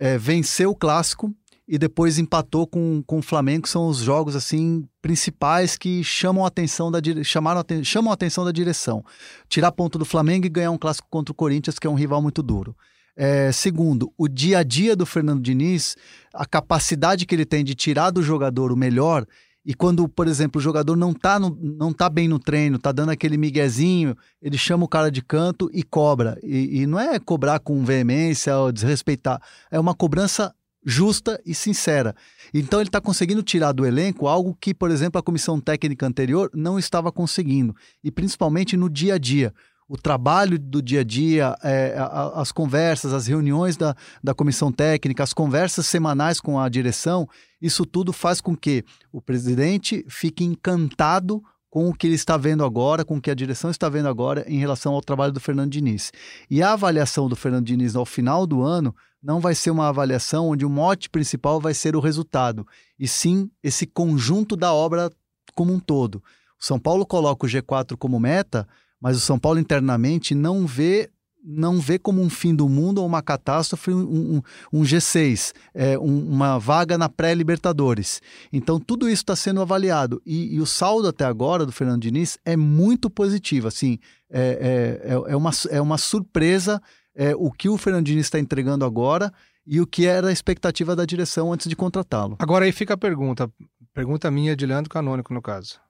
é, 0.00 0.16
venceu 0.16 0.70
o 0.70 0.74
clássico 0.74 1.34
e 1.68 1.76
depois 1.76 2.18
empatou 2.18 2.66
com, 2.66 3.02
com 3.06 3.18
o 3.18 3.22
Flamengo, 3.22 3.64
que 3.64 3.68
são 3.68 3.86
os 3.86 3.98
jogos 3.98 4.34
assim 4.34 4.88
principais 5.02 5.76
que 5.76 6.02
chamam 6.02 6.42
a 6.42 6.48
atenção 6.48 6.90
da 6.90 7.00
chamaram 7.22 7.60
a 7.60 7.84
chamam 7.84 8.10
a 8.10 8.14
atenção 8.14 8.46
da 8.46 8.52
direção. 8.52 9.04
Tirar 9.46 9.72
ponto 9.72 9.98
do 9.98 10.06
Flamengo 10.06 10.46
e 10.46 10.48
ganhar 10.48 10.70
um 10.70 10.78
clássico 10.78 11.06
contra 11.10 11.32
o 11.32 11.34
Corinthians, 11.34 11.78
que 11.78 11.86
é 11.86 11.90
um 11.90 11.94
rival 11.94 12.22
muito 12.22 12.42
duro. 12.42 12.74
É, 13.14 13.52
segundo, 13.52 14.10
o 14.16 14.28
dia 14.28 14.60
a 14.60 14.62
dia 14.62 14.96
do 14.96 15.04
Fernando 15.04 15.42
Diniz, 15.42 15.96
a 16.32 16.46
capacidade 16.46 17.26
que 17.26 17.34
ele 17.34 17.44
tem 17.44 17.62
de 17.62 17.74
tirar 17.74 18.10
do 18.10 18.22
jogador 18.22 18.72
o 18.72 18.76
melhor. 18.76 19.26
E 19.68 19.74
quando, 19.74 20.08
por 20.08 20.26
exemplo, 20.26 20.58
o 20.58 20.62
jogador 20.62 20.96
não 20.96 21.12
tá, 21.12 21.38
no- 21.38 21.54
não 21.60 21.92
tá 21.92 22.08
bem 22.08 22.26
no 22.26 22.38
treino, 22.38 22.78
tá 22.78 22.90
dando 22.90 23.10
aquele 23.10 23.36
miguezinho, 23.36 24.16
ele 24.40 24.56
chama 24.56 24.86
o 24.86 24.88
cara 24.88 25.10
de 25.10 25.20
canto 25.20 25.68
e 25.74 25.82
cobra. 25.82 26.38
E, 26.42 26.80
e 26.80 26.86
não 26.86 26.98
é 26.98 27.18
cobrar 27.18 27.58
com 27.60 27.84
veemência 27.84 28.56
ou 28.56 28.72
desrespeitar, 28.72 29.42
é 29.70 29.78
uma 29.78 29.94
cobrança 29.94 30.54
justa 30.82 31.38
e 31.44 31.54
sincera. 31.54 32.16
Então 32.54 32.80
ele 32.80 32.88
está 32.88 32.98
conseguindo 32.98 33.42
tirar 33.42 33.72
do 33.72 33.84
elenco 33.84 34.26
algo 34.26 34.56
que, 34.58 34.72
por 34.72 34.90
exemplo, 34.90 35.18
a 35.18 35.22
comissão 35.22 35.60
técnica 35.60 36.06
anterior 36.06 36.50
não 36.54 36.78
estava 36.78 37.12
conseguindo. 37.12 37.76
E 38.02 38.10
principalmente 38.10 38.74
no 38.74 38.88
dia 38.88 39.16
a 39.16 39.18
dia. 39.18 39.52
O 39.88 39.96
trabalho 39.96 40.58
do 40.58 40.82
dia 40.82 41.00
a 41.00 41.04
dia, 41.04 41.56
é, 41.62 41.94
a- 41.98 42.40
as 42.40 42.52
conversas, 42.52 43.12
as 43.14 43.26
reuniões 43.26 43.76
da, 43.76 43.94
da 44.22 44.34
comissão 44.34 44.70
técnica, 44.70 45.22
as 45.22 45.32
conversas 45.32 45.86
semanais 45.86 46.40
com 46.40 46.60
a 46.60 46.68
direção, 46.68 47.26
isso 47.60 47.86
tudo 47.86 48.12
faz 48.12 48.40
com 48.40 48.54
que 48.54 48.84
o 49.10 49.22
presidente 49.22 50.04
fique 50.08 50.44
encantado 50.44 51.42
com 51.70 51.88
o 51.88 51.94
que 51.94 52.06
ele 52.06 52.14
está 52.14 52.36
vendo 52.36 52.64
agora, 52.64 53.04
com 53.04 53.16
o 53.16 53.20
que 53.20 53.30
a 53.30 53.34
direção 53.34 53.70
está 53.70 53.88
vendo 53.88 54.08
agora 54.08 54.44
em 54.46 54.58
relação 54.58 54.94
ao 54.94 55.00
trabalho 55.00 55.32
do 55.32 55.40
Fernando 55.40 55.70
Diniz. 55.70 56.12
E 56.50 56.62
a 56.62 56.72
avaliação 56.74 57.28
do 57.28 57.36
Fernando 57.36 57.66
Diniz 57.66 57.96
ao 57.96 58.06
final 58.06 58.46
do 58.46 58.62
ano 58.62 58.94
não 59.22 59.40
vai 59.40 59.54
ser 59.54 59.70
uma 59.70 59.88
avaliação 59.88 60.48
onde 60.48 60.64
o 60.64 60.70
mote 60.70 61.10
principal 61.10 61.60
vai 61.60 61.74
ser 61.74 61.96
o 61.96 62.00
resultado, 62.00 62.66
e 62.98 63.08
sim 63.08 63.50
esse 63.62 63.86
conjunto 63.86 64.54
da 64.56 64.72
obra 64.72 65.10
como 65.54 65.72
um 65.72 65.80
todo. 65.80 66.22
São 66.58 66.78
Paulo 66.78 67.04
coloca 67.06 67.46
o 67.46 67.48
G4 67.48 67.96
como 67.96 68.18
meta, 68.20 68.66
mas 69.00 69.16
o 69.16 69.20
São 69.20 69.38
Paulo 69.38 69.58
internamente 69.58 70.34
não 70.34 70.66
vê 70.66 71.10
não 71.50 71.78
vê 71.80 71.98
como 71.98 72.20
um 72.20 72.28
fim 72.28 72.54
do 72.54 72.68
mundo 72.68 72.98
ou 72.98 73.06
uma 73.06 73.22
catástrofe 73.22 73.90
um, 73.92 74.00
um- 74.00 74.42
um 74.72 74.82
G6, 74.82 75.54
é, 75.72 75.96
um- 75.98 76.28
uma 76.28 76.58
vaga 76.58 76.98
na 76.98 77.08
pré-Libertadores. 77.08 78.20
Então 78.52 78.78
tudo 78.78 79.08
isso 79.08 79.22
está 79.22 79.34
sendo 79.36 79.62
avaliado 79.62 80.20
e, 80.26 80.54
e 80.56 80.60
o 80.60 80.66
saldo 80.66 81.08
até 81.08 81.24
agora 81.24 81.64
do 81.64 81.72
Fernando 81.72 82.02
Diniz 82.02 82.38
é 82.44 82.56
muito 82.56 83.08
positivo. 83.08 83.68
Assim, 83.68 83.98
é, 84.28 84.98
é, 85.06 85.12
é, 85.14 85.32
é 85.32 85.36
uma, 85.36 85.50
é 85.70 85.80
uma 85.80 85.96
surpresa 85.96 86.82
é, 87.14 87.34
o 87.34 87.50
que 87.50 87.68
o 87.68 87.78
Fernando 87.78 88.04
Diniz 88.06 88.26
está 88.26 88.38
entregando 88.38 88.84
agora 88.84 89.32
e 89.66 89.80
o 89.80 89.86
que 89.86 90.06
era 90.06 90.28
a 90.28 90.32
expectativa 90.32 90.94
da 90.94 91.04
direção 91.04 91.52
antes 91.52 91.68
de 91.68 91.76
contratá-lo. 91.76 92.36
Agora 92.38 92.64
aí 92.64 92.72
fica 92.72 92.94
a 92.94 92.98
pergunta. 92.98 93.50
Pergunta 93.94 94.30
minha 94.30 94.54
de 94.54 94.66
Leandro 94.66 94.90
Canônico, 94.90 95.32
no 95.32 95.40
caso. 95.42 95.80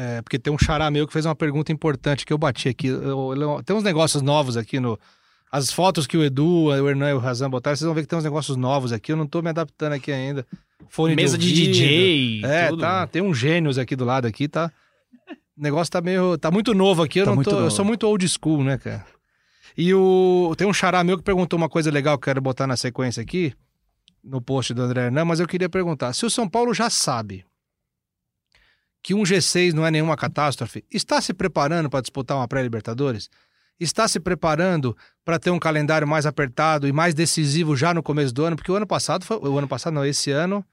É, 0.00 0.22
porque 0.22 0.38
tem 0.38 0.52
um 0.52 0.58
xará 0.58 0.88
meu 0.92 1.06
que 1.08 1.12
fez 1.12 1.26
uma 1.26 1.34
pergunta 1.34 1.72
importante 1.72 2.24
que 2.24 2.32
eu 2.32 2.38
bati 2.38 2.68
aqui. 2.68 2.86
Eu- 2.86 3.34
eu- 3.34 3.62
tem 3.64 3.74
uns 3.74 3.82
negócios 3.82 4.22
novos 4.22 4.56
aqui 4.56 4.78
no. 4.78 4.98
As 5.50 5.72
fotos 5.72 6.06
que 6.06 6.16
o 6.16 6.22
Edu, 6.22 6.46
o 6.66 6.88
Hernan 6.88 7.10
e 7.10 7.14
o 7.14 7.18
Razan 7.18 7.50
botaram, 7.50 7.74
vocês 7.74 7.84
vão 7.86 7.94
ver 7.94 8.02
que 8.02 8.06
tem 8.08 8.18
uns 8.18 8.22
negócios 8.24 8.56
novos 8.56 8.92
aqui. 8.92 9.10
Eu 9.12 9.16
não 9.16 9.26
tô 9.26 9.42
me 9.42 9.48
adaptando 9.48 9.94
aqui 9.94 10.12
ainda. 10.12 10.46
Fone 10.88 11.16
Mesa 11.16 11.36
de 11.36 11.48
ouvido. 11.48 11.72
DJ. 11.72 12.44
É, 12.44 12.68
tudo. 12.68 12.80
tá. 12.80 13.06
Tem 13.06 13.22
uns 13.22 13.36
gênios 13.36 13.76
aqui 13.78 13.96
do 13.96 14.04
lado 14.04 14.26
aqui, 14.26 14.46
tá? 14.46 14.70
O 15.56 15.62
negócio 15.62 15.90
tá 15.90 16.00
meio. 16.00 16.38
Tá 16.38 16.50
muito 16.50 16.72
novo 16.74 17.02
aqui. 17.02 17.18
Eu, 17.18 17.24
Tá 17.24 17.34
não 17.34 17.42
tô, 17.42 17.50
eu 17.50 17.56
novo. 17.60 17.70
sou 17.70 17.84
muito 17.84 18.06
old 18.06 18.24
school, 18.28 18.62
né, 18.62 18.78
cara? 18.78 19.04
E 19.76 19.92
o. 19.94 20.54
Tem 20.56 20.66
um 20.68 20.72
xará 20.72 21.02
meu 21.02 21.16
que 21.18 21.24
perguntou 21.24 21.56
uma 21.56 21.68
coisa 21.68 21.90
legal 21.90 22.16
que 22.16 22.22
eu 22.22 22.24
quero 22.30 22.40
botar 22.40 22.66
na 22.66 22.76
sequência 22.76 23.20
aqui, 23.22 23.52
no 24.22 24.40
post 24.40 24.72
do 24.74 24.82
André 24.82 25.06
Hernan, 25.06 25.24
mas 25.24 25.40
eu 25.40 25.48
queria 25.48 25.68
perguntar: 25.68 26.12
se 26.12 26.24
o 26.26 26.30
São 26.30 26.48
Paulo 26.48 26.72
já 26.74 26.88
sabe 26.90 27.44
que 29.02 29.14
um 29.14 29.22
G6 29.22 29.72
não 29.72 29.86
é 29.86 29.90
nenhuma 29.90 30.16
catástrofe, 30.16 30.84
está 30.90 31.20
se 31.20 31.32
preparando 31.32 31.88
para 31.88 32.00
disputar 32.00 32.36
uma 32.36 32.48
pré-Libertadores? 32.48 33.28
Está 33.80 34.08
se 34.08 34.18
preparando 34.18 34.96
para 35.24 35.38
ter 35.38 35.50
um 35.50 35.58
calendário 35.58 36.06
mais 36.06 36.26
apertado 36.26 36.88
e 36.88 36.92
mais 36.92 37.14
decisivo 37.14 37.76
já 37.76 37.94
no 37.94 38.02
começo 38.02 38.34
do 38.34 38.44
ano? 38.44 38.56
Porque 38.56 38.72
o 38.72 38.74
ano 38.74 38.86
passado 38.86 39.24
foi. 39.24 39.36
O 39.38 39.56
ano 39.56 39.68
passado, 39.68 39.94
não, 39.94 40.04
esse 40.04 40.32
ano. 40.32 40.64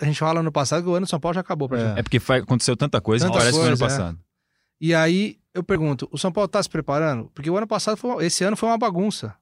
A 0.00 0.04
gente 0.04 0.18
fala 0.18 0.40
ano 0.40 0.52
passado 0.52 0.82
que 0.82 0.88
o 0.88 0.94
ano 0.94 1.06
do 1.06 1.08
São 1.08 1.18
Paulo 1.20 1.34
já 1.34 1.40
acabou 1.40 1.66
pra 1.68 1.78
É. 1.78 1.88
gente. 1.88 1.98
É 1.98 2.02
porque 2.02 2.20
fa- 2.20 2.36
aconteceu 2.36 2.76
tanta 2.76 3.00
coisa 3.00 3.24
Tanta 3.26 3.38
parece 3.38 3.52
que 3.52 3.58
foi 3.58 3.68
ano 3.70 3.78
coisa, 3.78 3.94
é. 3.94 3.98
passado. 3.98 4.18
E 4.80 4.94
aí 4.94 5.38
eu 5.54 5.62
pergunto: 5.62 6.06
o 6.12 6.18
São 6.18 6.30
Paulo 6.30 6.44
está 6.46 6.62
se 6.62 6.68
preparando? 6.68 7.30
Porque 7.34 7.48
o 7.48 7.56
ano 7.56 7.66
passado, 7.66 7.96
foi 7.96 8.10
uma- 8.10 8.22
esse 8.24 8.44
ano 8.44 8.54
foi 8.56 8.68
uma 8.68 8.76
bagunça. 8.78 9.34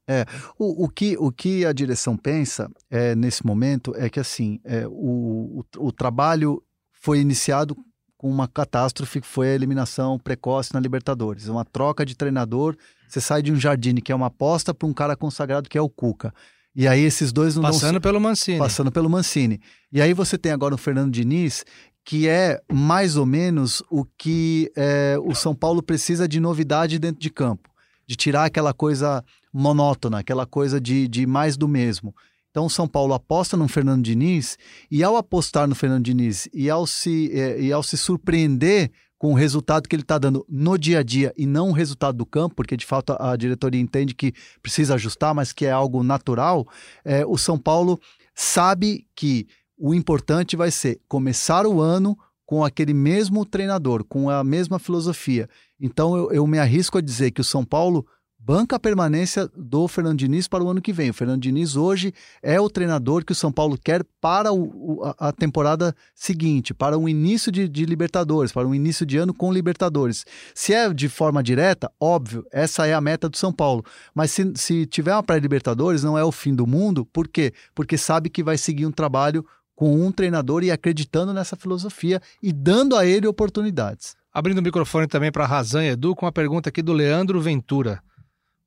O, 0.57 0.85
o 0.85 0.88
que, 0.88 1.16
o 1.19 1.33
que 1.33 1.66
a 1.66 1.73
direção 1.73 2.16
pensa 2.16 2.71
é, 2.88 3.16
nesse 3.16 3.45
momento 3.45 3.93
é 3.97 4.09
que 4.09 4.21
assim 4.21 4.61
é, 4.64 4.87
o, 4.87 5.64
o, 5.79 5.87
o 5.88 5.90
trabalho 5.93 6.62
foi 6.93 7.19
iniciado 7.19 7.77
com 8.21 8.29
uma 8.29 8.47
catástrofe 8.47 9.19
que 9.19 9.27
foi 9.27 9.49
a 9.49 9.55
eliminação 9.55 10.19
precoce 10.19 10.75
na 10.75 10.79
Libertadores. 10.79 11.49
Uma 11.49 11.65
troca 11.65 12.05
de 12.05 12.15
treinador. 12.15 12.77
Você 13.09 13.19
sai 13.19 13.41
de 13.41 13.51
um 13.51 13.57
Jardine, 13.57 14.03
que 14.03 14.13
é 14.13 14.15
uma 14.15 14.27
aposta, 14.27 14.75
para 14.75 14.87
um 14.87 14.93
cara 14.93 15.17
consagrado 15.17 15.71
que 15.71 15.79
é 15.79 15.81
o 15.81 15.89
Cuca. 15.89 16.31
E 16.77 16.87
aí 16.87 17.01
esses 17.01 17.33
dois 17.33 17.57
não 17.57 17.63
dão 17.63 17.73
Passando 17.73 17.99
pelo 17.99 18.21
Mancini. 18.21 18.59
passando 18.59 18.93
pelo 18.93 19.09
Mancini. 19.09 19.59
E 19.91 20.03
aí 20.03 20.13
você 20.13 20.37
tem 20.37 20.53
agora 20.53 20.75
o 20.75 20.79
Fernando 20.79 21.11
Diniz, 21.11 21.65
que 22.05 22.29
é 22.29 22.61
mais 22.71 23.17
ou 23.17 23.25
menos 23.25 23.83
o 23.91 24.05
que 24.05 24.71
é, 24.77 25.17
o 25.25 25.35
São 25.35 25.55
Paulo 25.55 25.83
precisa 25.83 26.29
de 26.29 26.41
novidade 26.41 26.99
dentro 26.99 27.23
de 27.23 27.31
campo, 27.31 27.71
de 28.07 28.17
tirar 28.17 28.45
aquela 28.45 28.75
coisa 28.75 29.25
monótona, 29.51 30.19
aquela 30.19 30.45
coisa 30.45 30.79
de, 30.79 31.09
de 31.09 31.27
mais 31.27 31.57
do 31.57 31.67
mesmo. 31.67 32.15
Então 32.51 32.67
o 32.67 32.71
São 32.71 32.87
Paulo 32.89 33.15
aposta 33.15 33.57
no 33.57 33.69
Fernando 33.69 34.03
Diniz 34.03 34.59
e 34.91 35.03
ao 35.05 35.17
apostar 35.17 35.69
no 35.69 35.75
Fernando 35.75 36.05
Diniz 36.05 36.49
e 36.53 36.69
ao 36.69 36.87
se, 36.87 37.31
eh, 37.33 37.61
e 37.63 37.73
ao 37.73 37.83
se 37.83 37.97
surpreender 37.97 38.91
com 39.17 39.33
o 39.33 39.37
resultado 39.37 39.89
que 39.89 39.95
ele 39.95 40.03
está 40.03 40.19
dando 40.19 40.45
no 40.49 40.79
dia 40.79 41.01
a 41.01 41.03
dia 41.03 41.33
e 41.37 41.47
não 41.47 41.69
o 41.69 41.73
resultado 41.73 42.17
do 42.17 42.27
campo, 42.27 42.57
porque 42.57 42.77
de 42.77 42.87
fato 42.87 43.15
a, 43.21 43.37
diretoria 43.37 43.81
entende 43.81 44.15
que 44.15 44.33
precisa 44.63 44.95
ajustar, 44.95 45.35
mas 45.35 45.53
que 45.53 45.67
é 45.67 45.71
algo 45.71 46.03
natural, 46.03 46.67
eh, 47.05 47.25
o 47.27 47.37
São 47.37 47.59
Paulo 47.59 48.01
sabe 48.35 49.07
que 49.15 49.47
o 49.77 49.95
importante 49.95 50.57
vai 50.57 50.71
ser 50.71 51.01
começar 51.07 51.67
o 51.67 51.81
ano 51.81 52.19
com 52.47 52.65
aquele 52.65 52.93
mesmo 52.93 53.45
treinador, 53.45 54.05
com 54.05 54.29
a 54.29 54.43
mesma 54.43 54.79
filosofia. 54.79 55.49
Então 55.79 56.17
eu, 56.17 56.33
eu 56.33 56.47
me 56.47 56.59
arrisco 56.59 56.99
a 56.99 57.01
dizer 57.01 57.31
que 57.31 57.41
o 57.41 57.45
São 57.45 57.65
Paulo 57.65 58.05
banca 58.42 58.76
a 58.76 58.81
permanência 58.81 59.48
do 59.55 59.87
Fernando 59.87 60.18
Diniz 60.18 60.48
para 60.48 60.64
o 60.64 60.68
ano 60.68 60.81
que 60.81 60.92
vem. 60.92 61.11
O 61.11 61.14
Fernando 61.14 61.42
Diniz 61.42 61.76
hoje 61.76 62.12
é 62.42 62.59
o 62.59 62.70
treinador 62.70 63.24
que 63.24 63.33
o 63.33 63.35
São 63.35 63.53
Paulo 63.53 63.76
quer 63.76 64.03
para 64.20 64.53
o, 64.53 65.03
a, 65.05 65.29
a 65.29 65.33
temporada 65.33 65.94
seguinte, 66.14 66.72
para 66.72 66.98
o 66.98 67.09
início 67.09 67.53
de, 67.53 67.68
de, 67.68 67.85
Libertadores, 67.85 68.50
para 68.50 68.66
o 68.66 68.74
início 68.74 69.05
de 69.05 69.18
ano 69.18 69.35
com 69.35 69.53
Libertadores. 69.53 70.24
Se 70.55 70.72
é 70.72 70.92
de 70.92 71.09
forma 71.09 71.42
direta, 71.42 71.92
óbvio, 72.00 72.46
essa 72.50 72.87
é 72.87 72.94
a 72.94 73.00
meta 73.00 73.29
do 73.29 73.37
São 73.37 73.53
Paulo. 73.53 73.85
Mas 74.14 74.31
se, 74.31 74.53
se 74.57 74.87
tiver 74.87 75.12
uma 75.12 75.22
pré-Libertadores, 75.22 76.03
não 76.03 76.16
é 76.16 76.24
o 76.24 76.33
fim 76.33 76.55
do 76.55 76.66
mundo. 76.66 77.05
Por 77.05 77.29
quê? 77.29 77.53
Porque 77.74 77.98
sabe 77.98 78.31
que 78.31 78.42
vai 78.42 78.57
seguir 78.57 78.87
um 78.87 78.92
trabalho 78.92 79.44
com 79.76 79.94
um 80.05 80.11
treinador 80.11 80.64
e 80.64 80.70
acreditando 80.70 81.33
nessa 81.33 81.57
filosofia 81.57 82.20
e 82.42 82.53
dando 82.53 82.96
a 82.96 83.05
ele 83.05 83.26
oportunidades. 83.26 84.16
Abrindo 84.33 84.59
o 84.59 84.62
microfone 84.62 85.07
também 85.07 85.33
para 85.33 85.46
Razan 85.46 85.85
e 85.85 85.88
Edu 85.88 86.14
com 86.14 86.24
uma 86.24 86.33
pergunta 86.33 86.68
aqui 86.68 86.83
do 86.83 86.92
Leandro 86.92 87.40
Ventura. 87.40 88.03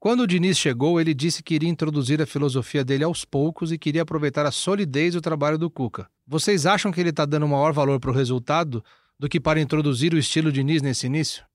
Quando 0.04 0.24
o 0.24 0.28
Diniz 0.28 0.58
chegou, 0.58 1.00
ele 1.00 1.14
disse 1.14 1.42
que 1.42 1.56
iria 1.56 1.70
introduzir 1.70 2.22
a 2.22 2.26
filosofia 2.26 2.84
dele 2.84 3.06
aos 3.06 3.24
poucos 3.24 3.72
e 3.72 3.78
queria 3.78 4.02
aproveitar 4.02 4.46
a 4.46 4.52
solidez 4.52 5.14
do 5.14 5.22
trabalho 5.22 5.58
do 5.58 5.70
Cuca. 5.70 6.10
Vocês 6.28 6.66
acham 6.66 6.92
que 6.92 7.00
ele 7.00 7.12
está 7.12 7.24
dando 7.24 7.48
maior 7.48 7.72
valor 7.72 8.02
para 8.02 8.12
o 8.12 8.14
resultado 8.14 8.84
do 9.18 9.30
que 9.30 9.40
para 9.40 9.62
introduzir 9.62 10.14
o 10.14 10.18
estilo 10.18 10.52
Diniz 10.52 10.82
nesse 10.82 11.06
início? 11.06 11.46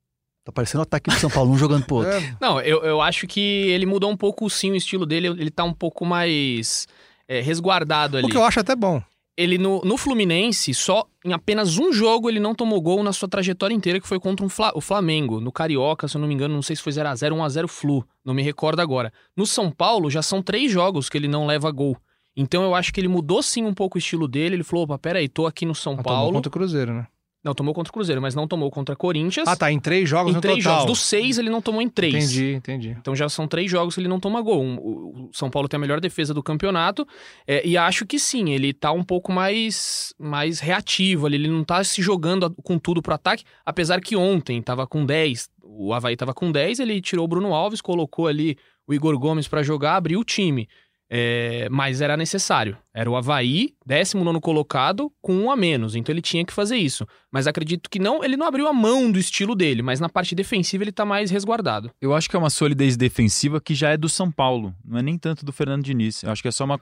Tá 0.47 0.51
parecendo 0.51 0.81
o 0.81 0.83
ataque 0.85 1.11
do 1.11 1.17
São 1.17 1.29
Paulo, 1.29 1.53
um 1.53 1.59
jogando 1.59 1.85
pro 1.85 1.97
outro. 1.97 2.11
É. 2.17 2.37
Não, 2.41 2.59
eu, 2.63 2.83
eu 2.85 3.03
acho 3.03 3.27
que 3.27 3.39
ele 3.39 3.85
mudou 3.85 4.11
um 4.11 4.17
pouco 4.17 4.49
sim 4.49 4.71
o 4.71 4.77
estilo 4.77 5.05
dele, 5.05 5.27
ele 5.27 5.51
tá 5.51 5.65
um 5.65 5.75
pouco 5.75 6.07
mais 6.07 6.89
é, 7.29 7.43
resguardado 7.43 8.17
ali. 8.17 8.29
O 8.29 8.31
que 8.31 8.37
eu 8.39 8.45
acho 8.45 8.61
até 8.61 8.75
bom 8.75 9.03
ele 9.39 9.57
no, 9.57 9.81
no 9.83 9.97
Fluminense, 9.97 10.75
só 10.75 11.07
em 11.25 11.33
apenas 11.33 11.79
um 11.79 11.93
jogo 11.93 12.29
ele 12.29 12.41
não 12.41 12.57
tomou 12.57 12.81
gol 12.81 13.05
na 13.05 13.13
sua 13.13 13.29
trajetória 13.29 13.73
inteira, 13.73 14.01
que 14.01 14.09
foi 14.09 14.19
contra 14.19 14.45
um 14.45 14.49
Fla, 14.49 14.73
o 14.75 14.81
Flamengo. 14.81 15.41
No 15.41 15.53
Carioca, 15.53 16.09
se 16.09 16.17
eu 16.17 16.21
não 16.21 16.27
me 16.27 16.35
engano, 16.35 16.57
não 16.57 16.63
sei 16.63 16.75
se 16.75 16.83
foi 16.83 16.93
0x0 16.93 17.31
ou 17.31 17.39
1x0 17.39 17.69
Flu, 17.69 18.05
não 18.25 18.35
me 18.35 18.43
recordo 18.43 18.81
agora. 18.81 19.13
No 19.37 19.47
São 19.47 19.71
Paulo, 19.71 20.11
já 20.11 20.23
são 20.23 20.43
três 20.43 20.73
jogos 20.73 21.09
que 21.09 21.17
ele 21.17 21.29
não 21.29 21.47
leva 21.47 21.71
gol. 21.71 21.97
Então 22.37 22.65
eu 22.65 22.75
acho 22.75 22.93
que 22.93 23.01
ele 23.01 23.07
mudou 23.07 23.41
sim 23.41 23.65
um 23.65 23.73
pouco 23.73 23.97
o 23.97 24.01
estilo 24.01 24.27
dele. 24.27 24.57
Ele 24.57 24.65
falou: 24.65 24.85
opa, 24.85 24.99
peraí, 24.99 25.29
tô 25.29 25.47
aqui 25.47 25.65
no 25.65 25.75
São 25.75 25.95
não 25.95 26.03
Paulo. 26.03 26.33
Contra 26.33 26.49
o 26.49 26.53
Cruzeiro, 26.53 26.93
né? 26.93 27.07
Não, 27.43 27.55
tomou 27.55 27.73
contra 27.73 27.91
o 27.91 27.93
Cruzeiro, 27.93 28.21
mas 28.21 28.35
não 28.35 28.49
tomou 28.49 28.71
contra 28.71 28.97
Corinthians. 28.97 29.47
Ah, 29.47 29.57
tá. 29.57 29.71
Em 29.71 29.79
três 29.79 30.09
jogos 30.09 30.33
em 30.33 30.35
no 30.35 30.41
três 30.41 30.59
total. 30.59 30.81
jogos. 30.81 30.93
Dos 30.93 31.01
seis, 31.01 31.39
ele 31.39 31.49
não 31.49 31.63
tomou 31.63 31.81
em 31.81 31.89
três. 31.89 32.15
Entendi, 32.15 32.55
entendi. 32.55 32.97
Então 32.99 33.15
já 33.15 33.29
são 33.29 33.47
três 33.47 33.71
jogos 33.71 33.95
que 33.95 34.01
ele 34.01 34.09
não 34.09 34.19
toma 34.19 34.41
gol. 34.41 34.65
O 34.65 35.31
São 35.33 35.49
Paulo 35.49 35.69
tem 35.69 35.79
a 35.79 35.81
melhor 35.81 36.01
defesa 36.01 36.35
do 36.35 36.43
campeonato. 36.43 37.07
É, 37.47 37.67
e 37.67 37.77
acho 37.77 38.05
que 38.05 38.19
sim, 38.19 38.51
ele 38.51 38.73
tá 38.73 38.91
um 38.91 39.05
pouco 39.05 39.33
mais, 39.33 40.13
mais 40.19 40.59
reativo 40.59 41.27
ali. 41.27 41.37
Ele 41.37 41.49
não 41.49 41.63
tá 41.63 41.83
se 41.85 42.03
jogando 42.03 42.53
com 42.63 42.79
tudo 42.79 43.01
pro 43.01 43.15
ataque. 43.15 43.45
Apesar 43.65 44.01
que 44.01 44.17
ontem 44.17 44.61
tava 44.61 44.87
com 44.87 45.07
10. 45.07 45.49
O 45.63 45.93
Havaí 45.93 46.17
tava 46.17 46.35
com 46.35 46.51
10, 46.51 46.81
ele 46.81 47.01
tirou 47.01 47.25
o 47.25 47.29
Bruno 47.29 47.55
Alves, 47.55 47.81
colocou 47.81 48.27
ali 48.27 48.57
o 48.87 48.95
Igor 48.95 49.17
Gomes 49.19 49.47
para 49.47 49.63
jogar, 49.63 49.97
abriu 49.97 50.19
o 50.19 50.25
time. 50.25 50.67
É, 51.11 51.69
mas 51.71 52.01
era 52.01 52.17
necessário. 52.17 52.77
Era 52.93 53.11
o 53.11 53.17
Havaí, 53.17 53.75
19 53.87 54.41
colocado, 54.41 55.11
com 55.23 55.35
um 55.35 55.51
a 55.51 55.57
menos. 55.57 55.95
Então 55.95 56.13
ele 56.13 56.21
tinha 56.21 56.45
que 56.45 56.53
fazer 56.53 56.77
isso. 56.77 57.07
Mas 57.33 57.47
acredito 57.47 57.89
que 57.89 57.99
não, 57.99 58.23
ele 58.23 58.37
não 58.37 58.47
abriu 58.47 58.69
a 58.69 58.73
mão 58.73 59.11
do 59.11 59.19
estilo 59.19 59.55
dele, 59.55 59.83
mas 59.83 60.01
na 60.01 60.09
parte 60.09 60.35
defensiva 60.35 60.85
ele 60.85 60.93
tá 60.93 61.05
mais 61.05 61.31
resguardado. 61.31 61.91
Eu 62.01 62.15
acho 62.15 62.29
que 62.29 62.37
é 62.37 62.39
uma 62.39 62.51
solidez 62.51 62.97
defensiva 62.97 63.61
que 63.61 63.75
já 63.75 63.91
é 63.91 63.97
do 63.97 64.09
São 64.09 64.31
Paulo, 64.31 64.75
não 64.85 64.99
é 64.99 65.03
nem 65.03 65.17
tanto 65.17 65.45
do 65.45 65.53
Fernando 65.53 65.83
Diniz. 65.83 66.23
Eu 66.23 66.31
acho 66.31 66.43
que 66.43 66.49
é 66.49 66.53
só 66.53 66.65
uma, 66.65 66.79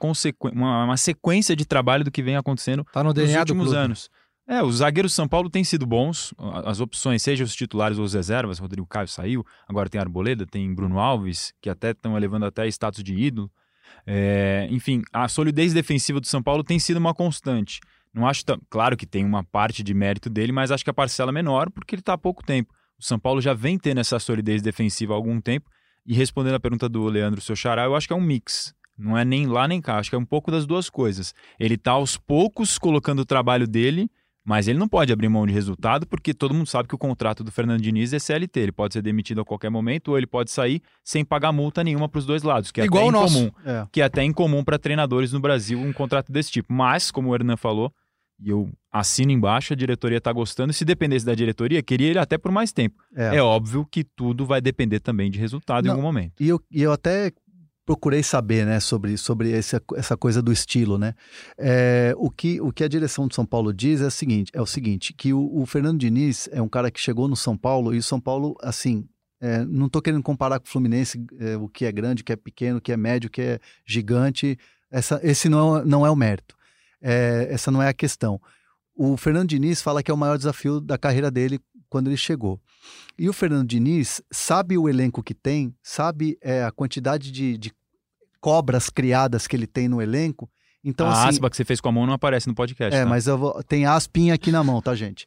uma, 0.52 0.84
uma 0.84 0.96
sequência 0.96 1.54
de 1.54 1.64
trabalho 1.64 2.04
do 2.04 2.10
que 2.10 2.22
vem 2.22 2.36
acontecendo 2.36 2.84
tá 2.92 3.04
no 3.04 3.12
nos 3.12 3.34
últimos 3.34 3.72
anos. 3.72 4.10
É, 4.48 4.62
os 4.62 4.76
zagueiros 4.76 5.10
do 5.10 5.16
São 5.16 5.26
Paulo 5.26 5.50
têm 5.50 5.64
sido 5.64 5.84
bons, 5.84 6.32
as 6.64 6.78
opções, 6.78 7.20
seja 7.20 7.42
os 7.42 7.54
titulares 7.54 7.98
ou 7.98 8.04
os 8.04 8.14
reservas, 8.14 8.60
Rodrigo 8.60 8.86
Caio 8.86 9.08
saiu, 9.08 9.44
agora 9.68 9.88
tem 9.88 10.00
Arboleda, 10.00 10.46
tem 10.46 10.72
Bruno 10.72 11.00
Alves, 11.00 11.52
que 11.60 11.68
até 11.68 11.90
estão 11.90 12.16
elevando 12.16 12.46
até 12.46 12.66
status 12.68 13.02
de 13.02 13.12
ídolo. 13.12 13.50
É, 14.06 14.66
enfim, 14.70 15.02
a 15.12 15.28
solidez 15.28 15.72
defensiva 15.72 16.20
do 16.20 16.26
São 16.26 16.42
Paulo 16.42 16.62
tem 16.62 16.78
sido 16.78 16.98
uma 16.98 17.14
constante. 17.14 17.80
Não 18.12 18.26
acho, 18.26 18.44
claro 18.70 18.96
que 18.96 19.06
tem 19.06 19.24
uma 19.24 19.44
parte 19.44 19.82
de 19.82 19.92
mérito 19.92 20.30
dele, 20.30 20.52
mas 20.52 20.70
acho 20.70 20.82
que 20.82 20.90
a 20.90 20.94
parcela 20.94 21.30
é 21.30 21.34
menor 21.34 21.70
porque 21.70 21.94
ele 21.94 22.00
está 22.00 22.14
há 22.14 22.18
pouco 22.18 22.44
tempo. 22.44 22.72
O 22.98 23.04
São 23.04 23.18
Paulo 23.18 23.40
já 23.40 23.52
vem 23.52 23.78
tendo 23.78 24.00
essa 24.00 24.18
solidez 24.18 24.62
defensiva 24.62 25.12
há 25.12 25.16
algum 25.16 25.40
tempo. 25.40 25.70
E 26.06 26.14
respondendo 26.14 26.54
a 26.54 26.60
pergunta 26.60 26.88
do 26.88 27.04
Leandro 27.06 27.40
Seu 27.40 27.56
Xará, 27.56 27.84
eu 27.84 27.94
acho 27.94 28.06
que 28.06 28.12
é 28.12 28.16
um 28.16 28.20
mix. 28.20 28.74
Não 28.96 29.18
é 29.18 29.24
nem 29.24 29.46
lá 29.46 29.68
nem 29.68 29.80
cá, 29.82 29.98
acho 29.98 30.08
que 30.08 30.16
é 30.16 30.18
um 30.18 30.24
pouco 30.24 30.50
das 30.50 30.64
duas 30.64 30.88
coisas. 30.88 31.34
Ele 31.60 31.74
está 31.74 31.92
aos 31.92 32.16
poucos 32.16 32.78
colocando 32.78 33.20
o 33.20 33.26
trabalho 33.26 33.66
dele 33.66 34.08
mas 34.46 34.68
ele 34.68 34.78
não 34.78 34.86
pode 34.86 35.12
abrir 35.12 35.28
mão 35.28 35.44
de 35.44 35.52
resultado 35.52 36.06
porque 36.06 36.32
todo 36.32 36.54
mundo 36.54 36.68
sabe 36.68 36.88
que 36.88 36.94
o 36.94 36.98
contrato 36.98 37.42
do 37.42 37.50
Fernando 37.50 37.80
Diniz 37.80 38.12
é 38.12 38.18
CLT. 38.20 38.60
Ele 38.60 38.72
pode 38.72 38.94
ser 38.94 39.02
demitido 39.02 39.40
a 39.40 39.44
qualquer 39.44 39.70
momento 39.70 40.12
ou 40.12 40.16
ele 40.16 40.26
pode 40.26 40.52
sair 40.52 40.80
sem 41.02 41.24
pagar 41.24 41.50
multa 41.50 41.82
nenhuma 41.82 42.08
para 42.08 42.20
os 42.20 42.24
dois 42.24 42.44
lados, 42.44 42.70
que 42.70 42.80
é 42.80 42.84
Igual 42.84 43.08
até 43.08 43.18
incomum. 43.18 43.50
É. 43.64 43.86
Que 43.90 44.00
é 44.00 44.04
até 44.04 44.22
incomum 44.22 44.62
para 44.62 44.78
treinadores 44.78 45.32
no 45.32 45.40
Brasil 45.40 45.80
um 45.80 45.92
contrato 45.92 46.30
desse 46.30 46.52
tipo. 46.52 46.72
Mas, 46.72 47.10
como 47.10 47.30
o 47.30 47.34
Hernan 47.34 47.56
falou, 47.56 47.92
e 48.38 48.50
eu 48.50 48.70
assino 48.92 49.32
embaixo, 49.32 49.72
a 49.72 49.76
diretoria 49.76 50.18
está 50.18 50.32
gostando. 50.32 50.72
Se 50.72 50.84
dependesse 50.84 51.26
da 51.26 51.34
diretoria, 51.34 51.82
queria 51.82 52.10
ele 52.10 52.18
até 52.18 52.38
por 52.38 52.52
mais 52.52 52.72
tempo. 52.72 53.02
É, 53.16 53.36
é 53.36 53.42
óbvio 53.42 53.84
que 53.90 54.04
tudo 54.04 54.46
vai 54.46 54.60
depender 54.60 55.00
também 55.00 55.28
de 55.28 55.40
resultado 55.40 55.86
não, 55.86 55.90
em 55.90 55.96
algum 55.96 56.06
momento. 56.06 56.34
E 56.40 56.48
eu, 56.48 56.60
e 56.70 56.82
eu 56.82 56.92
até 56.92 57.32
procurei 57.86 58.20
saber, 58.20 58.66
né, 58.66 58.80
sobre, 58.80 59.16
sobre 59.16 59.52
essa, 59.52 59.80
essa 59.94 60.16
coisa 60.16 60.42
do 60.42 60.52
estilo, 60.52 60.98
né? 60.98 61.14
É, 61.56 62.12
o, 62.18 62.28
que, 62.28 62.60
o 62.60 62.72
que 62.72 62.82
a 62.82 62.88
direção 62.88 63.28
de 63.28 63.34
São 63.36 63.46
Paulo 63.46 63.72
diz 63.72 64.00
é 64.00 64.06
o 64.06 64.10
seguinte, 64.10 64.50
é 64.52 64.60
o 64.60 64.66
seguinte 64.66 65.14
que 65.14 65.32
o, 65.32 65.62
o 65.62 65.64
Fernando 65.64 66.00
Diniz 66.00 66.48
é 66.50 66.60
um 66.60 66.68
cara 66.68 66.90
que 66.90 67.00
chegou 67.00 67.28
no 67.28 67.36
São 67.36 67.56
Paulo 67.56 67.94
e 67.94 67.98
o 67.98 68.02
São 68.02 68.20
Paulo, 68.20 68.56
assim, 68.60 69.08
é, 69.40 69.64
não 69.64 69.86
estou 69.86 70.02
querendo 70.02 70.22
comparar 70.22 70.58
com 70.58 70.66
o 70.66 70.68
Fluminense, 70.68 71.24
é, 71.38 71.56
o 71.56 71.68
que 71.68 71.84
é 71.84 71.92
grande, 71.92 72.22
o 72.22 72.24
que 72.24 72.32
é 72.32 72.36
pequeno, 72.36 72.78
o 72.78 72.80
que 72.80 72.90
é 72.90 72.96
médio, 72.96 73.28
o 73.28 73.30
que 73.30 73.40
é 73.40 73.60
gigante. 73.84 74.58
Essa, 74.90 75.20
esse 75.22 75.48
não 75.48 75.78
é, 75.78 75.84
não 75.84 76.04
é 76.04 76.10
o 76.10 76.16
mérito. 76.16 76.56
É, 77.00 77.46
essa 77.50 77.70
não 77.70 77.80
é 77.80 77.88
a 77.88 77.94
questão. 77.94 78.40
O 78.96 79.16
Fernando 79.16 79.50
Diniz 79.50 79.80
fala 79.80 80.02
que 80.02 80.10
é 80.10 80.14
o 80.14 80.16
maior 80.16 80.36
desafio 80.36 80.80
da 80.80 80.98
carreira 80.98 81.30
dele 81.30 81.60
quando 81.88 82.08
ele 82.08 82.16
chegou. 82.16 82.60
E 83.18 83.28
o 83.28 83.32
Fernando 83.32 83.66
Diniz 83.66 84.20
sabe 84.30 84.76
o 84.76 84.88
elenco 84.88 85.22
que 85.22 85.34
tem, 85.34 85.74
sabe 85.82 86.38
é, 86.40 86.64
a 86.64 86.70
quantidade 86.70 87.30
de, 87.30 87.56
de, 87.56 87.72
cobras 88.40 88.88
criadas 88.88 89.46
que 89.46 89.56
ele 89.56 89.66
tem 89.66 89.88
no 89.88 90.00
elenco. 90.00 90.50
Então, 90.84 91.06
a 91.08 91.12
assim, 91.12 91.28
aspa 91.30 91.50
que 91.50 91.56
você 91.56 91.64
fez 91.64 91.80
com 91.80 91.88
a 91.88 91.92
mão 91.92 92.06
não 92.06 92.14
aparece 92.14 92.46
no 92.46 92.54
podcast. 92.54 92.94
É, 92.94 93.02
tá? 93.02 93.08
mas 93.08 93.26
eu 93.26 93.36
vou, 93.36 93.62
tem 93.64 93.86
aspinha 93.86 94.34
aqui 94.34 94.52
na 94.52 94.62
mão, 94.62 94.80
tá, 94.80 94.94
gente? 94.94 95.26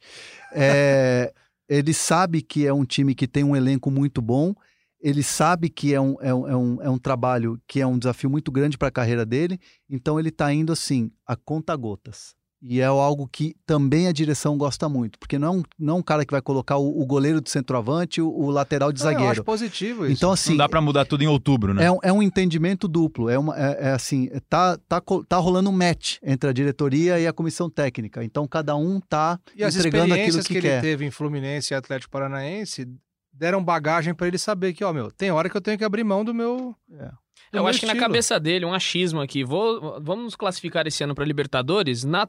É, 0.53 1.33
ele 1.67 1.93
sabe 1.93 2.41
que 2.41 2.65
é 2.65 2.73
um 2.73 2.85
time 2.85 3.13
que 3.13 3.27
tem 3.27 3.43
um 3.43 3.55
elenco 3.55 3.91
muito 3.91 4.21
bom, 4.21 4.53
ele 5.01 5.23
sabe 5.23 5.69
que 5.69 5.93
é 5.93 5.99
um, 5.99 6.15
é 6.21 6.33
um, 6.33 6.47
é 6.47 6.55
um, 6.55 6.81
é 6.83 6.89
um 6.89 6.97
trabalho 6.97 7.59
que 7.67 7.79
é 7.79 7.87
um 7.87 7.97
desafio 7.97 8.29
muito 8.29 8.51
grande 8.51 8.77
para 8.77 8.89
a 8.89 8.91
carreira 8.91 9.25
dele, 9.25 9.59
então 9.89 10.19
ele 10.19 10.29
está 10.29 10.53
indo 10.53 10.73
assim, 10.73 11.11
a 11.25 11.35
conta 11.35 11.75
gotas. 11.75 12.35
E 12.61 12.81
é 12.81 12.85
algo 12.85 13.27
que 13.27 13.55
também 13.65 14.07
a 14.07 14.11
direção 14.11 14.57
gosta 14.57 14.89
muito, 14.89 15.17
porque 15.17 15.39
não 15.39 15.47
é 15.47 15.51
um, 15.51 15.63
não 15.79 15.95
é 15.95 15.99
um 15.99 16.01
cara 16.01 16.25
que 16.25 16.31
vai 16.31 16.41
colocar 16.41 16.77
o, 16.77 17.01
o 17.01 17.05
goleiro 17.05 17.39
de 17.39 17.49
centroavante, 17.49 18.21
o, 18.21 18.29
o 18.29 18.49
lateral 18.49 18.91
de 18.91 19.01
zagueiro. 19.01 19.25
Eu 19.25 19.31
acho 19.31 19.43
positivo 19.43 20.05
isso. 20.05 20.13
Então, 20.13 20.31
assim, 20.31 20.51
não 20.51 20.57
dá 20.57 20.69
para 20.69 20.81
mudar 20.81 21.05
tudo 21.05 21.23
em 21.23 21.27
outubro, 21.27 21.73
né? 21.73 21.85
É 21.85 21.91
um, 21.91 21.99
é 22.03 22.11
um 22.11 22.21
entendimento 22.21 22.87
duplo. 22.87 23.29
É, 23.29 23.39
uma, 23.39 23.57
é, 23.57 23.87
é, 23.87 23.91
assim, 23.91 24.29
tá, 24.49 24.77
tá, 24.89 25.01
tá 25.27 25.37
rolando 25.37 25.69
um 25.69 25.73
match 25.73 26.17
entre 26.21 26.49
a 26.49 26.53
diretoria 26.53 27.19
e 27.19 27.25
a 27.25 27.31
comissão 27.31 27.69
técnica. 27.69 28.23
Então, 28.23 28.45
cada 28.45 28.75
um 28.75 28.99
tá 28.99 29.39
e 29.55 29.63
entregando 29.63 30.13
aquilo 30.13 30.39
que, 30.39 30.47
que 30.47 30.53
ele 30.53 30.61
quer. 30.61 30.81
teve 30.81 31.05
em 31.05 31.11
Fluminense 31.11 31.73
e 31.73 31.75
Atlético 31.75 32.11
Paranaense 32.11 32.85
deram 33.31 33.63
bagagem 33.63 34.13
para 34.13 34.27
ele 34.27 34.37
saber 34.37 34.73
que, 34.73 34.83
ó, 34.83 34.91
meu, 34.91 35.09
tem 35.09 35.31
hora 35.31 35.49
que 35.49 35.55
eu 35.55 35.61
tenho 35.61 35.77
que 35.77 35.83
abrir 35.85 36.03
mão 36.03 36.25
do 36.25 36.33
meu. 36.33 36.75
É. 36.91 37.09
Eu 37.51 37.65
acho 37.67 37.79
que 37.79 37.85
na 37.85 37.95
cabeça 37.95 38.39
dele, 38.39 38.65
um 38.65 38.73
achismo 38.73 39.21
aqui. 39.21 39.43
Vou, 39.43 39.99
vamos 40.01 40.25
nos 40.25 40.35
classificar 40.35 40.85
esse 40.85 41.03
ano 41.03 41.15
para 41.15 41.25
Libertadores. 41.25 42.03
Na, 42.03 42.27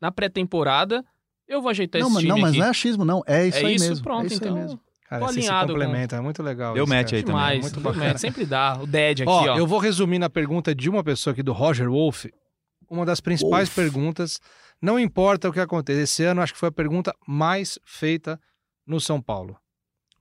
na 0.00 0.10
pré-temporada, 0.10 1.04
eu 1.46 1.62
vou 1.62 1.70
ajeitar 1.70 2.00
não, 2.00 2.08
esse 2.08 2.18
time 2.18 2.28
Não, 2.30 2.38
mas 2.38 2.50
aqui. 2.50 2.58
não 2.58 2.66
é 2.66 2.70
achismo, 2.70 3.04
não. 3.04 3.22
É 3.26 3.46
isso 3.46 3.58
é 3.58 3.66
aí 3.66 3.74
isso, 3.76 3.88
mesmo. 3.88 4.04
Pronto, 4.04 4.24
é 4.24 4.26
isso 4.26 4.36
então. 4.36 4.54
mesmo. 4.54 4.80
Cara, 5.08 5.22
tô 5.24 5.28
alinhado 5.30 5.72
se 5.72 5.78
complementa, 5.78 6.16
com... 6.16 6.20
é 6.20 6.24
muito 6.24 6.42
legal. 6.42 6.74
Deu 6.74 6.82
isso, 6.82 6.92
match 6.92 7.06
cara. 7.06 7.16
aí 7.16 7.22
também. 7.22 7.36
Demais, 7.36 7.60
muito 7.60 7.74
deu 7.74 7.82
bacana. 7.82 8.06
match, 8.06 8.18
sempre 8.18 8.44
dá. 8.44 8.78
O 8.82 8.86
dead 8.86 9.20
aqui, 9.20 9.30
ó, 9.30 9.52
ó. 9.52 9.56
Eu 9.56 9.66
vou 9.66 9.78
resumir 9.78 10.18
na 10.18 10.28
pergunta 10.28 10.74
de 10.74 10.90
uma 10.90 11.04
pessoa 11.04 11.32
aqui, 11.32 11.42
do 11.42 11.52
Roger 11.52 11.88
Wolf. 11.88 12.24
Uma 12.90 13.06
das 13.06 13.20
principais 13.20 13.68
Wolf. 13.68 13.76
perguntas. 13.76 14.40
Não 14.82 14.98
importa 14.98 15.48
o 15.48 15.52
que 15.52 15.60
aconteça. 15.60 16.00
Esse 16.00 16.24
ano, 16.24 16.42
acho 16.42 16.52
que 16.52 16.58
foi 16.58 16.70
a 16.70 16.72
pergunta 16.72 17.14
mais 17.26 17.78
feita 17.84 18.40
no 18.84 19.00
São 19.00 19.22
Paulo. 19.22 19.56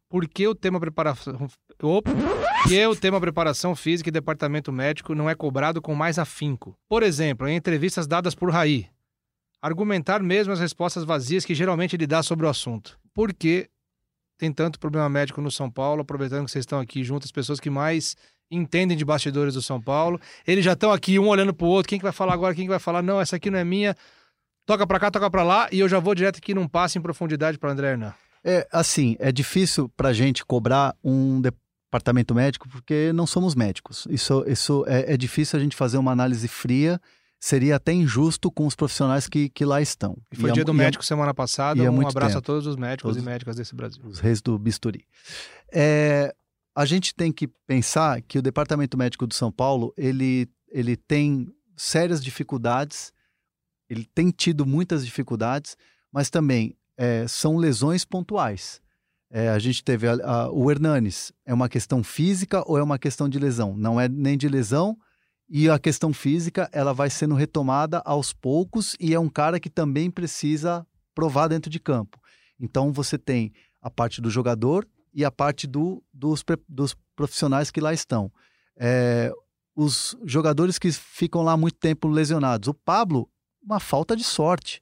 Por 0.07 0.27
que 0.27 0.47
o 0.47 0.53
tema 0.53 0.79
preparação... 0.79 1.47
Opa! 1.81 2.11
Que 2.67 2.85
o 2.87 2.95
tema 2.95 3.19
preparação 3.19 3.75
física 3.75 4.09
e 4.09 4.11
departamento 4.11 4.71
médico 4.71 5.13
não 5.13 5.29
é 5.29 5.35
cobrado 5.35 5.81
com 5.81 5.93
mais 5.93 6.17
afinco? 6.17 6.75
Por 6.89 7.03
exemplo, 7.03 7.47
em 7.47 7.55
entrevistas 7.55 8.07
dadas 8.07 8.33
por 8.33 8.49
Raí, 8.49 8.87
argumentar 9.61 10.21
mesmo 10.21 10.53
as 10.53 10.59
respostas 10.59 11.03
vazias 11.03 11.45
que 11.45 11.53
geralmente 11.53 11.95
ele 11.95 12.07
dá 12.07 12.23
sobre 12.23 12.45
o 12.45 12.49
assunto. 12.49 12.97
Por 13.13 13.33
que 13.33 13.69
tem 14.37 14.51
tanto 14.51 14.79
problema 14.79 15.07
médico 15.07 15.41
no 15.41 15.51
São 15.51 15.69
Paulo, 15.69 16.01
aproveitando 16.01 16.45
que 16.45 16.51
vocês 16.51 16.63
estão 16.63 16.79
aqui 16.79 17.03
junto, 17.03 17.25
as 17.25 17.31
pessoas 17.31 17.59
que 17.59 17.69
mais 17.69 18.15
entendem 18.51 18.97
de 18.97 19.05
bastidores 19.05 19.53
do 19.53 19.61
São 19.61 19.81
Paulo. 19.81 20.19
Eles 20.45 20.63
já 20.63 20.73
estão 20.73 20.91
aqui, 20.91 21.17
um 21.17 21.27
olhando 21.27 21.53
pro 21.53 21.67
outro, 21.67 21.89
quem 21.89 21.99
que 21.99 22.03
vai 22.03 22.11
falar 22.11 22.33
agora, 22.33 22.53
quem 22.53 22.65
que 22.65 22.69
vai 22.69 22.79
falar, 22.79 23.01
não, 23.01 23.19
essa 23.19 23.37
aqui 23.37 23.49
não 23.49 23.59
é 23.59 23.63
minha, 23.63 23.95
toca 24.65 24.85
pra 24.85 24.99
cá, 24.99 25.09
toca 25.09 25.29
pra 25.29 25.43
lá, 25.43 25.67
e 25.71 25.79
eu 25.79 25.89
já 25.89 25.99
vou 25.99 26.13
direto 26.13 26.37
aqui 26.37 26.53
num 26.53 26.67
passe 26.67 26.97
em 26.97 27.01
profundidade 27.01 27.57
para 27.57 27.71
André 27.71 27.91
Hernan. 27.91 28.13
É, 28.43 28.67
assim, 28.71 29.15
é 29.19 29.31
difícil 29.31 29.89
pra 29.97 30.13
gente 30.13 30.45
cobrar 30.45 30.95
um 31.03 31.41
departamento 31.95 32.35
médico, 32.35 32.67
porque 32.69 33.11
não 33.13 33.25
somos 33.25 33.55
médicos. 33.55 34.05
Isso, 34.09 34.43
isso 34.47 34.83
é, 34.87 35.13
é 35.13 35.17
difícil 35.17 35.57
a 35.57 35.61
gente 35.61 35.75
fazer 35.75 35.97
uma 35.97 36.11
análise 36.11 36.47
fria. 36.47 36.99
Seria 37.39 37.75
até 37.75 37.93
injusto 37.93 38.49
com 38.51 38.65
os 38.65 38.75
profissionais 38.75 39.27
que, 39.27 39.49
que 39.49 39.63
lá 39.65 39.81
estão. 39.81 40.17
E 40.31 40.35
foi 40.35 40.49
é- 40.49 40.53
dia 40.53 40.65
do 40.65 40.71
e 40.71 40.75
é- 40.75 40.77
médico 40.77 41.05
semana 41.05 41.33
passada. 41.33 41.81
e 41.81 41.85
é 41.85 41.89
um 41.89 41.93
muito 41.93 42.09
abraço 42.09 42.37
a 42.37 42.41
tempo. 42.41 42.45
todos 42.47 42.65
os 42.67 42.75
médicos 42.75 43.09
Todos- 43.11 43.21
e 43.21 43.25
médicas 43.25 43.55
desse 43.55 43.73
Brasil. 43.75 44.01
os 44.05 44.19
reis 44.19 44.41
do 44.41 44.57
bisturi. 44.57 45.05
É, 45.71 46.33
a 46.75 46.85
gente 46.85 47.13
tem 47.15 47.31
que 47.31 47.47
pensar 47.67 48.21
que 48.21 48.39
o 48.39 48.41
Departamento 48.41 48.97
Médico 48.97 49.25
de 49.27 49.35
São 49.35 49.51
Paulo 49.51 49.93
ele, 49.97 50.49
ele 50.69 50.95
tem 50.97 51.47
sérias 51.77 52.21
dificuldades, 52.23 53.13
ele 53.89 54.05
tem 54.13 54.31
tido 54.31 54.65
muitas 54.65 55.05
dificuldades, 55.05 55.77
mas 56.11 56.29
também 56.29 56.75
é, 56.97 57.27
são 57.27 57.57
lesões 57.57 58.03
pontuais. 58.05 58.81
É, 59.37 59.49
a 59.49 59.59
gente 59.59 59.83
teve 59.83 60.07
a- 60.07 60.13
a- 60.23 60.49
o 60.49 60.71
Hernanes, 60.71 61.33
é 61.45 61.53
uma 61.53 61.67
questão 61.67 62.01
física 62.01 62.63
ou 62.65 62.77
é 62.77 62.81
uma 62.83 62.97
questão 62.97 63.27
de 63.27 63.37
lesão? 63.37 63.75
Não 63.75 63.99
é 63.99 64.07
nem 64.07 64.37
de 64.37 64.47
lesão, 64.47 64.97
e 65.49 65.69
a 65.69 65.77
questão 65.77 66.13
física 66.13 66.69
ela 66.71 66.93
vai 66.93 67.09
sendo 67.09 67.35
retomada 67.35 68.01
aos 68.05 68.31
poucos 68.31 68.95
e 68.97 69.13
é 69.13 69.19
um 69.19 69.27
cara 69.27 69.59
que 69.59 69.69
também 69.69 70.09
precisa 70.09 70.87
provar 71.13 71.49
dentro 71.49 71.69
de 71.69 71.81
campo. 71.81 72.17
Então 72.57 72.93
você 72.93 73.17
tem 73.17 73.51
a 73.81 73.89
parte 73.89 74.21
do 74.21 74.29
jogador 74.29 74.87
e 75.13 75.25
a 75.25 75.29
parte 75.29 75.67
do, 75.67 76.01
dos, 76.13 76.41
dos 76.69 76.95
profissionais 77.13 77.69
que 77.69 77.81
lá 77.81 77.93
estão. 77.93 78.31
É, 78.77 79.33
os 79.75 80.15
jogadores 80.23 80.79
que 80.79 80.89
ficam 80.93 81.41
lá 81.41 81.57
muito 81.57 81.77
tempo 81.77 82.07
lesionados. 82.07 82.69
O 82.69 82.73
Pablo, 82.73 83.29
uma 83.61 83.81
falta 83.81 84.15
de 84.15 84.23
sorte. 84.23 84.81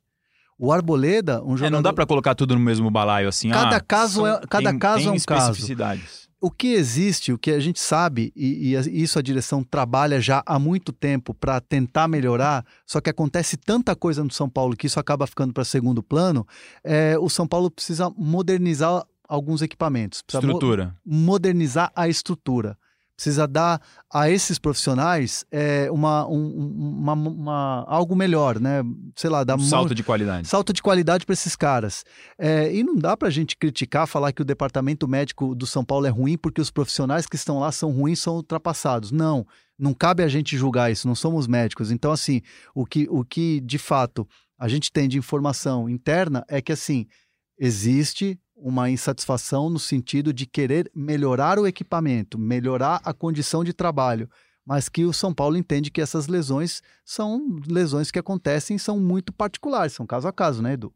O 0.58 0.72
Arboleda, 0.72 1.42
um 1.44 1.54
É, 1.54 1.58
jogador. 1.58 1.72
não 1.76 1.82
dá 1.82 1.92
pra 1.94 2.06
colocar 2.06 2.36
tudo 2.36 2.54
no 2.54 2.60
mesmo 2.62 2.90
balaio 2.92 3.28
assim. 3.28 3.50
Cada 3.50 3.78
ah, 3.78 3.82
caso 3.82 4.26
é- 4.26 4.42
cada 4.50 4.70
tem- 4.72 4.80
caso 4.80 4.98
tem 5.00 5.08
é 5.08 5.12
um 5.12 5.20
caso. 5.20 5.42
especificidades. 5.52 6.24
O 6.40 6.52
que 6.52 6.74
existe, 6.74 7.32
o 7.32 7.38
que 7.38 7.52
a 7.52 7.60
gente 7.60 7.80
sabe, 7.80 8.32
e, 8.36 8.76
e 8.76 9.02
isso 9.02 9.18
a 9.18 9.22
direção 9.22 9.64
trabalha 9.64 10.20
já 10.20 10.44
há 10.46 10.60
muito 10.60 10.92
tempo 10.92 11.34
para 11.34 11.62
tentar 11.62 12.06
melhorar, 12.10 12.66
só 12.86 13.00
que 13.00 13.10
acontece 13.10 13.56
tanta 13.56 13.96
coisa 13.96 14.22
no 14.24 14.30
São 14.32 14.50
Paulo 14.50 14.76
que 14.76 14.86
isso 14.88 15.00
acaba 15.00 15.26
ficando 15.26 15.54
para 15.54 15.64
segundo 15.64 16.04
plano, 16.04 16.46
é, 16.84 17.18
o 17.18 17.30
São 17.30 17.48
Paulo 17.48 17.72
precisa 17.72 18.10
modernizar 18.18 19.06
alguns 19.28 19.62
equipamentos. 19.62 20.22
Precisa 20.22 20.46
mo- 20.46 20.52
Estrutura. 20.54 20.94
modernizar 21.06 21.90
a 21.96 22.10
estrutura. 22.10 22.78
Precisa 23.24 23.48
dar 23.48 23.82
a 24.14 24.30
esses 24.30 24.60
profissionais 24.60 25.46
é, 25.50 25.90
uma, 25.90 26.28
um- 26.28 26.36
um- 26.36 27.00
uma, 27.00 27.14
uma- 27.14 27.86
algo 27.88 28.18
melhor, 28.18 28.60
né? 28.60 28.84
Sei 29.16 29.30
lá, 29.30 29.46
dar 29.46 29.56
Um 29.56 29.60
salto 29.60 29.96
de 29.96 30.04
qualidade. 30.04 30.46
salto 30.46 30.74
de 30.74 30.82
qualidade 30.82 31.26
para 31.26 31.32
esses 31.32 31.56
caras. 31.56 32.04
É, 32.38 32.74
e 32.76 32.84
não 32.84 32.96
dá 32.96 33.16
para 33.16 33.30
a 33.30 33.32
gente 33.32 33.56
criticar, 33.56 34.08
falar 34.08 34.34
que 34.34 34.42
o 34.42 34.46
departamento 34.46 35.08
médico 35.08 35.56
do 35.56 35.66
São 35.66 35.86
Paulo 35.86 36.06
é 36.06 36.10
ruim 36.10 36.38
porque 36.38 36.60
os 36.60 36.70
profissionais 36.70 37.26
que 37.26 37.38
estão 37.38 37.60
lá 37.60 37.72
são 37.72 37.92
ruins, 37.94 38.20
são 38.20 38.36
ultrapassados. 38.36 39.10
Não, 39.10 39.48
não 39.80 39.94
cabe 39.94 40.22
a 40.22 40.28
gente 40.28 40.58
julgar 40.58 40.92
isso, 40.92 41.08
não 41.08 41.16
somos 41.16 41.48
médicos. 41.48 41.90
Então, 41.90 42.12
assim, 42.12 42.42
o 42.76 42.86
que, 42.86 43.08
o 43.10 43.24
que 43.24 43.62
de 43.62 43.78
fato 43.78 44.28
a 44.60 44.68
gente 44.68 44.92
tem 44.92 45.08
de 45.08 45.18
informação 45.18 45.88
interna 45.88 46.44
é 46.50 46.62
que, 46.62 46.74
assim, 46.74 47.08
existe 47.58 48.38
uma 48.64 48.90
insatisfação 48.90 49.70
no 49.70 49.78
sentido 49.78 50.32
de 50.32 50.46
querer 50.46 50.90
melhorar 50.96 51.60
o 51.60 51.68
equipamento, 51.68 52.40
melhorar 52.40 53.02
a 53.04 53.14
condição 53.14 53.62
de 53.62 53.74
trabalho, 53.74 54.30
mas 54.66 54.88
que 54.88 55.04
o 55.04 55.12
São 55.12 55.34
Paulo 55.34 55.58
entende 55.58 55.92
que 55.92 56.00
essas 56.00 56.28
lesões 56.28 56.82
são 57.04 57.60
lesões 57.68 58.10
que 58.10 58.18
acontecem, 58.18 58.78
são 58.78 58.98
muito 58.98 59.34
particulares, 59.34 59.92
são 59.92 60.08
caso 60.08 60.30
a 60.30 60.32
caso, 60.32 60.62
né, 60.62 60.74
Edu? 60.74 60.94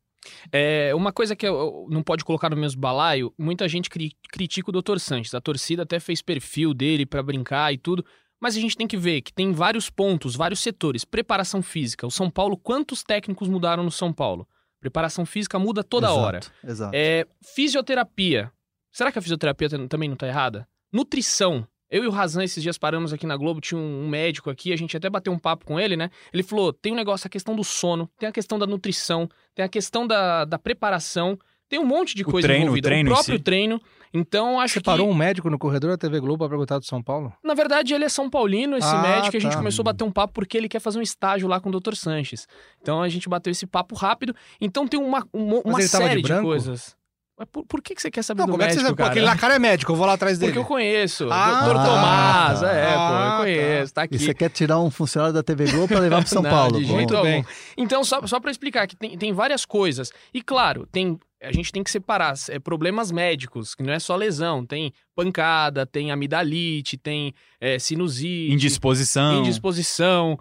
É, 0.51 0.93
uma 0.95 1.11
coisa 1.11 1.36
que 1.36 1.45
eu, 1.45 1.86
não 1.89 2.01
pode 2.01 2.24
colocar 2.24 2.49
no 2.49 2.55
mesmo 2.55 2.80
balaio, 2.80 3.34
muita 3.38 3.68
gente 3.68 3.89
cri- 3.89 4.15
critica 4.32 4.70
o 4.70 4.82
Dr. 4.82 4.97
Sanches. 4.97 5.34
A 5.34 5.41
torcida 5.41 5.84
até 5.84 5.99
fez 5.99 6.22
perfil 6.22 6.74
dele 6.74 7.05
pra 7.05 7.22
brincar 7.24 7.74
e 7.74 7.78
tudo. 7.78 8.05
Mas 8.39 8.55
a 8.55 8.59
gente 8.59 8.78
tem 8.78 8.88
que 8.88 8.97
ver 8.97 9.22
que 9.22 9.34
tem 9.34 9.51
vários 9.51 9.89
pontos, 9.89 10.36
vários 10.36 10.59
setores. 10.59 11.03
Preparação 11.03 11.61
física. 11.61 12.05
O 12.05 12.11
São 12.11 12.30
Paulo, 12.30 12.55
quantos 12.57 13.03
técnicos 13.03 13.47
mudaram 13.47 13.84
no 13.84 13.91
São 13.91 14.13
Paulo? 14.13 14.47
Preparação 14.80 15.25
física 15.25 15.57
muda 15.57 15.84
toda 15.84 16.07
Exato, 16.07 16.19
hora. 16.19 16.39
Exato. 16.63 16.91
É, 16.95 17.25
fisioterapia. 17.43 18.51
Será 18.91 19.11
que 19.11 19.19
a 19.19 19.21
fisioterapia 19.21 19.69
tam- 19.69 19.88
também 19.88 20.09
não 20.09 20.15
tá 20.15 20.28
errada? 20.28 20.67
Nutrição. 20.91 21.67
Eu 21.89 22.03
e 22.03 22.07
o 22.07 22.11
Razan 22.11 22.43
esses 22.43 22.61
dias 22.61 22.78
paramos 22.78 23.13
aqui 23.13 23.25
na 23.25 23.38
Globo, 23.38 23.61
tinha 23.61 23.80
um 23.80 24.03
um 24.03 24.09
médico 24.09 24.49
aqui, 24.49 24.73
a 24.73 24.75
gente 24.75 24.95
até 24.97 25.09
bateu 25.09 25.32
um 25.32 25.39
papo 25.39 25.65
com 25.65 25.80
ele, 25.80 25.95
né? 25.95 26.09
Ele 26.34 26.43
falou: 26.43 26.73
tem 26.73 26.91
um 26.91 26.95
negócio, 26.95 27.28
a 27.28 27.30
questão 27.30 27.55
do 27.55 27.63
sono, 27.63 28.09
tem 28.19 28.28
a 28.28 28.32
questão 28.32 28.59
da 28.59 28.65
nutrição, 28.67 29.30
tem 29.55 29.63
a 29.63 29.69
questão 29.69 30.05
da, 30.05 30.43
da 30.45 30.59
preparação, 30.59 31.38
tem 31.70 31.80
um 31.80 31.86
monte 31.86 32.15
de 32.15 32.24
O 32.24 32.26
coisa 32.26 32.47
treino, 32.47 32.63
o 32.63 32.65
envolvida. 32.68 32.88
treino 32.89 33.09
em 33.09 33.13
próprio 33.13 33.38
si. 33.38 33.43
treino. 33.43 33.82
Então, 34.13 34.59
acho 34.59 34.76
Você 34.76 34.80
que. 34.80 34.86
parou 34.86 35.09
um 35.09 35.13
médico 35.13 35.49
no 35.49 35.59
corredor 35.59 35.91
da 35.91 35.97
TV 35.97 36.20
Globo 36.22 36.38
pra 36.39 36.49
perguntar 36.49 36.80
do 36.80 36.86
São 36.86 37.03
Paulo? 37.03 37.34
Na 37.43 37.53
verdade, 37.53 37.93
ele 37.93 38.05
é 38.05 38.09
São 38.09 38.30
Paulino, 38.30 38.78
esse 38.78 38.88
Ah, 38.88 39.01
médico, 39.01 39.36
e 39.36 39.38
a 39.38 39.41
gente 39.41 39.51
tá. 39.51 39.57
começou 39.57 39.84
a 39.84 39.86
bater 39.86 40.03
um 40.05 40.11
papo 40.11 40.34
porque 40.34 40.57
ele 40.57 40.70
quer 40.70 40.80
fazer 40.80 40.97
um 40.97 41.01
estágio 41.01 41.47
lá 41.47 41.59
com 41.59 41.70
o 41.70 41.80
Dr. 41.80 41.93
Sanches. 41.93 42.47
Então 42.82 43.01
a 43.01 43.09
gente 43.09 43.28
bateu 43.28 43.51
esse 43.51 43.68
papo 43.68 43.95
rápido. 43.95 44.34
Então 44.61 44.88
tem 44.88 44.99
uma, 44.99 45.28
uma, 45.34 45.61
uma 45.65 45.80
de 45.80 45.88
série 45.89 46.22
de, 46.22 46.28
branco? 46.30 46.43
coisas. 46.47 46.95
Mas 47.39 47.47
por, 47.51 47.63
por 47.68 47.82
que, 47.84 47.93
que 47.93 48.01
você 48.01 48.09
quer 48.09 48.24
saber 48.24 48.39
Não, 48.39 48.47
do 48.47 48.51
como 48.53 48.63
é 48.63 48.65
que 48.65 48.70
médico, 48.76 48.82
você 48.82 48.88
sabe? 48.88 48.95
Pô, 48.97 49.03
cara? 49.03 49.11
aquele 49.11 49.26
lá 49.28 49.36
cara 49.38 49.55
é 49.55 49.59
médico, 49.59 49.91
eu 49.91 49.95
vou 49.95 50.07
lá 50.07 50.13
atrás 50.13 50.39
dele. 50.39 50.53
Porque 50.53 50.63
eu 50.63 50.68
conheço. 50.68 51.28
Ah, 51.32 51.65
Doutor 51.65 51.76
tá. 51.76 51.86
Tomás, 51.86 52.63
Ah, 52.63 52.72
é, 52.72 52.91
pô, 52.93 52.97
tá. 52.97 53.30
eu 53.34 53.38
conheço, 53.41 53.93
tá 53.93 54.01
aqui. 54.03 54.15
E 54.15 54.20
você 54.20 54.34
quer 54.34 54.49
tirar 54.49 54.80
um 54.80 54.89
funcionário 54.89 55.34
da 55.36 55.43
TV 55.43 55.65
Globo 55.70 55.88
para 55.89 55.99
levar 55.99 56.18
para 56.22 56.26
São 56.34 56.41
Não, 56.41 56.49
Paulo? 56.49 56.80
de 56.80 56.86
Bom, 56.86 56.95
jeito 56.97 57.13
Muito 57.13 57.15
algum. 57.15 57.30
bem. 57.30 57.45
Então, 57.78 58.03
só, 58.03 58.26
só 58.26 58.39
para 58.39 58.49
explicar 58.49 58.88
que 58.88 58.95
tem, 58.95 59.15
tem 59.18 59.34
várias 59.34 59.65
coisas. 59.65 60.11
E 60.34 60.41
claro, 60.41 60.88
tem 60.91 61.20
a 61.41 61.51
gente 61.51 61.71
tem 61.71 61.83
que 61.83 61.91
separar 61.91 62.33
é, 62.49 62.59
problemas 62.59 63.11
médicos, 63.11 63.75
que 63.75 63.83
não 63.83 63.93
é 63.93 63.99
só 63.99 64.15
lesão. 64.15 64.65
Tem 64.65 64.91
pancada, 65.15 65.85
tem 65.85 66.11
amidalite, 66.11 66.97
tem 66.97 67.33
é, 67.59 67.77
sinusite, 67.79 68.53
Indisposição. 68.53 69.39
indisposição. 69.41 70.39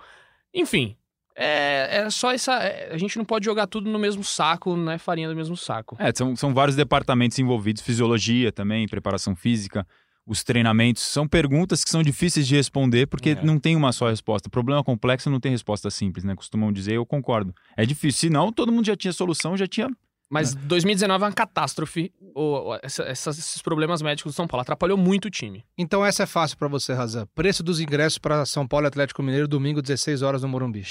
Enfim, 0.54 0.96
é, 1.34 1.98
é 1.98 2.10
só 2.10 2.32
essa. 2.32 2.54
é, 2.62 2.92
a 2.92 2.96
gente 2.98 3.18
não 3.18 3.24
pode 3.24 3.44
jogar 3.44 3.66
tudo 3.66 3.90
no 3.90 3.98
mesmo 3.98 4.24
saco, 4.24 4.74
não 4.76 4.90
é 4.92 4.98
farinha 4.98 5.28
do 5.28 5.36
mesmo 5.36 5.56
saco. 5.56 5.96
É, 5.98 6.10
são, 6.14 6.34
são 6.34 6.54
vários 6.54 6.76
departamentos 6.76 7.38
envolvidos, 7.38 7.82
fisiologia 7.82 8.50
também, 8.50 8.88
preparação 8.88 9.36
física, 9.36 9.86
os 10.26 10.42
treinamentos. 10.42 11.02
São 11.02 11.28
perguntas 11.28 11.84
que 11.84 11.90
são 11.90 12.02
difíceis 12.02 12.46
de 12.48 12.56
responder 12.56 13.06
porque 13.06 13.30
É. 13.30 13.42
não 13.42 13.58
tem 13.58 13.76
uma 13.76 13.92
só 13.92 14.08
resposta. 14.08 14.48
Problema 14.48 14.82
complexo 14.82 15.28
não 15.28 15.38
tem 15.38 15.52
resposta 15.52 15.90
simples, 15.90 16.24
né? 16.24 16.34
Costumam 16.34 16.72
dizer, 16.72 16.94
eu 16.94 17.04
concordo. 17.04 17.54
É 17.76 17.84
difícil. 17.84 18.18
Se 18.20 18.30
não, 18.30 18.50
todo 18.50 18.72
mundo 18.72 18.86
já 18.86 18.96
tinha 18.96 19.12
solução, 19.12 19.56
já 19.58 19.66
tinha. 19.66 19.88
Mas 20.28 20.54
2019 20.54 21.22
é 21.24 21.26
uma 21.28 21.32
catástrofe. 21.32 22.12
o- 22.34 22.70
o- 22.72 22.78
essa- 22.82 23.04
essas- 23.04 23.38
esses 23.38 23.62
problemas 23.62 24.02
médicos 24.02 24.32
do 24.32 24.36
São 24.36 24.46
Paulo 24.46 24.60
atrapalhou 24.60 24.98
muito 24.98 25.26
o 25.26 25.30
time. 25.30 25.64
Então 25.78 26.04
essa 26.04 26.24
é 26.24 26.26
fácil 26.26 26.58
pra 26.58 26.68
você, 26.68 26.92
Razan. 26.92 27.26
Preço 27.34 27.62
dos 27.62 27.80
ingressos 27.80 28.18
para 28.18 28.44
São 28.44 28.66
Paulo 28.68 28.86
e 28.86 28.88
Atlético 28.88 29.22
Mineiro, 29.22 29.48
domingo, 29.48 29.80
16 29.80 30.20
horas 30.20 30.42
no 30.42 30.48
Morumbi. 30.48 30.82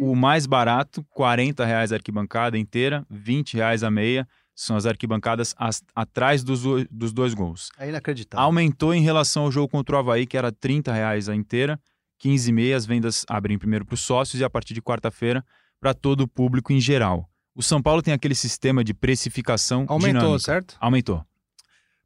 O 0.00 0.16
mais 0.16 0.46
barato, 0.46 1.04
40 1.10 1.64
reais 1.64 1.92
a 1.92 1.96
arquibancada 1.96 2.58
inteira, 2.58 3.06
20 3.08 3.54
reais 3.54 3.84
a 3.84 3.90
meia. 3.90 4.26
São 4.52 4.76
as 4.76 4.84
arquibancadas 4.84 5.54
as- 5.56 5.82
atrás 5.94 6.42
dos, 6.42 6.62
dos 6.90 7.12
dois 7.12 7.34
gols. 7.34 7.70
É 7.78 7.88
inacreditável. 7.88 8.44
Aumentou 8.44 8.92
em 8.92 9.00
relação 9.00 9.44
ao 9.44 9.52
jogo 9.52 9.68
contra 9.68 9.94
o 9.96 9.98
Havaí, 10.00 10.26
que 10.26 10.36
era 10.36 10.50
30 10.50 10.92
reais 10.92 11.28
a 11.28 11.34
inteira. 11.36 11.78
15 12.18 12.50
e 12.50 12.52
meia, 12.52 12.76
as 12.76 12.84
vendas 12.84 13.24
abrem 13.28 13.56
primeiro 13.58 13.86
para 13.86 13.94
os 13.94 14.00
sócios 14.00 14.40
e 14.40 14.44
a 14.44 14.50
partir 14.50 14.74
de 14.74 14.82
quarta-feira 14.82 15.44
para 15.80 15.94
todo 15.94 16.22
o 16.22 16.28
público 16.28 16.72
em 16.72 16.80
geral. 16.80 17.29
O 17.54 17.62
São 17.62 17.82
Paulo 17.82 18.02
tem 18.02 18.14
aquele 18.14 18.34
sistema 18.34 18.82
de 18.84 18.94
precificação 18.94 19.84
Aumentou, 19.88 20.20
dinâmica. 20.20 20.38
certo? 20.38 20.76
Aumentou. 20.80 21.24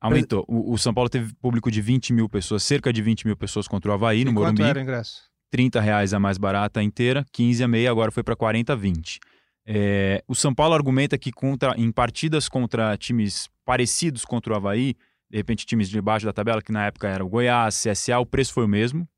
Aumentou. 0.01 0.45
O, 0.49 0.72
o 0.72 0.78
São 0.78 0.92
Paulo 0.92 1.09
teve 1.09 1.32
público 1.34 1.70
de 1.70 1.80
20 1.80 2.12
mil 2.12 2.28
pessoas, 2.28 2.62
cerca 2.62 2.92
de 2.92 3.01
20 3.01 3.26
mil 3.26 3.36
pessoas 3.36 3.66
contra 3.66 3.90
o 3.90 3.95
Havaí, 3.95 4.24
no 4.24 4.30
e 4.30 4.34
quanto 4.34 4.59
Morumbi. 4.59 4.62
era 4.62 4.78
o 4.78 4.82
ingresso? 4.82 5.22
30 5.51 5.80
reais 5.80 6.12
a 6.12 6.18
mais 6.20 6.36
barata 6.36 6.82
inteira, 6.82 7.24
15 7.32 7.62
a 7.62 7.68
meia, 7.68 7.90
agora 7.90 8.11
foi 8.11 8.22
para 8.22 8.34
40 8.36 8.72
a 8.72 8.76
20. 8.76 9.20
É, 9.66 10.22
o 10.28 10.34
São 10.34 10.55
Paulo 10.55 10.74
argumenta 10.74 11.16
que 11.16 11.32
contra, 11.32 11.74
em 11.78 11.90
partidas 11.90 12.49
contra 12.49 12.97
times 12.97 13.49
parecidos 13.64 14.24
contra 14.24 14.53
o 14.53 14.57
Havaí, 14.57 14.95
de 15.30 15.36
repente 15.38 15.64
times 15.64 15.88
de 15.88 16.01
baixo 16.01 16.26
da 16.26 16.32
tabela, 16.32 16.61
que 16.61 16.72
na 16.72 16.86
época 16.86 17.09
era 17.09 17.24
o 17.24 17.28
Goiás, 17.28 17.80
CSA, 17.82 18.18
o 18.18 18.26
preço 18.26 18.53
foi 18.53 18.64
o 18.64 18.68
mesmo. 18.68 19.09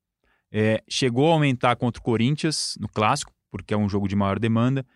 É, 0.52 0.82
chegou 0.88 1.30
a 1.30 1.34
aumentar 1.34 1.74
contra 1.76 2.00
o 2.00 2.02
Corinthians 2.02 2.76
no 2.78 2.88
clássico, 2.88 3.32
porque 3.50 3.74
é 3.74 3.76
um 3.76 3.88
jogo 3.88 4.06
de 4.06 4.14
maior 4.14 4.38
demanda. 4.38 4.86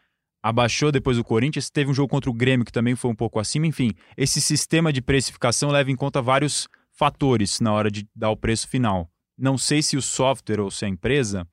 Abaixou 0.43 0.91
depois 0.91 1.18
o 1.18 1.24
Corinthians, 1.24 1.68
teve 1.70 1.91
um 1.91 1.95
jogo 1.95 2.09
contra 2.09 2.30
o 2.30 2.34
Grêmio 2.34 2.64
que 2.64 2.72
também 2.72 2.97
foi 2.97 3.11
um 3.11 3.14
pouco 3.14 3.38
acima. 3.38 3.66
Enfim, 3.66 3.93
esse 4.16 4.41
sistema 4.41 4.93
de 4.93 5.03
precificação 5.03 5.70
leva 5.70 5.91
em 5.91 5.97
conta 5.97 6.22
vários 6.22 6.66
fatores 6.93 7.61
na 7.61 7.72
hora 7.72 7.91
de 7.91 8.07
dar 8.14 8.30
o 8.30 8.36
preço 8.36 8.66
final. 8.68 9.09
Não 9.38 9.57
sei 9.59 9.82
se 9.82 9.97
o 9.97 10.03
software 10.03 10.61
ou 10.61 10.70
se 10.70 10.84
a 10.84 10.88
empresa 10.88 11.47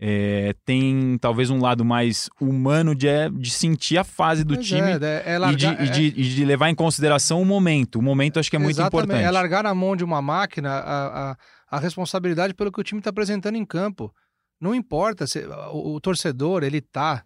é, 0.00 0.54
tem 0.64 1.16
talvez 1.20 1.48
um 1.50 1.60
lado 1.60 1.84
mais 1.84 2.28
humano 2.40 2.94
de, 2.94 3.06
é, 3.08 3.30
de 3.30 3.50
sentir 3.50 3.96
a 3.96 4.04
fase 4.04 4.44
do 4.44 4.54
Pois 4.56 4.66
time 4.66 4.80
É, 4.80 4.98
é, 5.02 5.22
é 5.32 5.34
e, 5.34 5.38
largar, 5.38 5.76
de, 5.76 5.84
e 5.84 5.90
de- 6.10 6.20
e 6.20 6.24
de 6.34 6.44
levar 6.44 6.68
em 6.68 6.74
consideração 6.74 7.40
o 7.40 7.44
momento. 7.44 7.98
O 7.98 8.02
momento 8.02 8.38
acho 8.40 8.50
que 8.50 8.56
é 8.56 8.58
muito 8.58 8.80
importante. 8.80 9.22
É 9.22 9.30
largar 9.30 9.64
na 9.64 9.74
mão 9.74 9.94
de 9.96 10.04
uma 10.04 10.20
máquina 10.20 10.70
a, 10.70 11.30
a, 11.32 11.36
a 11.70 11.78
responsabilidade 11.78 12.54
pelo 12.54 12.72
que 12.72 12.80
o 12.80 12.84
time 12.84 12.98
está 13.00 13.10
apresentando 13.10 13.56
em 13.56 13.64
campo. 13.64 14.12
Não 14.60 14.74
importa, 14.74 15.26
se, 15.26 15.46
o, 15.72 15.94
o 15.94 16.00
torcedor, 16.00 16.62
ele 16.62 16.80
tá 16.80 17.22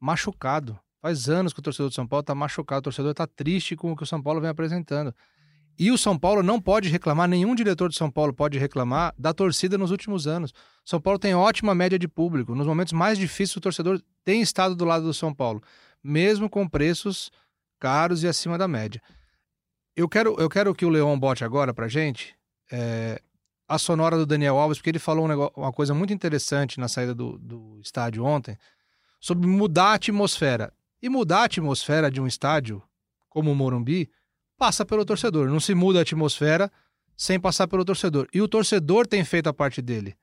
machucado. 0.00 0.78
Faz 1.00 1.28
anos 1.28 1.52
que 1.52 1.60
o 1.60 1.62
torcedor 1.62 1.88
do 1.90 1.94
São 1.94 2.06
Paulo 2.06 2.22
tá 2.22 2.34
machucado, 2.34 2.80
o 2.80 2.82
torcedor 2.82 3.14
tá 3.14 3.26
triste 3.26 3.76
com 3.76 3.92
o 3.92 3.96
que 3.96 4.02
o 4.02 4.06
São 4.06 4.22
Paulo 4.22 4.40
vem 4.40 4.50
apresentando. 4.50 5.14
E 5.78 5.92
o 5.92 5.98
São 5.98 6.18
Paulo 6.18 6.42
não 6.42 6.60
pode 6.60 6.88
reclamar, 6.88 7.28
nenhum 7.28 7.54
diretor 7.54 7.90
de 7.90 7.96
São 7.96 8.10
Paulo 8.10 8.32
pode 8.32 8.58
reclamar 8.58 9.14
da 9.18 9.34
torcida 9.34 9.76
nos 9.76 9.90
últimos 9.90 10.26
anos. 10.26 10.54
São 10.84 11.00
Paulo 11.00 11.18
tem 11.18 11.34
ótima 11.34 11.74
média 11.74 11.98
de 11.98 12.08
público. 12.08 12.54
Nos 12.54 12.66
momentos 12.66 12.94
mais 12.94 13.18
difíceis, 13.18 13.56
o 13.56 13.60
torcedor 13.60 14.00
tem 14.24 14.40
estado 14.40 14.74
do 14.74 14.86
lado 14.86 15.04
do 15.04 15.12
São 15.12 15.34
Paulo, 15.34 15.62
mesmo 16.02 16.48
com 16.48 16.66
preços 16.66 17.30
caros 17.78 18.22
e 18.22 18.28
acima 18.28 18.56
da 18.56 18.66
média. 18.66 19.02
Eu 19.94 20.08
quero, 20.08 20.34
eu 20.40 20.48
quero 20.48 20.74
que 20.74 20.86
o 20.86 20.88
Leon 20.88 21.18
bote 21.18 21.44
agora 21.44 21.74
pra 21.74 21.88
gente 21.88 22.34
é, 22.72 23.20
a 23.68 23.78
sonora 23.78 24.16
do 24.16 24.24
Daniel 24.24 24.58
Alves, 24.58 24.78
porque 24.78 24.90
ele 24.90 24.98
falou 24.98 25.26
um 25.26 25.28
negócio- 25.28 25.52
uma 25.56 25.72
coisa 25.72 25.92
muito 25.92 26.12
interessante 26.12 26.80
na 26.80 26.88
saída 26.88 27.14
do, 27.14 27.38
do 27.38 27.78
estádio 27.80 28.24
ontem, 28.24 28.56
sobre 29.26 29.48
mudar 29.48 29.86
a 29.86 29.94
atmosfera. 29.94 30.72
E 31.02 31.08
mudar 31.08 31.40
a 31.40 31.44
atmosfera 31.46 32.08
de 32.08 32.20
um 32.20 32.28
estádio 32.28 32.80
como 33.28 33.50
o 33.50 33.56
Morumbi 33.56 34.08
passa 34.56 34.86
pelo 34.86 35.04
torcedor. 35.04 35.48
Não 35.48 35.58
se 35.58 35.74
muda 35.74 35.98
a 35.98 36.02
atmosfera 36.02 36.70
sem 37.16 37.40
passar 37.40 37.66
pelo 37.66 37.84
torcedor. 37.84 38.28
E 38.32 38.40
o 38.40 38.46
torcedor 38.46 39.04
tem 39.04 39.24
feito 39.24 39.48
a 39.48 39.52
parte 39.52 39.82
dele. 39.82 40.16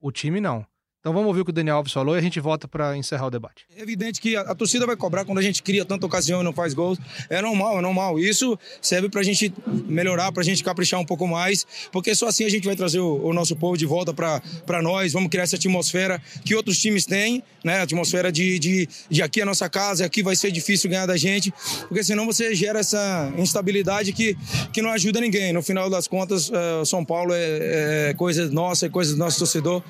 O 0.00 0.12
time 0.12 0.40
não. 0.40 0.64
Então 1.04 1.12
vamos 1.12 1.28
ouvir 1.28 1.42
o 1.42 1.44
que 1.44 1.50
o 1.50 1.52
Daniel 1.52 1.76
Alves 1.76 1.92
falou 1.92 2.14
e 2.14 2.18
a 2.18 2.22
gente 2.22 2.40
volta 2.40 2.66
para 2.66 2.96
encerrar 2.96 3.26
o 3.26 3.30
debate. 3.30 3.66
É 3.76 3.82
evidente 3.82 4.18
que 4.22 4.34
a, 4.36 4.40
a 4.40 4.54
torcida 4.54 4.86
vai 4.86 4.96
cobrar 4.96 5.26
quando 5.26 5.36
a 5.36 5.42
gente 5.42 5.62
cria 5.62 5.84
tanta 5.84 6.06
ocasião 6.06 6.40
e 6.40 6.42
não 6.42 6.54
faz 6.54 6.72
gols. 6.72 6.98
É 7.28 7.42
normal, 7.42 7.78
é 7.78 7.82
normal. 7.82 8.18
Isso 8.18 8.58
serve 8.80 9.10
pra 9.10 9.22
gente 9.22 9.52
melhorar, 9.86 10.32
pra 10.32 10.42
gente 10.42 10.64
caprichar 10.64 10.98
um 10.98 11.04
pouco 11.04 11.28
mais, 11.28 11.66
porque 11.92 12.14
só 12.14 12.28
assim 12.28 12.46
a 12.46 12.48
gente 12.48 12.64
vai 12.64 12.74
trazer 12.74 13.00
o, 13.00 13.22
o 13.22 13.34
nosso 13.34 13.54
povo 13.54 13.76
de 13.76 13.84
volta 13.84 14.14
pra 14.14 14.80
nós. 14.82 15.12
Vamos 15.12 15.28
criar 15.28 15.42
essa 15.42 15.56
atmosfera 15.56 16.22
que 16.42 16.54
outros 16.54 16.78
times 16.78 17.04
têm, 17.04 17.42
né? 17.62 17.82
Atmosfera 17.82 18.32
de, 18.32 18.58
de, 18.58 18.88
de 19.10 19.20
aqui 19.20 19.40
é 19.40 19.42
a 19.42 19.46
nossa 19.46 19.68
casa, 19.68 20.06
aqui 20.06 20.22
vai 20.22 20.34
ser 20.34 20.50
difícil 20.52 20.88
ganhar 20.88 21.04
da 21.04 21.18
gente, 21.18 21.52
porque 21.86 22.02
senão 22.02 22.24
você 22.24 22.54
gera 22.54 22.78
essa 22.78 23.30
instabilidade 23.36 24.10
que, 24.14 24.38
que 24.72 24.80
não 24.80 24.88
ajuda 24.88 25.20
ninguém. 25.20 25.52
No 25.52 25.62
final 25.62 25.90
das 25.90 26.08
contas, 26.08 26.50
o 26.80 26.86
São 26.86 27.04
Paulo 27.04 27.34
é, 27.34 28.08
é 28.08 28.14
coisa 28.14 28.48
nossa, 28.50 28.86
é 28.86 28.88
coisa 28.88 29.12
do 29.12 29.18
nosso 29.18 29.38
torcedor. 29.38 29.82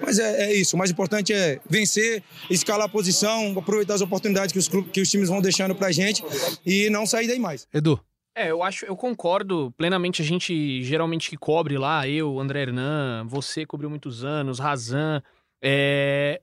Mas 0.00 0.18
é, 0.18 0.44
é 0.44 0.54
isso. 0.54 0.61
O 0.74 0.78
mais 0.78 0.90
importante 0.90 1.32
é 1.32 1.58
vencer, 1.68 2.22
escalar 2.50 2.86
a 2.86 2.88
posição, 2.88 3.58
aproveitar 3.58 3.94
as 3.94 4.00
oportunidades 4.00 4.52
que 4.52 4.58
os, 4.58 4.68
clu- 4.68 4.84
que 4.84 5.00
os 5.00 5.10
times 5.10 5.28
vão 5.28 5.40
deixando 5.40 5.74
pra 5.74 5.90
gente 5.92 6.22
e 6.64 6.88
não 6.90 7.04
sair 7.06 7.26
daí 7.26 7.38
mais. 7.38 7.66
Edu. 7.72 7.98
É, 8.36 8.50
eu 8.50 8.62
acho, 8.62 8.86
eu 8.86 8.96
concordo 8.96 9.74
plenamente. 9.76 10.22
A 10.22 10.24
gente 10.24 10.82
geralmente 10.82 11.28
que 11.28 11.36
cobre 11.36 11.76
lá, 11.76 12.08
eu, 12.08 12.38
André 12.40 12.62
Hernan, 12.62 13.26
você 13.26 13.66
cobriu 13.66 13.90
muitos 13.90 14.24
anos, 14.24 14.58
Razan. 14.58 15.22
É, 15.62 16.40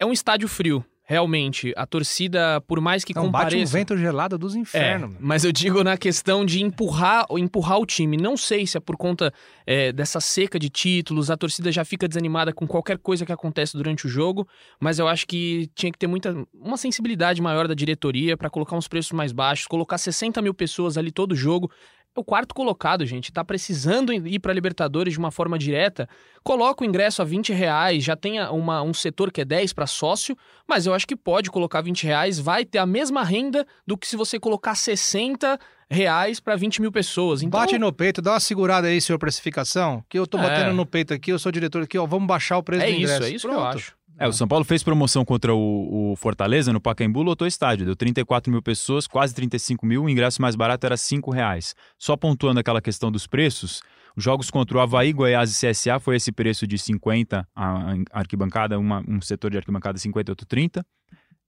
é 0.00 0.06
um 0.06 0.12
estádio 0.12 0.46
frio, 0.48 0.84
realmente. 1.04 1.72
A 1.76 1.86
torcida, 1.86 2.60
por 2.62 2.80
mais 2.80 3.04
que 3.04 3.14
Não, 3.14 3.30
bate 3.30 3.44
um 3.46 3.58
compareça. 3.58 3.72
vento 3.72 3.96
gelado 3.96 4.38
dos 4.38 4.54
É, 4.54 4.58
infernos. 4.58 5.10
meu. 5.10 5.18
mas 5.20 5.44
eu 5.44 5.52
digo 5.52 5.84
na 5.84 5.96
questão 5.96 6.44
de 6.44 6.62
empurrar, 6.62 7.26
empurrar 7.38 7.78
o 7.78 7.86
time. 7.86 8.16
Não 8.16 8.36
sei 8.36 8.66
se 8.66 8.76
é 8.76 8.80
por 8.80 8.96
conta 8.96 9.32
é, 9.66 9.92
dessa 9.92 10.20
seca 10.20 10.58
de 10.58 10.68
títulos, 10.70 11.30
a 11.30 11.36
torcida 11.36 11.70
já 11.70 11.84
fica 11.84 12.08
desanimada 12.08 12.52
com 12.52 12.66
qualquer 12.66 12.98
coisa 12.98 13.24
que 13.26 13.32
acontece 13.32 13.76
durante 13.76 14.06
o 14.06 14.08
jogo, 14.08 14.48
mas 14.80 14.98
eu 14.98 15.06
acho 15.06 15.26
que 15.26 15.70
tinha 15.74 15.92
que 15.92 15.98
ter 15.98 16.06
muita, 16.06 16.34
uma 16.52 16.76
sensibilidade 16.76 17.40
maior 17.42 17.68
da 17.68 17.74
diretoria 17.74 18.36
para 18.36 18.48
colocar 18.50 18.74
uns 18.76 18.88
preços 18.88 19.12
mais 19.12 19.30
baixos, 19.32 19.66
colocar 19.66 19.98
60 19.98 20.40
mil 20.40 20.54
pessoas 20.54 20.96
ali 20.96 21.10
todo 21.12 21.34
jogo. 21.36 21.70
É 22.16 22.20
o 22.20 22.24
quarto 22.24 22.54
colocado, 22.54 23.04
gente. 23.04 23.32
Tá 23.32 23.44
precisando 23.44 24.12
ir 24.12 24.38
para 24.38 24.52
Libertadores 24.52 25.14
de 25.14 25.18
uma 25.18 25.32
forma 25.32 25.58
direta. 25.58 26.08
Coloca 26.44 26.84
o 26.84 26.86
ingresso 26.86 27.20
a 27.20 27.24
20 27.24 27.52
reais, 27.52 28.04
já 28.04 28.14
tem 28.14 28.40
uma, 28.48 28.82
um 28.82 28.94
setor 28.94 29.32
que 29.32 29.40
é 29.40 29.44
10 29.44 29.72
para 29.72 29.86
sócio, 29.86 30.36
mas 30.68 30.86
eu 30.86 30.94
acho 30.94 31.06
que 31.08 31.16
pode 31.16 31.50
colocar 31.50 31.80
20 31.80 32.04
reais, 32.04 32.38
vai 32.38 32.64
ter 32.64 32.78
a 32.78 32.86
mesma 32.86 33.24
renda 33.24 33.66
do 33.86 33.96
que 33.98 34.06
se 34.06 34.16
você 34.16 34.38
colocar 34.38 34.74
60 34.76 35.58
reais 35.90 36.38
para 36.38 36.54
20 36.54 36.80
mil 36.82 36.92
pessoas. 36.92 37.42
Então, 37.42 37.58
Bate 37.58 37.78
no 37.78 37.92
peito, 37.92 38.22
dá 38.22 38.32
uma 38.32 38.40
segurada 38.40 38.86
aí, 38.86 39.00
senhor 39.00 39.18
precificação, 39.18 40.04
que 40.08 40.18
eu 40.18 40.26
tô 40.26 40.38
É. 40.38 40.42
batendo 40.42 40.72
no 40.72 40.86
peito 40.86 41.12
aqui, 41.12 41.30
eu 41.32 41.38
sou 41.38 41.50
diretor 41.50 41.82
aqui, 41.82 41.98
ó, 41.98 42.06
vamos 42.06 42.26
baixar 42.28 42.58
o 42.58 42.62
preço 42.62 42.84
é 42.84 42.86
do 42.86 42.92
isso, 42.92 43.00
ingresso. 43.02 43.22
é 43.24 43.30
isso 43.30 43.48
que 43.48 43.52
eu 43.54 43.58
Pronto. 43.58 43.76
acho. 43.76 43.94
É, 44.16 44.28
o 44.28 44.32
São 44.32 44.46
Paulo 44.46 44.64
fez 44.64 44.82
promoção 44.82 45.24
contra 45.24 45.52
o, 45.54 46.12
o 46.12 46.16
Fortaleza 46.16 46.72
no 46.72 46.80
Pacaembu, 46.80 47.22
lotou 47.22 47.46
estádio. 47.48 47.84
Deu 47.84 47.96
34 47.96 48.50
mil 48.50 48.62
pessoas, 48.62 49.06
quase 49.08 49.34
35 49.34 49.84
mil. 49.84 50.04
O 50.04 50.08
ingresso 50.08 50.40
mais 50.40 50.54
barato 50.54 50.86
era 50.86 50.96
5 50.96 51.30
reais. 51.32 51.74
Só 51.98 52.16
pontuando 52.16 52.60
aquela 52.60 52.80
questão 52.80 53.10
dos 53.10 53.26
preços, 53.26 53.82
os 54.16 54.22
jogos 54.22 54.50
contra 54.50 54.76
o 54.78 54.80
Havaí, 54.80 55.12
Goiás 55.12 55.50
e 55.50 55.66
CSA 55.70 55.98
foi 55.98 56.16
esse 56.16 56.30
preço 56.30 56.64
de 56.66 56.78
50 56.78 57.46
a 57.54 57.92
a 58.12 58.20
arquibancada, 58.20 58.78
uma- 58.78 59.02
um 59.08 59.20
setor 59.20 59.50
de 59.50 59.56
arquibancada 59.58 59.98
50 59.98 60.30
outro 60.30 60.46
30. 60.46 60.86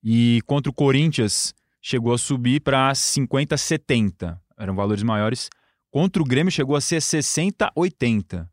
E 0.03 0.41
contra 0.45 0.69
o 0.69 0.75
Corinthians 0.75 1.55
chegou 1.81 2.13
a 2.13 2.19
subir 2.19 2.61
para 2.61 2.93
50 2.97 3.57
70. 3.57 4.41
Eram 4.59 4.75
valores 4.75 5.05
maiores. 5.05 5.49
Contra 5.89 6.21
o 6.21 6.27
Grêmio 6.27 6.51
chegou 6.51 6.75
a 6.75 6.81
ser 6.81 7.01
60 7.01 7.71
80. 7.77 8.49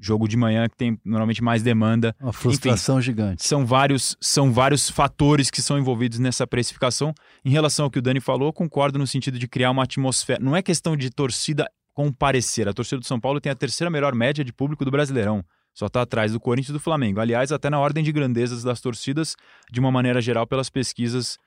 Jogo 0.00 0.26
de 0.26 0.36
manhã 0.36 0.66
que 0.68 0.76
tem 0.76 0.98
normalmente 1.04 1.42
mais 1.42 1.62
demanda 1.62 2.16
Uma 2.18 2.32
frustração 2.32 3.00
gigante. 3.02 3.46
são 3.46 3.66
vários, 3.66 4.16
são 4.18 4.50
vários 4.50 4.88
fatores 4.88 5.50
que 5.50 5.60
são 5.60 5.78
envolvidos 5.78 6.18
nessa 6.18 6.46
precificação. 6.46 7.12
Em 7.44 7.50
relação 7.50 7.84
ao 7.84 7.90
que 7.90 7.98
o 7.98 8.02
Dani 8.02 8.20
falou, 8.20 8.52
concordo 8.52 8.98
no 8.98 9.06
sentido 9.06 9.38
de 9.38 9.46
criar 9.46 9.70
uma 9.70 9.82
atmosfera. 9.82 10.42
Não 10.42 10.56
é 10.56 10.62
questão 10.62 10.96
de 10.96 11.10
torcida 11.10 11.70
comparecer. 11.92 12.66
A 12.66 12.72
torcida 12.72 12.98
do 12.98 13.06
São 13.06 13.20
Paulo 13.20 13.40
tem 13.40 13.52
a 13.52 13.54
terceira 13.54 13.90
melhor 13.90 14.14
média 14.14 14.42
de 14.42 14.52
público 14.52 14.84
do 14.84 14.90
Brasileirão. 14.90 15.44
Só 15.74 15.86
está 15.86 16.02
atrás 16.02 16.32
do 16.32 16.40
Corinthians 16.40 16.70
e 16.70 16.72
do 16.72 16.80
Flamengo. 16.80 17.20
Aliás, 17.20 17.52
até 17.52 17.68
na 17.68 17.78
ordem 17.78 18.02
de 18.02 18.10
grandezas 18.10 18.62
das 18.62 18.80
torcidas, 18.80 19.36
de 19.70 19.80
uma 19.80 19.90
maneira 19.90 20.20
geral, 20.20 20.46
pelas 20.46 20.70
pesquisas 20.70 21.38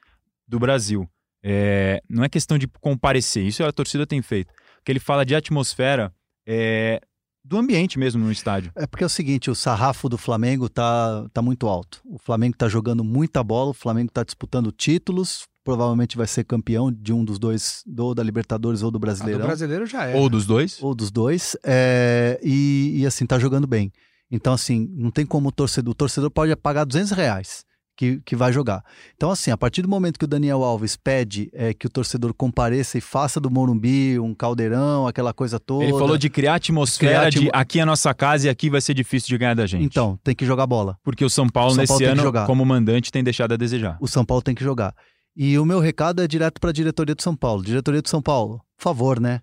do 0.47 0.60
Brasil. 0.60 1.10
É, 1.43 2.01
não 2.10 2.24
é 2.24 2.30
questão 2.30 2.58
de 2.58 2.68
comparecer, 2.80 3.43
isso 3.43 3.64
a 3.64 3.72
torcida 3.72 4.08
tem 4.08 4.22
feito. 4.22 4.49
O 4.51 4.84
que 4.86 4.91
ele 4.91 4.99
fala 4.99 5.26
de 5.26 5.36
atmosfera 5.36 6.14
é 6.47 7.01
do 7.44 7.58
ambiente 7.58 8.00
mesmo 8.00 8.24
no 8.24 8.32
estádio. 8.32 8.72
É 8.76 8.88
porque 8.88 9.04
é 9.04 9.08
o 9.08 9.10
seguinte, 9.10 9.52
o 9.52 9.56
sarrafo 9.56 10.08
do 10.08 10.18
Flamengo 10.18 10.70
tá, 10.70 11.28
tá 11.34 11.41
muito 11.41 11.68
alto. 11.68 12.02
O 12.06 12.18
Flamengo 12.18 12.56
tá 12.58 12.70
jogando 12.70 13.04
muita 13.04 13.44
bola, 13.44 13.72
o 13.72 13.74
Flamengo 13.74 14.12
tá 14.12 14.24
disputando 14.24 14.72
títulos, 14.72 15.46
provavelmente 15.64 16.16
vai 16.18 16.28
ser 16.28 16.44
campeão 16.44 16.91
de 16.91 17.12
um 17.12 17.24
dos 17.24 17.38
dois, 17.38 17.84
ou 17.98 18.16
da 18.16 18.24
Libertadores 18.24 18.82
ou 18.82 18.89
do 18.89 18.96
A 18.96 19.00
do 19.00 19.00
Brasileirão. 19.00 19.46
brasileiro 19.46 19.86
já 19.86 20.06
é. 20.06 20.16
Ou 20.16 20.30
dos 20.30 20.46
dois. 20.46 20.82
ou 20.82 20.96
dos 20.96 21.12
dois, 21.12 21.58
é, 21.64 22.39
e, 22.41 23.02
e, 23.02 23.06
assim, 23.06 23.26
tá 23.26 23.38
jogando 23.38 23.68
bem. 23.68 23.91
Então, 24.32 24.54
assim, 24.54 24.89
não 24.94 25.12
tem 25.12 25.26
como 25.26 25.50
o 25.50 25.52
torcedor. 25.52 25.91
O 25.91 25.96
torcedor 25.96 26.32
pode 26.32 26.56
pagar 26.56 26.86
200 26.86 27.12
reais 27.12 27.66
que, 27.96 28.20
que 28.26 28.36
vai 28.36 28.52
jogar. 28.52 28.84
Então, 29.16 29.32
assim, 29.32 29.52
a 29.52 29.58
partir 29.58 29.82
do 29.82 29.88
momento 29.88 30.18
que 30.18 30.26
o 30.26 30.28
Daniel 30.28 30.64
Alves 30.64 30.96
pede 30.96 31.50
é, 31.54 31.74
que 31.74 31.88
o 31.88 31.89
torcedor 31.89 32.34
compareça 32.34 32.98
e 32.98 33.02
faça 33.02 33.39
do 33.39 33.50
Morumbi 33.50 34.20
um 34.20 34.34
caldeirão, 34.34 35.08
aquela 35.08 35.34
coisa 35.34 35.60
toda. 35.60 35.84
Ele 35.84 35.94
falou 35.94 36.18
de 36.18 36.30
criar 36.30 36.56
atmosfera 36.56 37.28
Criar 37.28 37.30
de 37.30 37.50
aqui 37.54 37.80
é 37.80 37.84
a 37.84 37.86
nossa 37.86 38.14
casa 38.14 38.48
e 38.48 38.50
aqui 38.50 38.70
vai 38.70 38.82
ser 38.82 38.94
difícil 38.94 39.28
de 39.28 39.38
ganhar 39.38 39.54
da 39.54 39.66
gente. 39.66 39.84
Então, 39.84 40.20
tem 40.24 40.36
que 40.36 40.46
jogar 40.46 40.66
bola. 40.66 40.98
Porque 41.04 41.24
o 41.24 41.30
São 41.30 41.48
Paulo, 41.48 41.72
O 41.72 41.74
São 41.74 41.82
nesse 41.82 41.91
Paulo 41.91 42.32
que 42.32 42.38
ano, 42.38 42.46
como 42.46 42.66
mandante, 42.66 43.12
tem 43.12 43.24
deixado 43.24 43.54
a 43.54 43.58
desejar. 43.58 43.98
O 44.02 44.08
São 44.08 44.26
Paulo 44.26 44.41
tem 44.41 44.56
que 44.56 44.64
jogar. 44.64 44.96
E 45.36 45.58
o 45.58 45.66
meu 45.66 45.80
recado 45.80 46.22
é 46.22 46.28
direto 46.28 46.60
para 46.60 46.70
a 46.70 46.74
diretoria 46.74 47.16
do 47.16 47.22
São 47.22 47.36
Paulo. 47.36 47.64
Diretoria 47.64 48.02
do 48.02 48.10
São 48.10 48.22
Paulo, 48.22 48.62
por 48.78 48.84
favor, 48.84 49.20
né? 49.20 49.41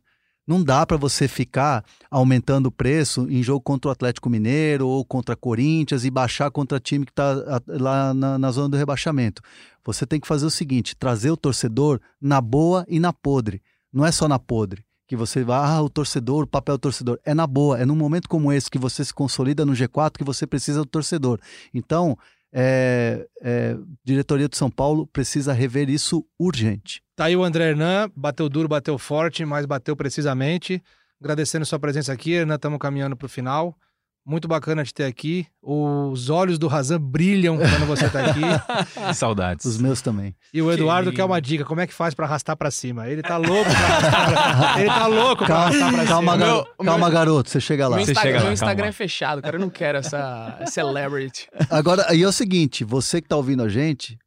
Não 0.50 0.64
dá 0.64 0.84
para 0.84 0.96
você 0.96 1.28
ficar 1.28 1.84
aumentando 2.10 2.66
o 2.66 2.72
preço 2.72 3.24
em 3.30 3.40
jogo 3.40 3.60
contra 3.60 3.88
o 3.88 3.92
Atlético 3.92 4.28
Mineiro 4.28 4.88
ou 4.88 5.04
contra 5.04 5.36
Corinthians 5.36 6.04
e 6.04 6.10
baixar 6.10 6.50
contra 6.50 6.80
time 6.80 7.06
que 7.06 7.12
está 7.12 7.62
lá 7.68 8.12
na, 8.12 8.36
na 8.36 8.50
zona 8.50 8.68
do 8.68 8.76
rebaixamento. 8.76 9.40
Você 9.84 10.04
tem 10.04 10.18
que 10.18 10.26
fazer 10.26 10.44
o 10.44 10.50
seguinte: 10.50 10.96
trazer 10.96 11.30
o 11.30 11.36
torcedor 11.36 12.00
na 12.20 12.40
boa 12.40 12.84
e 12.88 12.98
na 12.98 13.12
podre. 13.12 13.62
Não 13.92 14.04
é 14.04 14.10
só 14.10 14.26
na 14.26 14.40
podre. 14.40 14.84
Que 15.06 15.14
você 15.14 15.44
vai, 15.44 15.70
ah, 15.70 15.82
o 15.82 15.88
torcedor, 15.88 16.42
o 16.42 16.48
papel 16.48 16.76
do 16.76 16.80
torcedor. 16.80 17.20
É 17.24 17.32
na 17.32 17.46
boa. 17.46 17.78
É 17.78 17.86
num 17.86 17.94
momento 17.94 18.28
como 18.28 18.52
esse 18.52 18.68
que 18.68 18.76
você 18.76 19.04
se 19.04 19.14
consolida 19.14 19.64
no 19.64 19.72
G4 19.72 20.18
que 20.18 20.24
você 20.24 20.48
precisa 20.48 20.80
do 20.80 20.86
torcedor. 20.86 21.38
Então, 21.72 22.18
é, 22.52 23.24
é, 23.40 23.76
diretoria 24.04 24.48
do 24.48 24.56
São 24.56 24.68
Paulo 24.68 25.06
precisa 25.06 25.52
rever 25.52 25.88
isso 25.88 26.26
urgente. 26.36 27.04
Tá 27.20 27.26
aí 27.26 27.36
o 27.36 27.44
André 27.44 27.68
Hernan, 27.68 28.10
bateu 28.16 28.48
duro, 28.48 28.66
bateu 28.66 28.96
forte, 28.96 29.44
mas 29.44 29.66
bateu 29.66 29.94
precisamente. 29.94 30.82
Agradecendo 31.20 31.66
sua 31.66 31.78
presença 31.78 32.10
aqui, 32.14 32.32
Hernan, 32.32 32.54
estamos 32.54 32.78
caminhando 32.78 33.14
para 33.14 33.26
o 33.26 33.28
final. 33.28 33.76
Muito 34.24 34.48
bacana 34.48 34.82
te 34.84 34.94
ter 34.94 35.04
aqui. 35.04 35.46
Os 35.62 36.30
olhos 36.30 36.58
do 36.58 36.66
Razan 36.66 36.98
brilham 36.98 37.58
quando 37.58 37.86
você 37.86 38.06
está 38.06 38.24
aqui. 38.24 38.40
Saudades. 39.14 39.66
Os 39.66 39.76
meus 39.76 40.00
também. 40.00 40.34
E 40.50 40.62
o 40.62 40.72
Eduardo 40.72 41.12
quer 41.12 41.22
uma 41.24 41.38
dica, 41.42 41.62
como 41.62 41.82
é 41.82 41.86
que 41.86 41.92
faz 41.92 42.14
para 42.14 42.24
arrastar 42.24 42.56
para 42.56 42.70
cima? 42.70 43.06
Ele 43.06 43.20
tá 43.20 43.36
louco 43.36 43.68
pra 43.70 43.78
arrastar 43.86 44.30
pra... 44.72 44.80
Ele 44.80 44.88
tá 44.88 45.06
louco 45.06 45.44
pra 45.44 45.56
arrastar 45.56 45.92
pra 45.92 46.06
Calma, 46.06 46.32
cima. 46.32 46.46
garo- 46.46 46.66
calma 46.82 47.10
garoto, 47.10 47.50
você 47.50 47.60
chega 47.60 47.86
lá. 47.86 47.96
Meu, 47.96 48.02
Instagram, 48.02 48.22
chega 48.22 48.38
lá, 48.38 48.44
meu 48.44 48.52
Instagram 48.54 48.86
é 48.86 48.92
fechado, 48.92 49.42
cara. 49.42 49.56
Eu 49.56 49.60
não 49.60 49.68
quero 49.68 49.98
essa 49.98 50.58
celebrity. 50.68 51.48
Agora, 51.68 52.14
e 52.14 52.22
é 52.22 52.26
o 52.26 52.32
seguinte, 52.32 52.82
você 52.82 53.20
que 53.20 53.28
tá 53.28 53.36
ouvindo 53.36 53.62
a 53.62 53.68
gente, 53.68 54.18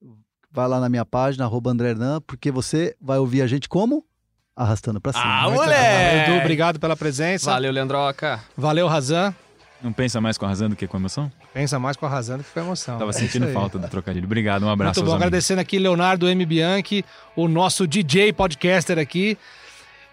vai 0.54 0.68
lá 0.68 0.80
na 0.80 0.88
minha 0.88 1.04
página, 1.06 1.44
arroba 1.46 1.72
André 1.72 1.90
Hernan, 1.90 2.22
porque 2.22 2.52
você 2.52 2.96
vai 3.02 3.18
ouvir 3.18 3.42
a 3.42 3.48
gente 3.48 3.68
como? 3.68 4.06
Arrastando 4.56 5.02
pra 5.02 5.12
cima. 5.12 5.26
Ah, 5.26 5.50
moleque! 5.50 6.30
Edu, 6.32 6.40
obrigado 6.40 6.80
pela 6.80 6.96
presença. 6.96 7.50
Valeu, 7.52 7.72
Leandroca. 7.72 8.40
Valeu, 8.56 8.88
Razan. 8.88 9.34
Não 9.82 9.92
pensa 9.92 10.22
mais 10.22 10.38
com 10.38 10.46
a 10.46 10.48
razão 10.50 10.70
do 10.70 10.76
que 10.76 10.88
com 10.88 10.96
a 10.96 11.00
emoção? 11.00 11.30
Pensa 11.54 11.78
mais 11.80 11.98
com 11.98 12.06
a 12.06 12.10
Razan 12.10 12.38
do 12.38 12.44
que 12.44 12.52
com 12.52 12.60
a 12.60 12.64
emoção. 12.64 12.98
Tava 13.00 13.10
É 13.10 13.14
sentindo 13.14 13.48
falta 13.48 13.78
do 13.80 13.88
trocadilho. 13.90 14.26
Obrigado, 14.26 14.64
um 14.64 14.70
abraço 14.70 15.00
Muito 15.00 15.06
bom, 15.08 15.12
amigos. 15.14 15.26
agradecendo 15.28 15.60
aqui 15.60 15.78
Leonardo 15.80 16.30
M. 16.30 16.46
Bianchi, 16.46 17.04
o 17.36 17.48
nosso 17.48 17.86
DJ 17.88 18.32
podcaster 18.32 18.98
aqui. 19.00 19.38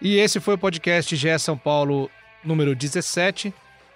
E 0.01 0.17
esse 0.17 0.39
foi 0.39 0.55
o 0.55 0.57
podcast 0.57 1.15
GE 1.15 1.37
São 1.39 1.55
Paulo 1.55 2.09
número 2.43 2.75
17. 2.75 3.53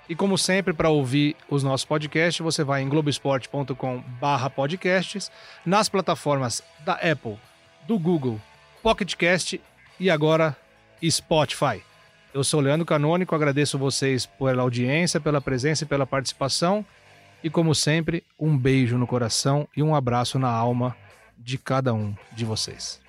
E 0.08 0.16
como 0.16 0.38
sempre, 0.38 0.72
para 0.74 0.90
ouvir 0.90 1.36
os 1.50 1.64
nossos 1.64 1.86
podcasts, 1.86 2.44
você 2.44 2.64
vai 2.64 2.84
em 2.84 2.90
globesport.com/podcasts, 2.90 5.32
nas 5.66 5.90
plataformas 5.90 6.62
da 6.86 6.94
Apple, 6.94 7.40
do 7.88 7.98
Google, 7.98 8.40
Pocket 8.84 9.16
Cast 9.16 9.60
e 10.00 10.10
agora 10.10 10.56
Spotify. 11.04 11.82
Eu 12.34 12.44
sou 12.44 12.60
Leandro 12.60 12.86
Canônico, 12.86 13.34
agradeço 13.34 13.80
vocês 13.80 14.26
pela 14.26 14.62
audiência, 14.62 15.20
pela 15.20 15.42
presença 15.42 15.86
e 15.86 15.88
pela 15.88 16.06
participação. 16.06 16.86
E 17.44 17.50
como 17.50 17.74
sempre, 17.74 18.24
um 18.40 18.58
beijo 18.58 18.98
no 18.98 19.08
coração 19.08 19.68
e 19.76 19.82
um 19.82 19.96
abraço 19.96 20.38
na 20.38 20.50
alma 20.50 20.96
de 21.38 21.58
cada 21.58 21.94
um 21.94 22.14
de 22.32 22.44
vocês. 22.44 23.05